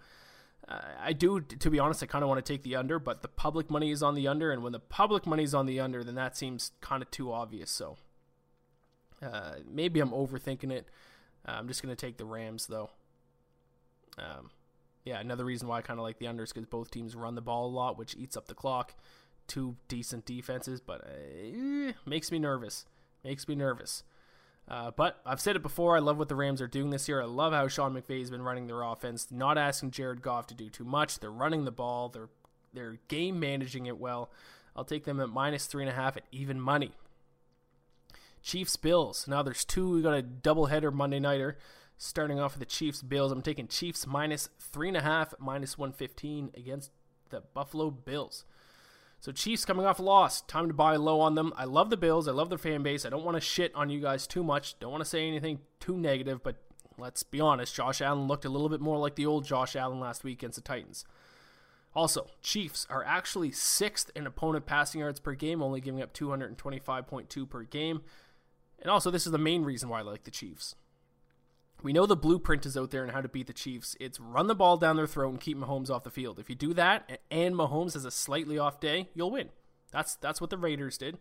uh, 0.68 0.80
I 0.98 1.12
do, 1.12 1.40
to 1.40 1.70
be 1.70 1.78
honest, 1.78 2.02
I 2.02 2.06
kind 2.06 2.22
of 2.22 2.28
want 2.28 2.44
to 2.44 2.52
take 2.52 2.62
the 2.62 2.76
under, 2.76 2.98
but 2.98 3.20
the 3.20 3.28
public 3.28 3.70
money 3.70 3.90
is 3.90 4.02
on 4.02 4.14
the 4.14 4.26
under, 4.26 4.52
and 4.52 4.62
when 4.62 4.72
the 4.72 4.80
public 4.80 5.26
money 5.26 5.42
is 5.42 5.54
on 5.54 5.66
the 5.66 5.80
under, 5.80 6.02
then 6.02 6.14
that 6.14 6.36
seems 6.36 6.72
kind 6.80 7.02
of 7.02 7.10
too 7.10 7.30
obvious. 7.30 7.70
So 7.70 7.96
uh, 9.22 9.56
maybe 9.70 10.00
I'm 10.00 10.10
overthinking 10.10 10.72
it. 10.72 10.86
Uh, 11.46 11.52
I'm 11.52 11.68
just 11.68 11.82
going 11.82 11.94
to 11.94 12.06
take 12.06 12.16
the 12.16 12.24
Rams 12.24 12.66
though. 12.66 12.90
Um, 14.18 14.50
yeah, 15.04 15.20
another 15.20 15.44
reason 15.44 15.68
why 15.68 15.78
I 15.78 15.82
kind 15.82 15.98
of 15.98 16.04
like 16.04 16.18
the 16.18 16.26
unders 16.26 16.54
because 16.54 16.66
both 16.66 16.90
teams 16.90 17.14
run 17.14 17.34
the 17.34 17.40
ball 17.40 17.66
a 17.66 17.72
lot, 17.72 17.98
which 17.98 18.14
eats 18.16 18.36
up 18.36 18.46
the 18.46 18.54
clock 18.54 18.94
two 19.50 19.76
decent 19.88 20.24
defenses, 20.24 20.80
but 20.80 21.02
uh, 21.02 21.92
makes 22.06 22.30
me 22.30 22.38
nervous. 22.38 22.86
Makes 23.24 23.48
me 23.48 23.56
nervous. 23.56 24.04
Uh, 24.68 24.92
but 24.92 25.20
I've 25.26 25.40
said 25.40 25.56
it 25.56 25.62
before. 25.62 25.96
I 25.96 26.00
love 26.00 26.16
what 26.16 26.28
the 26.28 26.36
Rams 26.36 26.62
are 26.62 26.68
doing 26.68 26.90
this 26.90 27.08
year. 27.08 27.20
I 27.20 27.24
love 27.24 27.52
how 27.52 27.66
Sean 27.66 27.92
McVay 27.92 28.20
has 28.20 28.30
been 28.30 28.42
running 28.42 28.68
their 28.68 28.82
offense, 28.82 29.26
not 29.28 29.58
asking 29.58 29.90
Jared 29.90 30.22
Goff 30.22 30.46
to 30.46 30.54
do 30.54 30.70
too 30.70 30.84
much. 30.84 31.18
They're 31.18 31.32
running 31.32 31.64
the 31.64 31.72
ball. 31.72 32.08
They're 32.08 32.28
they're 32.72 32.98
game 33.08 33.40
managing 33.40 33.86
it 33.86 33.98
well. 33.98 34.30
I'll 34.76 34.84
take 34.84 35.04
them 35.04 35.20
at 35.20 35.28
minus 35.28 35.66
three 35.66 35.82
and 35.82 35.90
a 35.90 35.94
half 35.94 36.16
at 36.16 36.22
even 36.30 36.60
money. 36.60 36.92
Chiefs 38.40 38.76
Bills. 38.76 39.26
Now 39.26 39.42
there's 39.42 39.64
two. 39.64 39.90
We 39.90 40.02
got 40.02 40.16
a 40.16 40.22
doubleheader 40.22 40.92
Monday 40.92 41.18
nighter. 41.18 41.58
Starting 41.98 42.38
off 42.38 42.52
with 42.52 42.60
the 42.60 42.66
Chiefs 42.66 43.02
Bills. 43.02 43.32
I'm 43.32 43.42
taking 43.42 43.66
Chiefs 43.66 44.06
minus 44.06 44.48
three 44.60 44.88
and 44.88 44.96
a 44.96 45.02
half, 45.02 45.34
minus 45.40 45.76
one 45.76 45.92
fifteen 45.92 46.50
against 46.56 46.92
the 47.30 47.40
Buffalo 47.40 47.90
Bills. 47.90 48.44
So 49.20 49.32
Chiefs 49.32 49.66
coming 49.66 49.84
off 49.84 49.98
a 49.98 50.02
loss. 50.02 50.40
Time 50.40 50.68
to 50.68 50.74
buy 50.74 50.96
low 50.96 51.20
on 51.20 51.34
them. 51.34 51.52
I 51.54 51.64
love 51.64 51.90
the 51.90 51.98
Bills. 51.98 52.26
I 52.26 52.32
love 52.32 52.48
their 52.48 52.58
fan 52.58 52.82
base. 52.82 53.04
I 53.04 53.10
don't 53.10 53.24
want 53.24 53.36
to 53.36 53.40
shit 53.40 53.74
on 53.74 53.90
you 53.90 54.00
guys 54.00 54.26
too 54.26 54.42
much. 54.42 54.78
Don't 54.78 54.90
want 54.90 55.04
to 55.04 55.08
say 55.08 55.28
anything 55.28 55.60
too 55.78 55.96
negative, 55.96 56.42
but 56.42 56.56
let's 56.96 57.22
be 57.22 57.38
honest. 57.38 57.74
Josh 57.74 58.00
Allen 58.00 58.26
looked 58.26 58.46
a 58.46 58.48
little 58.48 58.70
bit 58.70 58.80
more 58.80 58.96
like 58.96 59.16
the 59.16 59.26
old 59.26 59.44
Josh 59.44 59.76
Allen 59.76 60.00
last 60.00 60.24
week 60.24 60.38
against 60.38 60.56
the 60.56 60.62
Titans. 60.62 61.04
Also, 61.94 62.28
Chiefs 62.40 62.86
are 62.88 63.04
actually 63.04 63.50
sixth 63.52 64.10
in 64.16 64.26
opponent 64.26 64.64
passing 64.64 65.00
yards 65.02 65.20
per 65.20 65.34
game, 65.34 65.62
only 65.62 65.82
giving 65.82 66.00
up 66.00 66.14
225.2 66.14 67.50
per 67.50 67.64
game. 67.64 68.00
And 68.80 68.90
also, 68.90 69.10
this 69.10 69.26
is 69.26 69.32
the 69.32 69.38
main 69.38 69.64
reason 69.64 69.90
why 69.90 69.98
I 69.98 70.02
like 70.02 70.24
the 70.24 70.30
Chiefs. 70.30 70.76
We 71.82 71.92
know 71.92 72.06
the 72.06 72.16
blueprint 72.16 72.66
is 72.66 72.76
out 72.76 72.90
there 72.90 73.02
and 73.02 73.12
how 73.12 73.20
to 73.20 73.28
beat 73.28 73.46
the 73.46 73.52
Chiefs. 73.52 73.96
It's 74.00 74.20
run 74.20 74.46
the 74.46 74.54
ball 74.54 74.76
down 74.76 74.96
their 74.96 75.06
throat 75.06 75.30
and 75.30 75.40
keep 75.40 75.56
Mahomes 75.56 75.90
off 75.90 76.04
the 76.04 76.10
field. 76.10 76.38
If 76.38 76.50
you 76.50 76.54
do 76.54 76.74
that 76.74 77.20
and 77.30 77.54
Mahomes 77.54 77.94
has 77.94 78.04
a 78.04 78.10
slightly 78.10 78.58
off 78.58 78.80
day, 78.80 79.08
you'll 79.14 79.30
win. 79.30 79.48
That's 79.90 80.14
that's 80.16 80.40
what 80.40 80.50
the 80.50 80.58
Raiders 80.58 80.98
did, 80.98 81.18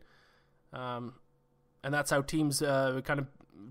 um, 0.73 1.15
and 1.83 1.93
that's 1.93 2.11
how 2.11 2.21
teams 2.21 2.61
uh, 2.61 3.01
kind 3.03 3.19
of 3.19 3.27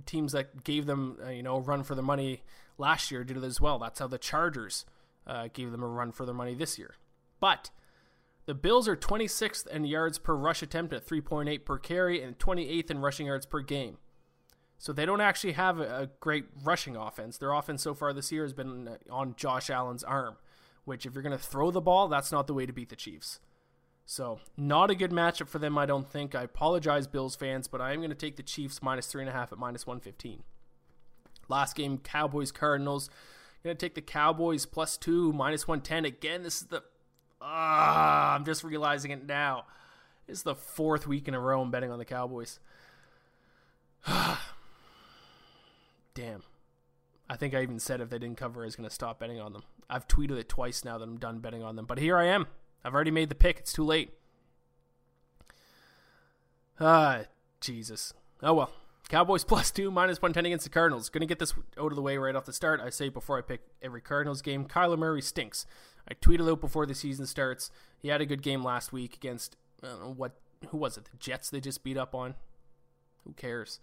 teams 0.07 0.33
that 0.33 0.65
gave 0.65 0.87
them 0.87 1.19
uh, 1.25 1.31
you 1.31 1.43
know 1.43 1.57
a 1.57 1.61
run 1.61 1.85
for 1.85 1.95
their 1.95 2.05
money 2.05 2.43
last 2.79 3.11
year 3.11 3.23
did 3.23 3.37
it 3.37 3.45
as 3.45 3.61
well. 3.61 3.79
That's 3.79 4.01
how 4.01 4.09
the 4.09 4.19
Chargers 4.19 4.85
uh, 5.27 5.49
gave 5.53 5.71
them 5.71 5.83
a 5.83 5.87
run 5.87 6.11
for 6.13 6.25
their 6.25 6.35
money 6.35 6.55
this 6.55 6.79
year. 6.79 6.95
But 7.39 7.71
the 8.47 8.55
Bills 8.55 8.89
are 8.89 8.97
26th 8.97 9.67
in 9.69 9.85
yards 9.85 10.19
per 10.19 10.35
rush 10.35 10.63
attempt 10.63 10.93
at 10.93 11.07
3.8 11.07 11.65
per 11.65 11.79
carry 11.79 12.23
and 12.23 12.39
28th 12.39 12.91
in 12.91 12.99
rushing 12.99 13.27
yards 13.27 13.47
per 13.47 13.61
game. 13.61 13.99
So 14.79 14.93
they 14.93 15.05
don't 15.05 15.21
actually 15.21 15.53
have 15.55 15.81
a, 15.81 16.09
great 16.21 16.45
rushing 16.63 16.95
offense. 16.95 17.37
Their 17.37 17.53
offense 17.53 17.83
so 17.83 17.95
far 17.95 18.13
this 18.13 18.31
year 18.31 18.45
has 18.45 18.53
been 18.53 18.97
on 19.11 19.35
Josh 19.37 19.71
Allen's 19.71 20.05
arm, 20.05 20.37
which 20.85 21.05
if 21.05 21.15
you're 21.15 21.23
going 21.23 21.37
to 21.37 21.43
throw 21.43 21.73
the 21.73 21.81
ball, 21.81 22.07
that's 22.07 22.31
not 22.31 22.47
the 22.47 22.55
way 22.55 22.65
to 22.65 22.73
beat 22.73 22.89
the 22.89 22.97
Chiefs. 22.97 23.41
So 24.07 24.39
not 24.57 24.91
a 24.91 24.95
good 24.95 25.11
matchup 25.11 25.49
for 25.49 25.59
them, 25.59 25.77
I 25.77 25.85
don't 25.85 26.09
think. 26.09 26.35
I 26.35 26.45
apologize, 26.45 27.07
Bills 27.07 27.35
fans, 27.35 27.67
but 27.67 27.81
I 27.81 27.93
am 27.93 27.99
going 27.99 28.09
to 28.11 28.17
take 28.17 28.37
the 28.37 28.43
Chiefs 28.43 28.81
minus 28.83 29.07
three 29.07 29.21
and 29.21 29.29
a 29.29 29.33
half 29.33 29.53
at 29.53 29.59
minus 29.59 29.87
one 29.87 30.01
fifteen. 30.01 30.45
Last 31.49 31.77
game, 31.77 31.99
Cowboys 31.99 32.53
Cardinals. 32.53 33.11
Going 33.65 33.77
to 33.77 33.87
take 33.87 33.97
the 33.97 34.01
Cowboys 34.01 34.65
plus 34.65 34.97
two 34.97 35.33
minus 35.33 35.69
one 35.69 35.81
ten 35.81 36.05
again. 36.05 36.43
This 36.43 36.63
is 36.63 36.69
the 36.69 36.85
ah, 37.43 38.35
I'm 38.35 38.45
just 38.45 38.65
realizing 38.65 39.11
it 39.11 39.27
now. 39.27 39.67
It's 40.27 40.43
the 40.43 40.55
fourth 40.55 41.07
week 41.07 41.27
in 41.27 41.35
a 41.35 41.41
row 41.41 41.61
I'm 41.61 41.71
betting 41.71 41.91
on 41.91 41.99
the 41.99 42.05
Cowboys. 42.05 42.61
Damn. 46.19 46.43
I 47.31 47.37
think 47.37 47.55
I 47.55 47.63
even 47.63 47.79
said 47.79 48.01
if 48.01 48.11
they 48.11 48.19
didn't 48.19 48.39
cover, 48.39 48.63
I 48.63 48.65
was 48.65 48.75
going 48.75 48.89
to 48.89 48.95
stop 48.95 49.21
betting 49.21 49.39
on 49.39 49.53
them. 49.53 49.63
I've 49.89 50.09
tweeted 50.09 50.37
it 50.37 50.49
twice 50.49 50.85
now 50.85 50.99
that 50.99 51.05
I'm 51.05 51.17
done 51.17 51.39
betting 51.39 51.63
on 51.63 51.77
them. 51.77 51.87
But 51.87 51.99
here 51.99 52.17
I 52.17 52.25
am. 52.25 52.49
I've 52.85 52.93
already 52.93 53.13
made 53.13 53.29
the 53.29 53.37
pick. 53.37 53.59
It's 53.59 53.73
too 53.73 53.85
late. 53.85 54.11
Ah, 56.81 57.21
Jesus. 57.61 58.15
Oh 58.43 58.55
well. 58.55 58.73
Cowboys 59.09 59.45
plus 59.49 59.71
two, 59.71 59.93
minus 59.93 60.21
110 60.21 60.45
against 60.45 60.65
the 60.65 60.71
Cardinals. 60.71 61.09
Going 61.09 61.21
to 61.21 61.27
get 61.27 61.39
this 61.39 61.55
out 61.79 61.93
of 61.93 61.97
the 61.97 62.03
way 62.03 62.17
right 62.17 62.35
off 62.35 62.47
the 62.47 62.53
start. 62.53 62.81
I 62.81 62.91
say 62.91 63.09
before 63.09 63.39
I 63.39 63.43
pick 63.43 63.61
every 63.81 64.01
Cardinals 64.01 64.43
game, 64.43 64.65
Kyler 64.65 64.99
Murray 64.99 65.23
stinks. 65.23 65.67
I 66.09 66.15
tweeted 66.15 66.51
out 66.51 66.61
before 66.61 66.85
the 66.85 66.97
season 66.97 67.27
starts. 67.27 67.71
He 68.03 68.09
had 68.09 68.21
a 68.21 68.27
good 68.27 68.43
game 68.43 68.65
last 68.65 68.93
week 68.93 69.15
against, 69.15 69.57
what, 70.17 70.33
who 70.71 70.79
was 70.79 70.97
it? 70.97 71.05
The 71.05 71.17
Jets 71.19 71.49
they 71.49 71.61
just 71.61 71.85
beat 71.85 71.97
up 71.97 72.13
on? 72.13 72.35
Who 73.25 73.35
cares? 73.35 73.79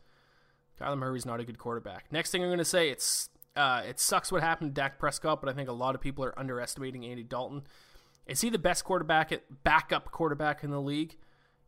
Kyler 0.79 0.97
Murray's 0.97 1.25
not 1.25 1.39
a 1.39 1.43
good 1.43 1.57
quarterback. 1.57 2.11
Next 2.11 2.31
thing 2.31 2.41
I'm 2.41 2.49
going 2.49 2.57
to 2.59 2.65
say, 2.65 2.89
it's 2.89 3.29
uh, 3.55 3.81
it 3.87 3.99
sucks 3.99 4.31
what 4.31 4.43
happened 4.43 4.75
to 4.75 4.81
Dak 4.81 4.99
Prescott, 4.99 5.41
but 5.41 5.49
I 5.49 5.53
think 5.53 5.69
a 5.69 5.73
lot 5.73 5.95
of 5.95 6.01
people 6.01 6.25
are 6.25 6.37
underestimating 6.37 7.05
Andy 7.05 7.23
Dalton. 7.23 7.63
Is 8.27 8.41
he 8.41 8.49
the 8.49 8.59
best 8.59 8.83
quarterback 8.83 9.31
at 9.31 9.63
backup 9.63 10.11
quarterback 10.11 10.63
in 10.63 10.71
the 10.71 10.81
league? 10.81 11.15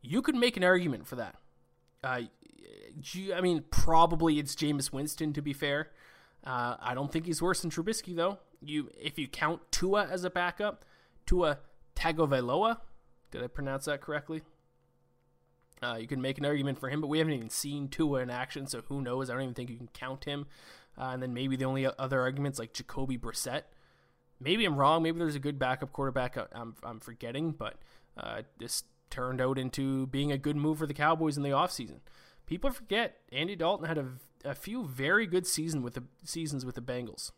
You 0.02 0.22
could 0.22 0.34
make 0.34 0.56
an 0.56 0.64
argument 0.64 1.06
for 1.06 1.16
that. 1.16 1.36
Uh, 2.02 2.22
I 3.34 3.40
mean, 3.40 3.64
probably 3.70 4.38
it's 4.38 4.54
Jameis 4.54 4.92
Winston 4.92 5.32
to 5.32 5.42
be 5.42 5.52
fair. 5.52 5.90
Uh, 6.44 6.76
I 6.80 6.94
don't 6.94 7.10
think 7.10 7.26
he's 7.26 7.42
worse 7.42 7.62
than 7.62 7.70
Trubisky 7.70 8.14
though. 8.14 8.38
You, 8.60 8.90
if 9.00 9.18
you 9.18 9.28
count 9.28 9.62
Tua 9.70 10.06
as 10.08 10.24
a 10.24 10.30
backup, 10.30 10.84
Tua 11.26 11.58
Tagovailoa, 11.96 12.78
did 13.30 13.42
I 13.42 13.46
pronounce 13.46 13.86
that 13.86 14.00
correctly? 14.00 14.42
Uh, 15.82 15.96
you 16.00 16.06
can 16.06 16.20
make 16.20 16.38
an 16.38 16.44
argument 16.44 16.78
for 16.78 16.88
him, 16.88 17.00
but 17.00 17.06
we 17.06 17.18
haven't 17.18 17.34
even 17.34 17.50
seen 17.50 17.88
Tua 17.88 18.20
in 18.20 18.30
action, 18.30 18.66
so 18.66 18.82
who 18.88 19.00
knows? 19.00 19.30
I 19.30 19.34
don't 19.34 19.42
even 19.42 19.54
think 19.54 19.70
you 19.70 19.76
can 19.76 19.88
count 19.94 20.24
him. 20.24 20.46
Uh, 20.98 21.10
and 21.12 21.22
then 21.22 21.32
maybe 21.32 21.56
the 21.56 21.64
only 21.64 21.86
other 21.98 22.20
arguments 22.20 22.58
like 22.58 22.72
Jacoby 22.72 23.16
Brissett. 23.16 23.62
Maybe 24.40 24.64
I'm 24.64 24.76
wrong. 24.76 25.02
Maybe 25.02 25.18
there's 25.18 25.36
a 25.36 25.40
good 25.40 25.58
backup 25.58 25.92
quarterback 25.92 26.36
I'm, 26.52 26.74
I'm 26.82 27.00
forgetting, 27.00 27.52
but 27.52 27.74
uh, 28.16 28.42
this 28.58 28.84
turned 29.10 29.40
out 29.40 29.58
into 29.58 30.06
being 30.08 30.32
a 30.32 30.38
good 30.38 30.56
move 30.56 30.78
for 30.78 30.86
the 30.86 30.94
Cowboys 30.94 31.36
in 31.36 31.42
the 31.42 31.50
offseason. 31.50 32.00
People 32.46 32.70
forget 32.70 33.18
Andy 33.30 33.56
Dalton 33.56 33.86
had 33.86 33.98
a, 33.98 34.06
a 34.44 34.54
few 34.54 34.84
very 34.84 35.26
good 35.26 35.46
season 35.46 35.82
with 35.82 35.94
the 35.94 36.04
seasons 36.24 36.64
with 36.64 36.74
the 36.74 36.80
Bengals. 36.80 37.30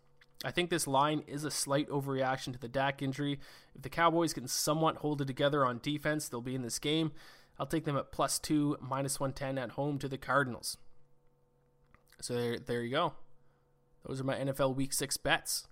I 0.43 0.51
think 0.51 0.71
this 0.71 0.87
line 0.87 1.23
is 1.27 1.45
a 1.45 1.51
slight 1.51 1.89
overreaction 1.91 2.53
to 2.55 2.59
the 2.59 2.69
Dak 2.69 3.03
injury. 3.03 3.39
If 3.75 3.83
the 3.83 3.91
Cowboys 3.91 4.33
can 4.33 4.49
somewhat 4.49 4.97
hold 4.97 5.21
it 5.21 5.27
together 5.27 5.67
on 5.67 5.81
defense, 5.83 6.29
they'll 6.29 6.41
be 6.41 6.55
in 6.55 6.63
this 6.63 6.79
game. 6.79 7.13
I'll 7.61 7.67
take 7.67 7.85
them 7.85 7.99
at 7.99 8.11
plus 8.11 8.39
two, 8.39 8.79
minus 8.81 9.21
110 9.21 9.63
at 9.63 9.73
home 9.73 9.99
to 9.99 10.09
the 10.09 10.17
Cardinals. 10.17 10.79
So 12.23 12.33
there, 12.33 12.59
there 12.59 12.83
you 12.83 12.91
go. 12.91 13.13
Those 14.07 14.19
are 14.19 14.25
my 14.25 14.35
NFL 14.37 14.75
Week 14.75 14.95
6 14.95 15.19
bets. 15.19 15.69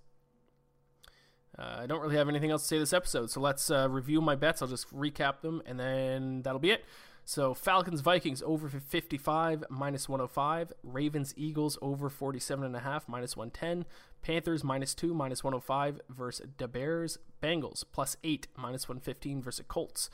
Uh, 1.57 1.77
I 1.79 1.87
don't 1.87 1.99
really 2.01 2.15
have 2.15 2.29
anything 2.29 2.51
else 2.51 2.61
to 2.61 2.67
say 2.67 2.77
this 2.77 2.93
episode, 2.93 3.31
so 3.31 3.41
let's 3.41 3.71
uh, 3.71 3.89
review 3.89 4.21
my 4.21 4.35
bets. 4.35 4.61
I'll 4.61 4.67
just 4.67 4.95
recap 4.95 5.41
them, 5.41 5.63
and 5.65 5.79
then 5.79 6.43
that'll 6.43 6.59
be 6.59 6.69
it. 6.69 6.85
So 7.25 7.55
Falcons 7.55 8.01
Vikings 8.01 8.43
over 8.45 8.69
55 8.69 9.63
minus 9.71 10.07
105, 10.07 10.71
Ravens 10.83 11.33
Eagles 11.35 11.79
over 11.81 12.07
47 12.07 12.65
and 12.65 12.75
a 12.75 12.81
half 12.81 13.09
minus 13.09 13.35
110, 13.35 13.85
Panthers 14.21 14.63
minus 14.63 14.93
2 14.93 15.15
minus 15.15 15.43
105 15.43 16.01
versus 16.07 16.45
the 16.57 16.67
Bears, 16.67 17.17
Bengals 17.41 17.83
plus 17.91 18.15
8 18.23 18.47
minus 18.55 18.87
115 18.87 19.41
versus 19.41 19.65
Colts. 19.67 20.11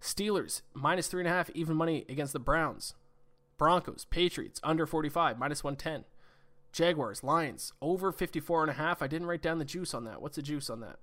Steelers 0.00 0.62
minus 0.72 1.08
three 1.08 1.20
and 1.20 1.28
a 1.28 1.32
half 1.32 1.50
even 1.50 1.76
money 1.76 2.04
against 2.08 2.32
the 2.32 2.38
Browns. 2.38 2.94
Broncos, 3.58 4.06
Patriots 4.06 4.60
under 4.62 4.86
45 4.86 5.38
minus 5.38 5.62
110. 5.62 6.04
Jaguars, 6.72 7.22
Lions 7.22 7.72
over 7.82 8.12
54 8.12 8.62
and 8.62 8.70
a 8.70 8.74
half. 8.74 9.02
I 9.02 9.06
didn't 9.06 9.26
write 9.26 9.42
down 9.42 9.58
the 9.58 9.64
juice 9.64 9.92
on 9.92 10.04
that. 10.04 10.22
What's 10.22 10.36
the 10.36 10.42
juice 10.42 10.70
on 10.70 10.80
that? 10.80 10.98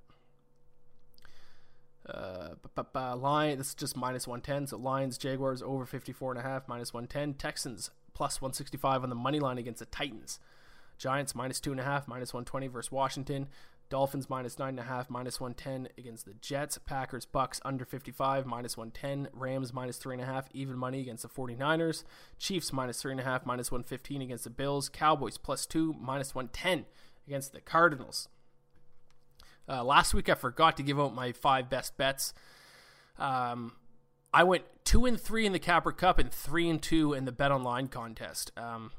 Uh, 2.09 3.15
Lion, 3.15 3.57
this 3.57 3.69
is 3.69 3.75
just 3.75 3.97
minus 3.97 4.27
110. 4.27 4.67
So 4.67 4.77
Lions, 4.77 5.17
Jaguars 5.17 5.61
over 5.61 5.85
54 5.85 6.31
and 6.31 6.39
a 6.39 6.43
half, 6.43 6.67
minus 6.67 6.93
110. 6.93 7.33
Texans 7.33 7.91
plus 8.13 8.41
165 8.41 9.03
on 9.03 9.09
the 9.09 9.15
money 9.15 9.39
line 9.39 9.57
against 9.57 9.79
the 9.79 9.85
Titans. 9.85 10.39
Giants 10.97 11.35
minus 11.35 11.59
two 11.59 11.71
and 11.71 11.79
a 11.79 11.83
half, 11.83 12.07
minus 12.07 12.33
120 12.33 12.67
versus 12.67 12.91
Washington. 12.91 13.47
Dolphins 13.89 14.29
minus 14.29 14.59
nine 14.59 14.69
and 14.69 14.79
a 14.79 14.83
half, 14.83 15.09
minus 15.09 15.39
110 15.39 15.89
against 15.97 16.25
the 16.25 16.33
Jets. 16.33 16.77
Packers, 16.77 17.25
Bucks 17.25 17.61
under 17.63 17.85
55, 17.85 18.45
minus 18.45 18.75
110. 18.75 19.29
Rams 19.33 19.73
minus 19.73 19.97
three 19.97 20.15
and 20.15 20.21
a 20.21 20.25
half, 20.25 20.49
even 20.53 20.77
money 20.77 20.99
against 20.99 21.23
the 21.23 21.29
49ers. 21.29 22.03
Chiefs 22.37 22.73
minus 22.73 23.01
three 23.01 23.11
and 23.11 23.21
a 23.21 23.23
half, 23.23 23.45
minus 23.45 23.71
115 23.71 24.21
against 24.21 24.43
the 24.43 24.49
Bills. 24.49 24.89
Cowboys 24.89 25.37
plus 25.37 25.65
two, 25.65 25.95
minus 25.99 26.35
110 26.35 26.85
against 27.27 27.53
the 27.53 27.61
Cardinals. 27.61 28.27
Uh, 29.69 29.83
last 29.83 30.13
week 30.13 30.29
I 30.29 30.33
forgot 30.33 30.77
to 30.77 30.83
give 30.83 30.99
out 30.99 31.13
my 31.13 31.31
five 31.31 31.69
best 31.69 31.97
bets. 31.97 32.33
Um, 33.17 33.73
I 34.33 34.43
went 34.43 34.63
two 34.83 35.05
and 35.05 35.19
three 35.19 35.45
in 35.45 35.53
the 35.53 35.59
Capra 35.59 35.93
Cup 35.93 36.19
and 36.19 36.31
three 36.31 36.69
and 36.69 36.81
two 36.81 37.13
in 37.13 37.25
the 37.25 37.31
Bet 37.31 37.51
Online 37.51 37.87
contest. 37.87 38.51
Um, 38.57 38.91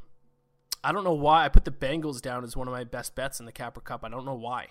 I 0.82 0.92
don't 0.92 1.04
know 1.04 1.12
why 1.12 1.44
I 1.44 1.48
put 1.48 1.64
the 1.64 1.70
Bengals 1.70 2.20
down 2.20 2.44
as 2.44 2.56
one 2.56 2.68
of 2.68 2.72
my 2.72 2.84
best 2.84 3.14
bets 3.14 3.40
in 3.40 3.46
the 3.46 3.52
Capra 3.52 3.82
Cup. 3.82 4.04
I 4.04 4.08
don't 4.08 4.24
know 4.24 4.34
why. 4.34 4.68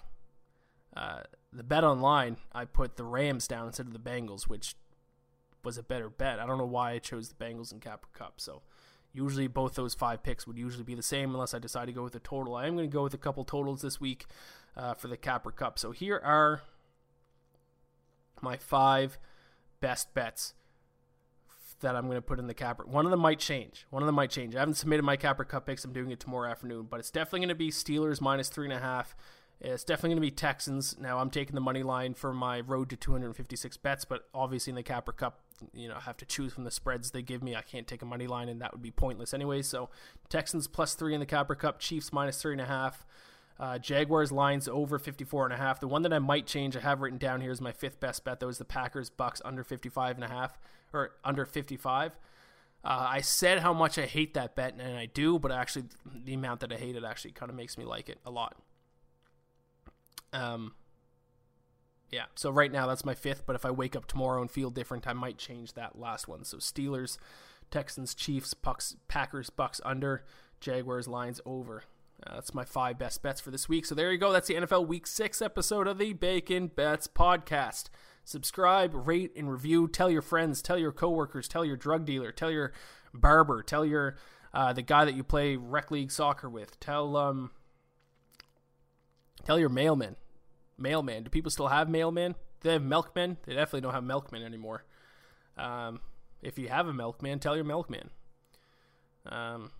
Uh, 0.95 1.21
the 1.51 1.63
bet 1.63 1.83
online, 1.83 2.37
I 2.53 2.65
put 2.65 2.95
the 2.95 3.03
Rams 3.03 3.47
down 3.47 3.67
instead 3.67 3.87
of 3.87 3.93
the 3.93 3.99
Bengals, 3.99 4.43
which 4.43 4.75
was 5.63 5.77
a 5.77 5.83
better 5.83 6.09
bet. 6.09 6.39
I 6.39 6.45
don't 6.45 6.57
know 6.57 6.65
why 6.65 6.91
I 6.91 6.99
chose 6.99 7.29
the 7.29 7.35
Bengals 7.35 7.71
in 7.71 7.79
Capra 7.79 8.09
Cup. 8.13 8.35
So 8.37 8.61
usually 9.13 9.47
both 9.47 9.75
those 9.75 9.93
five 9.93 10.23
picks 10.23 10.47
would 10.47 10.57
usually 10.57 10.83
be 10.83 10.95
the 10.95 11.03
same 11.03 11.33
unless 11.33 11.53
I 11.53 11.59
decide 11.59 11.85
to 11.87 11.91
go 11.91 12.03
with 12.03 12.15
a 12.15 12.19
total. 12.19 12.55
I 12.55 12.67
am 12.67 12.75
going 12.75 12.89
to 12.89 12.93
go 12.93 13.03
with 13.03 13.13
a 13.13 13.17
couple 13.17 13.43
totals 13.43 13.81
this 13.81 13.99
week 13.99 14.25
uh, 14.75 14.93
for 14.93 15.07
the 15.07 15.17
Capra 15.17 15.51
Cup. 15.51 15.77
So 15.77 15.91
here 15.91 16.21
are 16.23 16.61
my 18.41 18.55
five 18.55 19.17
best 19.81 20.13
bets 20.13 20.53
that 21.81 21.95
I'm 21.95 22.05
going 22.05 22.15
to 22.17 22.21
put 22.21 22.39
in 22.39 22.47
the 22.47 22.53
Capra. 22.53 22.87
One 22.87 23.05
of 23.05 23.11
them 23.11 23.19
might 23.19 23.39
change. 23.39 23.85
One 23.89 24.01
of 24.01 24.07
them 24.07 24.15
might 24.15 24.31
change. 24.31 24.55
I 24.55 24.59
haven't 24.59 24.75
submitted 24.75 25.03
my 25.03 25.17
Capra 25.17 25.45
Cup 25.45 25.65
picks. 25.65 25.85
I'm 25.85 25.93
doing 25.93 26.11
it 26.11 26.19
tomorrow 26.19 26.49
afternoon, 26.49 26.87
but 26.89 26.99
it's 26.99 27.11
definitely 27.11 27.41
going 27.41 27.49
to 27.49 27.55
be 27.55 27.69
Steelers 27.69 28.21
minus 28.21 28.49
three 28.49 28.65
and 28.65 28.73
a 28.73 28.79
half 28.79 29.15
It's 29.61 29.83
definitely 29.83 30.09
going 30.09 30.17
to 30.17 30.27
be 30.27 30.31
Texans. 30.31 30.97
Now 30.99 31.19
I'm 31.19 31.29
taking 31.29 31.55
the 31.55 31.61
money 31.61 31.83
line 31.83 32.13
for 32.13 32.33
my 32.33 32.61
road 32.61 32.89
to 32.89 32.95
256 32.95 33.77
bets, 33.77 34.05
but 34.05 34.27
obviously 34.33 34.71
in 34.71 34.75
the 34.75 34.83
Capra 34.83 35.13
Cup, 35.13 35.41
you 35.73 35.87
know, 35.87 35.95
I 35.95 36.01
have 36.01 36.17
to 36.17 36.25
choose 36.25 36.53
from 36.53 36.63
the 36.63 36.71
spreads 36.71 37.11
they 37.11 37.21
give 37.21 37.43
me. 37.43 37.55
I 37.55 37.61
can't 37.61 37.87
take 37.87 38.01
a 38.01 38.05
money 38.05 38.27
line, 38.27 38.49
and 38.49 38.61
that 38.61 38.71
would 38.73 38.81
be 38.81 38.91
pointless 38.91 39.33
anyway. 39.33 39.61
So 39.61 39.89
Texans 40.29 40.67
plus 40.67 40.95
three 40.95 41.13
in 41.13 41.19
the 41.19 41.25
Capra 41.25 41.55
Cup, 41.55 41.79
Chiefs 41.79 42.11
minus 42.11 42.41
three 42.41 42.53
and 42.53 42.61
a 42.61 42.65
half. 42.65 43.05
Uh, 43.59 43.79
Jaguars 43.79 44.31
Lions 44.31 44.67
over 44.67 44.99
54 44.99 45.45
and 45.45 45.53
a 45.53 45.57
half. 45.57 45.79
The 45.79 45.87
one 45.87 46.03
that 46.03 46.13
I 46.13 46.19
might 46.19 46.45
change, 46.45 46.77
I 46.77 46.81
have 46.81 47.01
written 47.01 47.17
down 47.17 47.41
here 47.41 47.49
is 47.51 47.59
my 47.59 47.71
fifth 47.71 47.99
best 47.99 48.23
bet. 48.23 48.39
That 48.39 48.45
was 48.45 48.59
the 48.59 48.65
Packers 48.65 49.09
Bucks 49.09 49.41
under 49.43 49.63
55 49.63 50.15
and 50.15 50.23
a 50.23 50.27
half 50.27 50.59
or 50.97 51.11
under 51.23 51.45
55. 51.45 52.17
Uh, 52.83 53.07
I 53.09 53.21
said 53.21 53.59
how 53.59 53.73
much 53.73 53.97
I 53.97 54.05
hate 54.05 54.33
that 54.35 54.55
bet, 54.55 54.75
and 54.79 54.97
I 54.97 55.07
do, 55.07 55.39
but 55.39 55.51
actually 55.51 55.85
the 56.05 56.33
amount 56.33 56.61
that 56.61 56.71
I 56.71 56.75
hate 56.75 56.95
it 56.95 57.03
actually 57.03 57.31
kind 57.31 57.49
of 57.49 57.55
makes 57.55 57.77
me 57.77 57.85
like 57.85 58.09
it 58.09 58.19
a 58.25 58.31
lot. 58.31 58.55
Um, 60.31 60.73
yeah, 62.11 62.25
so 62.35 62.49
right 62.49 62.71
now 62.71 62.87
that's 62.87 63.03
my 63.03 63.15
fifth, 63.15 63.45
but 63.45 63.55
if 63.55 63.65
I 63.65 63.71
wake 63.71 63.95
up 63.95 64.05
tomorrow 64.05 64.41
and 64.41 64.49
feel 64.49 64.69
different, 64.69 65.07
I 65.07 65.13
might 65.13 65.37
change 65.37 65.73
that 65.73 65.99
last 65.99 66.27
one. 66.27 66.45
So 66.45 66.57
Steelers, 66.57 67.17
Texans, 67.71 68.13
Chiefs, 68.15 68.53
Bucks, 68.53 68.95
Packers, 69.07 69.49
Bucks 69.49 69.81
under, 69.83 70.23
Jaguars, 70.61 71.07
Lions 71.07 71.41
over. 71.45 71.83
Uh, 72.25 72.35
that's 72.35 72.53
my 72.53 72.65
five 72.65 72.97
best 72.97 73.21
bets 73.21 73.39
for 73.39 73.51
this 73.51 73.69
week. 73.69 73.85
So 73.85 73.93
there 73.93 74.11
you 74.11 74.17
go. 74.17 74.31
That's 74.31 74.47
the 74.47 74.55
NFL 74.55 74.87
Week 74.87 75.05
6 75.05 75.41
episode 75.41 75.87
of 75.87 75.99
the 75.99 76.13
Bacon 76.13 76.67
Bets 76.67 77.07
podcast. 77.07 77.89
Subscribe, 78.23 79.07
rate, 79.07 79.31
and 79.37 79.51
review. 79.51 79.87
Tell 79.87 80.09
your 80.09 80.21
friends, 80.21 80.61
tell 80.61 80.77
your 80.77 80.91
coworkers, 80.91 81.47
tell 81.47 81.63
your 81.63 81.77
drug 81.77 82.05
dealer, 82.05 82.31
tell 82.31 82.51
your 82.51 82.73
barber, 83.13 83.61
tell 83.63 83.85
your 83.85 84.17
uh, 84.53 84.73
the 84.73 84.81
guy 84.81 85.05
that 85.05 85.15
you 85.15 85.23
play 85.23 85.55
rec 85.55 85.91
league 85.91 86.11
soccer 86.11 86.49
with. 86.49 86.79
Tell 86.79 87.15
um, 87.15 87.51
tell 89.45 89.59
your 89.59 89.69
mailman. 89.69 90.15
Mailman. 90.77 91.23
Do 91.23 91.29
people 91.29 91.51
still 91.51 91.67
have 91.69 91.89
mailman? 91.89 92.33
Do 92.33 92.69
they 92.69 92.73
have 92.73 92.83
milkmen? 92.83 93.37
They 93.45 93.53
definitely 93.53 93.81
don't 93.81 93.93
have 93.93 94.03
milkmen 94.03 94.43
anymore. 94.43 94.83
Um, 95.57 96.01
if 96.41 96.57
you 96.57 96.69
have 96.69 96.87
a 96.87 96.93
milkman, 96.93 97.39
tell 97.39 97.55
your 97.55 97.65
milkman. 97.65 98.09
Um, 99.25 99.71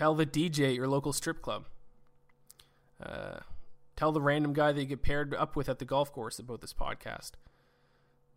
Tell 0.00 0.14
the 0.14 0.24
DJ 0.24 0.68
at 0.68 0.74
your 0.76 0.88
local 0.88 1.12
strip 1.12 1.42
club. 1.42 1.66
Uh, 3.04 3.40
tell 3.96 4.12
the 4.12 4.20
random 4.22 4.54
guy 4.54 4.72
that 4.72 4.80
you 4.80 4.86
get 4.86 5.02
paired 5.02 5.34
up 5.34 5.56
with 5.56 5.68
at 5.68 5.78
the 5.78 5.84
golf 5.84 6.10
course 6.10 6.38
about 6.38 6.62
this 6.62 6.72
podcast. 6.72 7.32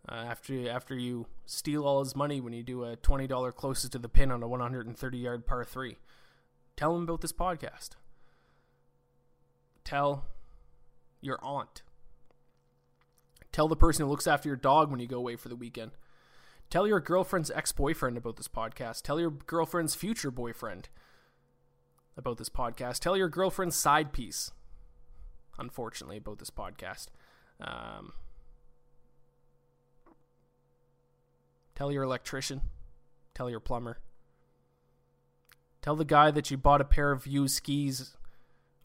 Uh, 0.06 0.26
after 0.28 0.70
after 0.70 0.94
you 0.94 1.26
steal 1.46 1.86
all 1.86 2.04
his 2.04 2.18
money 2.18 2.42
when 2.42 2.52
you 2.52 2.64
do 2.64 2.84
a 2.84 2.98
twenty 2.98 3.28
dollar 3.28 3.54
closest 3.54 3.94
to 3.94 3.98
the 3.98 4.10
pin 4.10 4.30
on 4.30 4.44
a 4.44 4.48
one 4.50 4.60
hundred 4.60 4.88
and 4.88 4.98
thirty 4.98 5.20
yard 5.20 5.48
par 5.48 5.64
three, 5.64 5.96
tell 6.76 6.98
him 6.98 7.04
about 7.04 7.22
this 7.22 7.32
podcast. 7.32 7.92
Tell 9.86 10.26
your 11.22 11.40
aunt. 11.42 11.82
Tell 13.54 13.70
the 13.70 13.78
person 13.78 14.04
who 14.04 14.12
looks 14.12 14.28
after 14.28 14.50
your 14.50 14.58
dog 14.58 14.92
when 14.92 15.00
you 15.00 15.08
go 15.08 15.20
away 15.20 15.38
for 15.38 15.48
the 15.48 15.56
weekend. 15.56 15.92
Tell 16.70 16.86
your 16.86 17.00
girlfriend's 17.00 17.52
ex 17.52 17.72
boyfriend 17.72 18.18
about 18.18 18.36
this 18.36 18.50
podcast. 18.50 19.04
Tell 19.04 19.18
your 19.18 19.32
girlfriend's 19.32 19.96
future 19.96 20.30
boyfriend 20.30 20.90
about 22.18 22.38
this 22.38 22.50
podcast. 22.50 23.00
Tell 23.00 23.18
your 23.18 23.30
girlfriend's 23.30 23.76
side 23.76 24.14
piece, 24.14 24.52
unfortunately, 25.58 26.18
about 26.18 26.40
this 26.40 26.50
podcast. 26.50 27.08
Um, 27.60 28.14
tell 31.76 31.92
your 31.92 32.04
electrician. 32.04 32.62
Tell 33.34 33.50
your 33.50 33.60
plumber. 33.60 34.00
Tell 35.82 35.96
the 35.96 36.06
guy 36.06 36.32
that 36.32 36.50
you 36.50 36.58
bought 36.58 36.82
a 36.82 36.86
pair 36.86 37.12
of 37.12 37.28
used 37.28 37.56
skis 37.56 38.16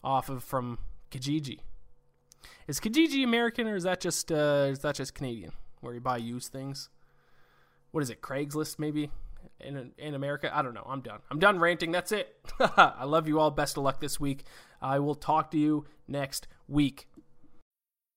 off 0.03 0.29
of 0.29 0.43
from 0.43 0.79
Kijiji. 1.11 1.59
Is 2.67 2.79
Kijiji 2.79 3.23
American 3.23 3.67
or 3.67 3.75
is 3.75 3.83
that 3.83 4.01
just 4.01 4.31
uh, 4.31 4.67
is 4.69 4.79
that 4.79 4.95
just 4.95 5.13
Canadian, 5.13 5.51
where 5.81 5.93
you 5.93 5.99
buy 5.99 6.17
used 6.17 6.51
things? 6.51 6.89
What 7.91 8.03
is 8.03 8.09
it? 8.09 8.21
Craigslist 8.21 8.79
maybe? 8.79 9.11
In 9.59 9.91
in 9.97 10.15
America. 10.15 10.55
I 10.55 10.61
don't 10.61 10.73
know. 10.73 10.85
I'm 10.87 11.01
done. 11.01 11.19
I'm 11.29 11.39
done 11.39 11.59
ranting. 11.59 11.91
That's 11.91 12.11
it. 12.11 12.35
I 12.59 13.03
love 13.05 13.27
you 13.27 13.39
all. 13.39 13.51
Best 13.51 13.77
of 13.77 13.83
luck 13.83 13.99
this 13.99 14.19
week. 14.19 14.45
I 14.81 14.99
will 14.99 15.15
talk 15.15 15.51
to 15.51 15.57
you 15.57 15.85
next 16.07 16.47
week. 16.67 17.07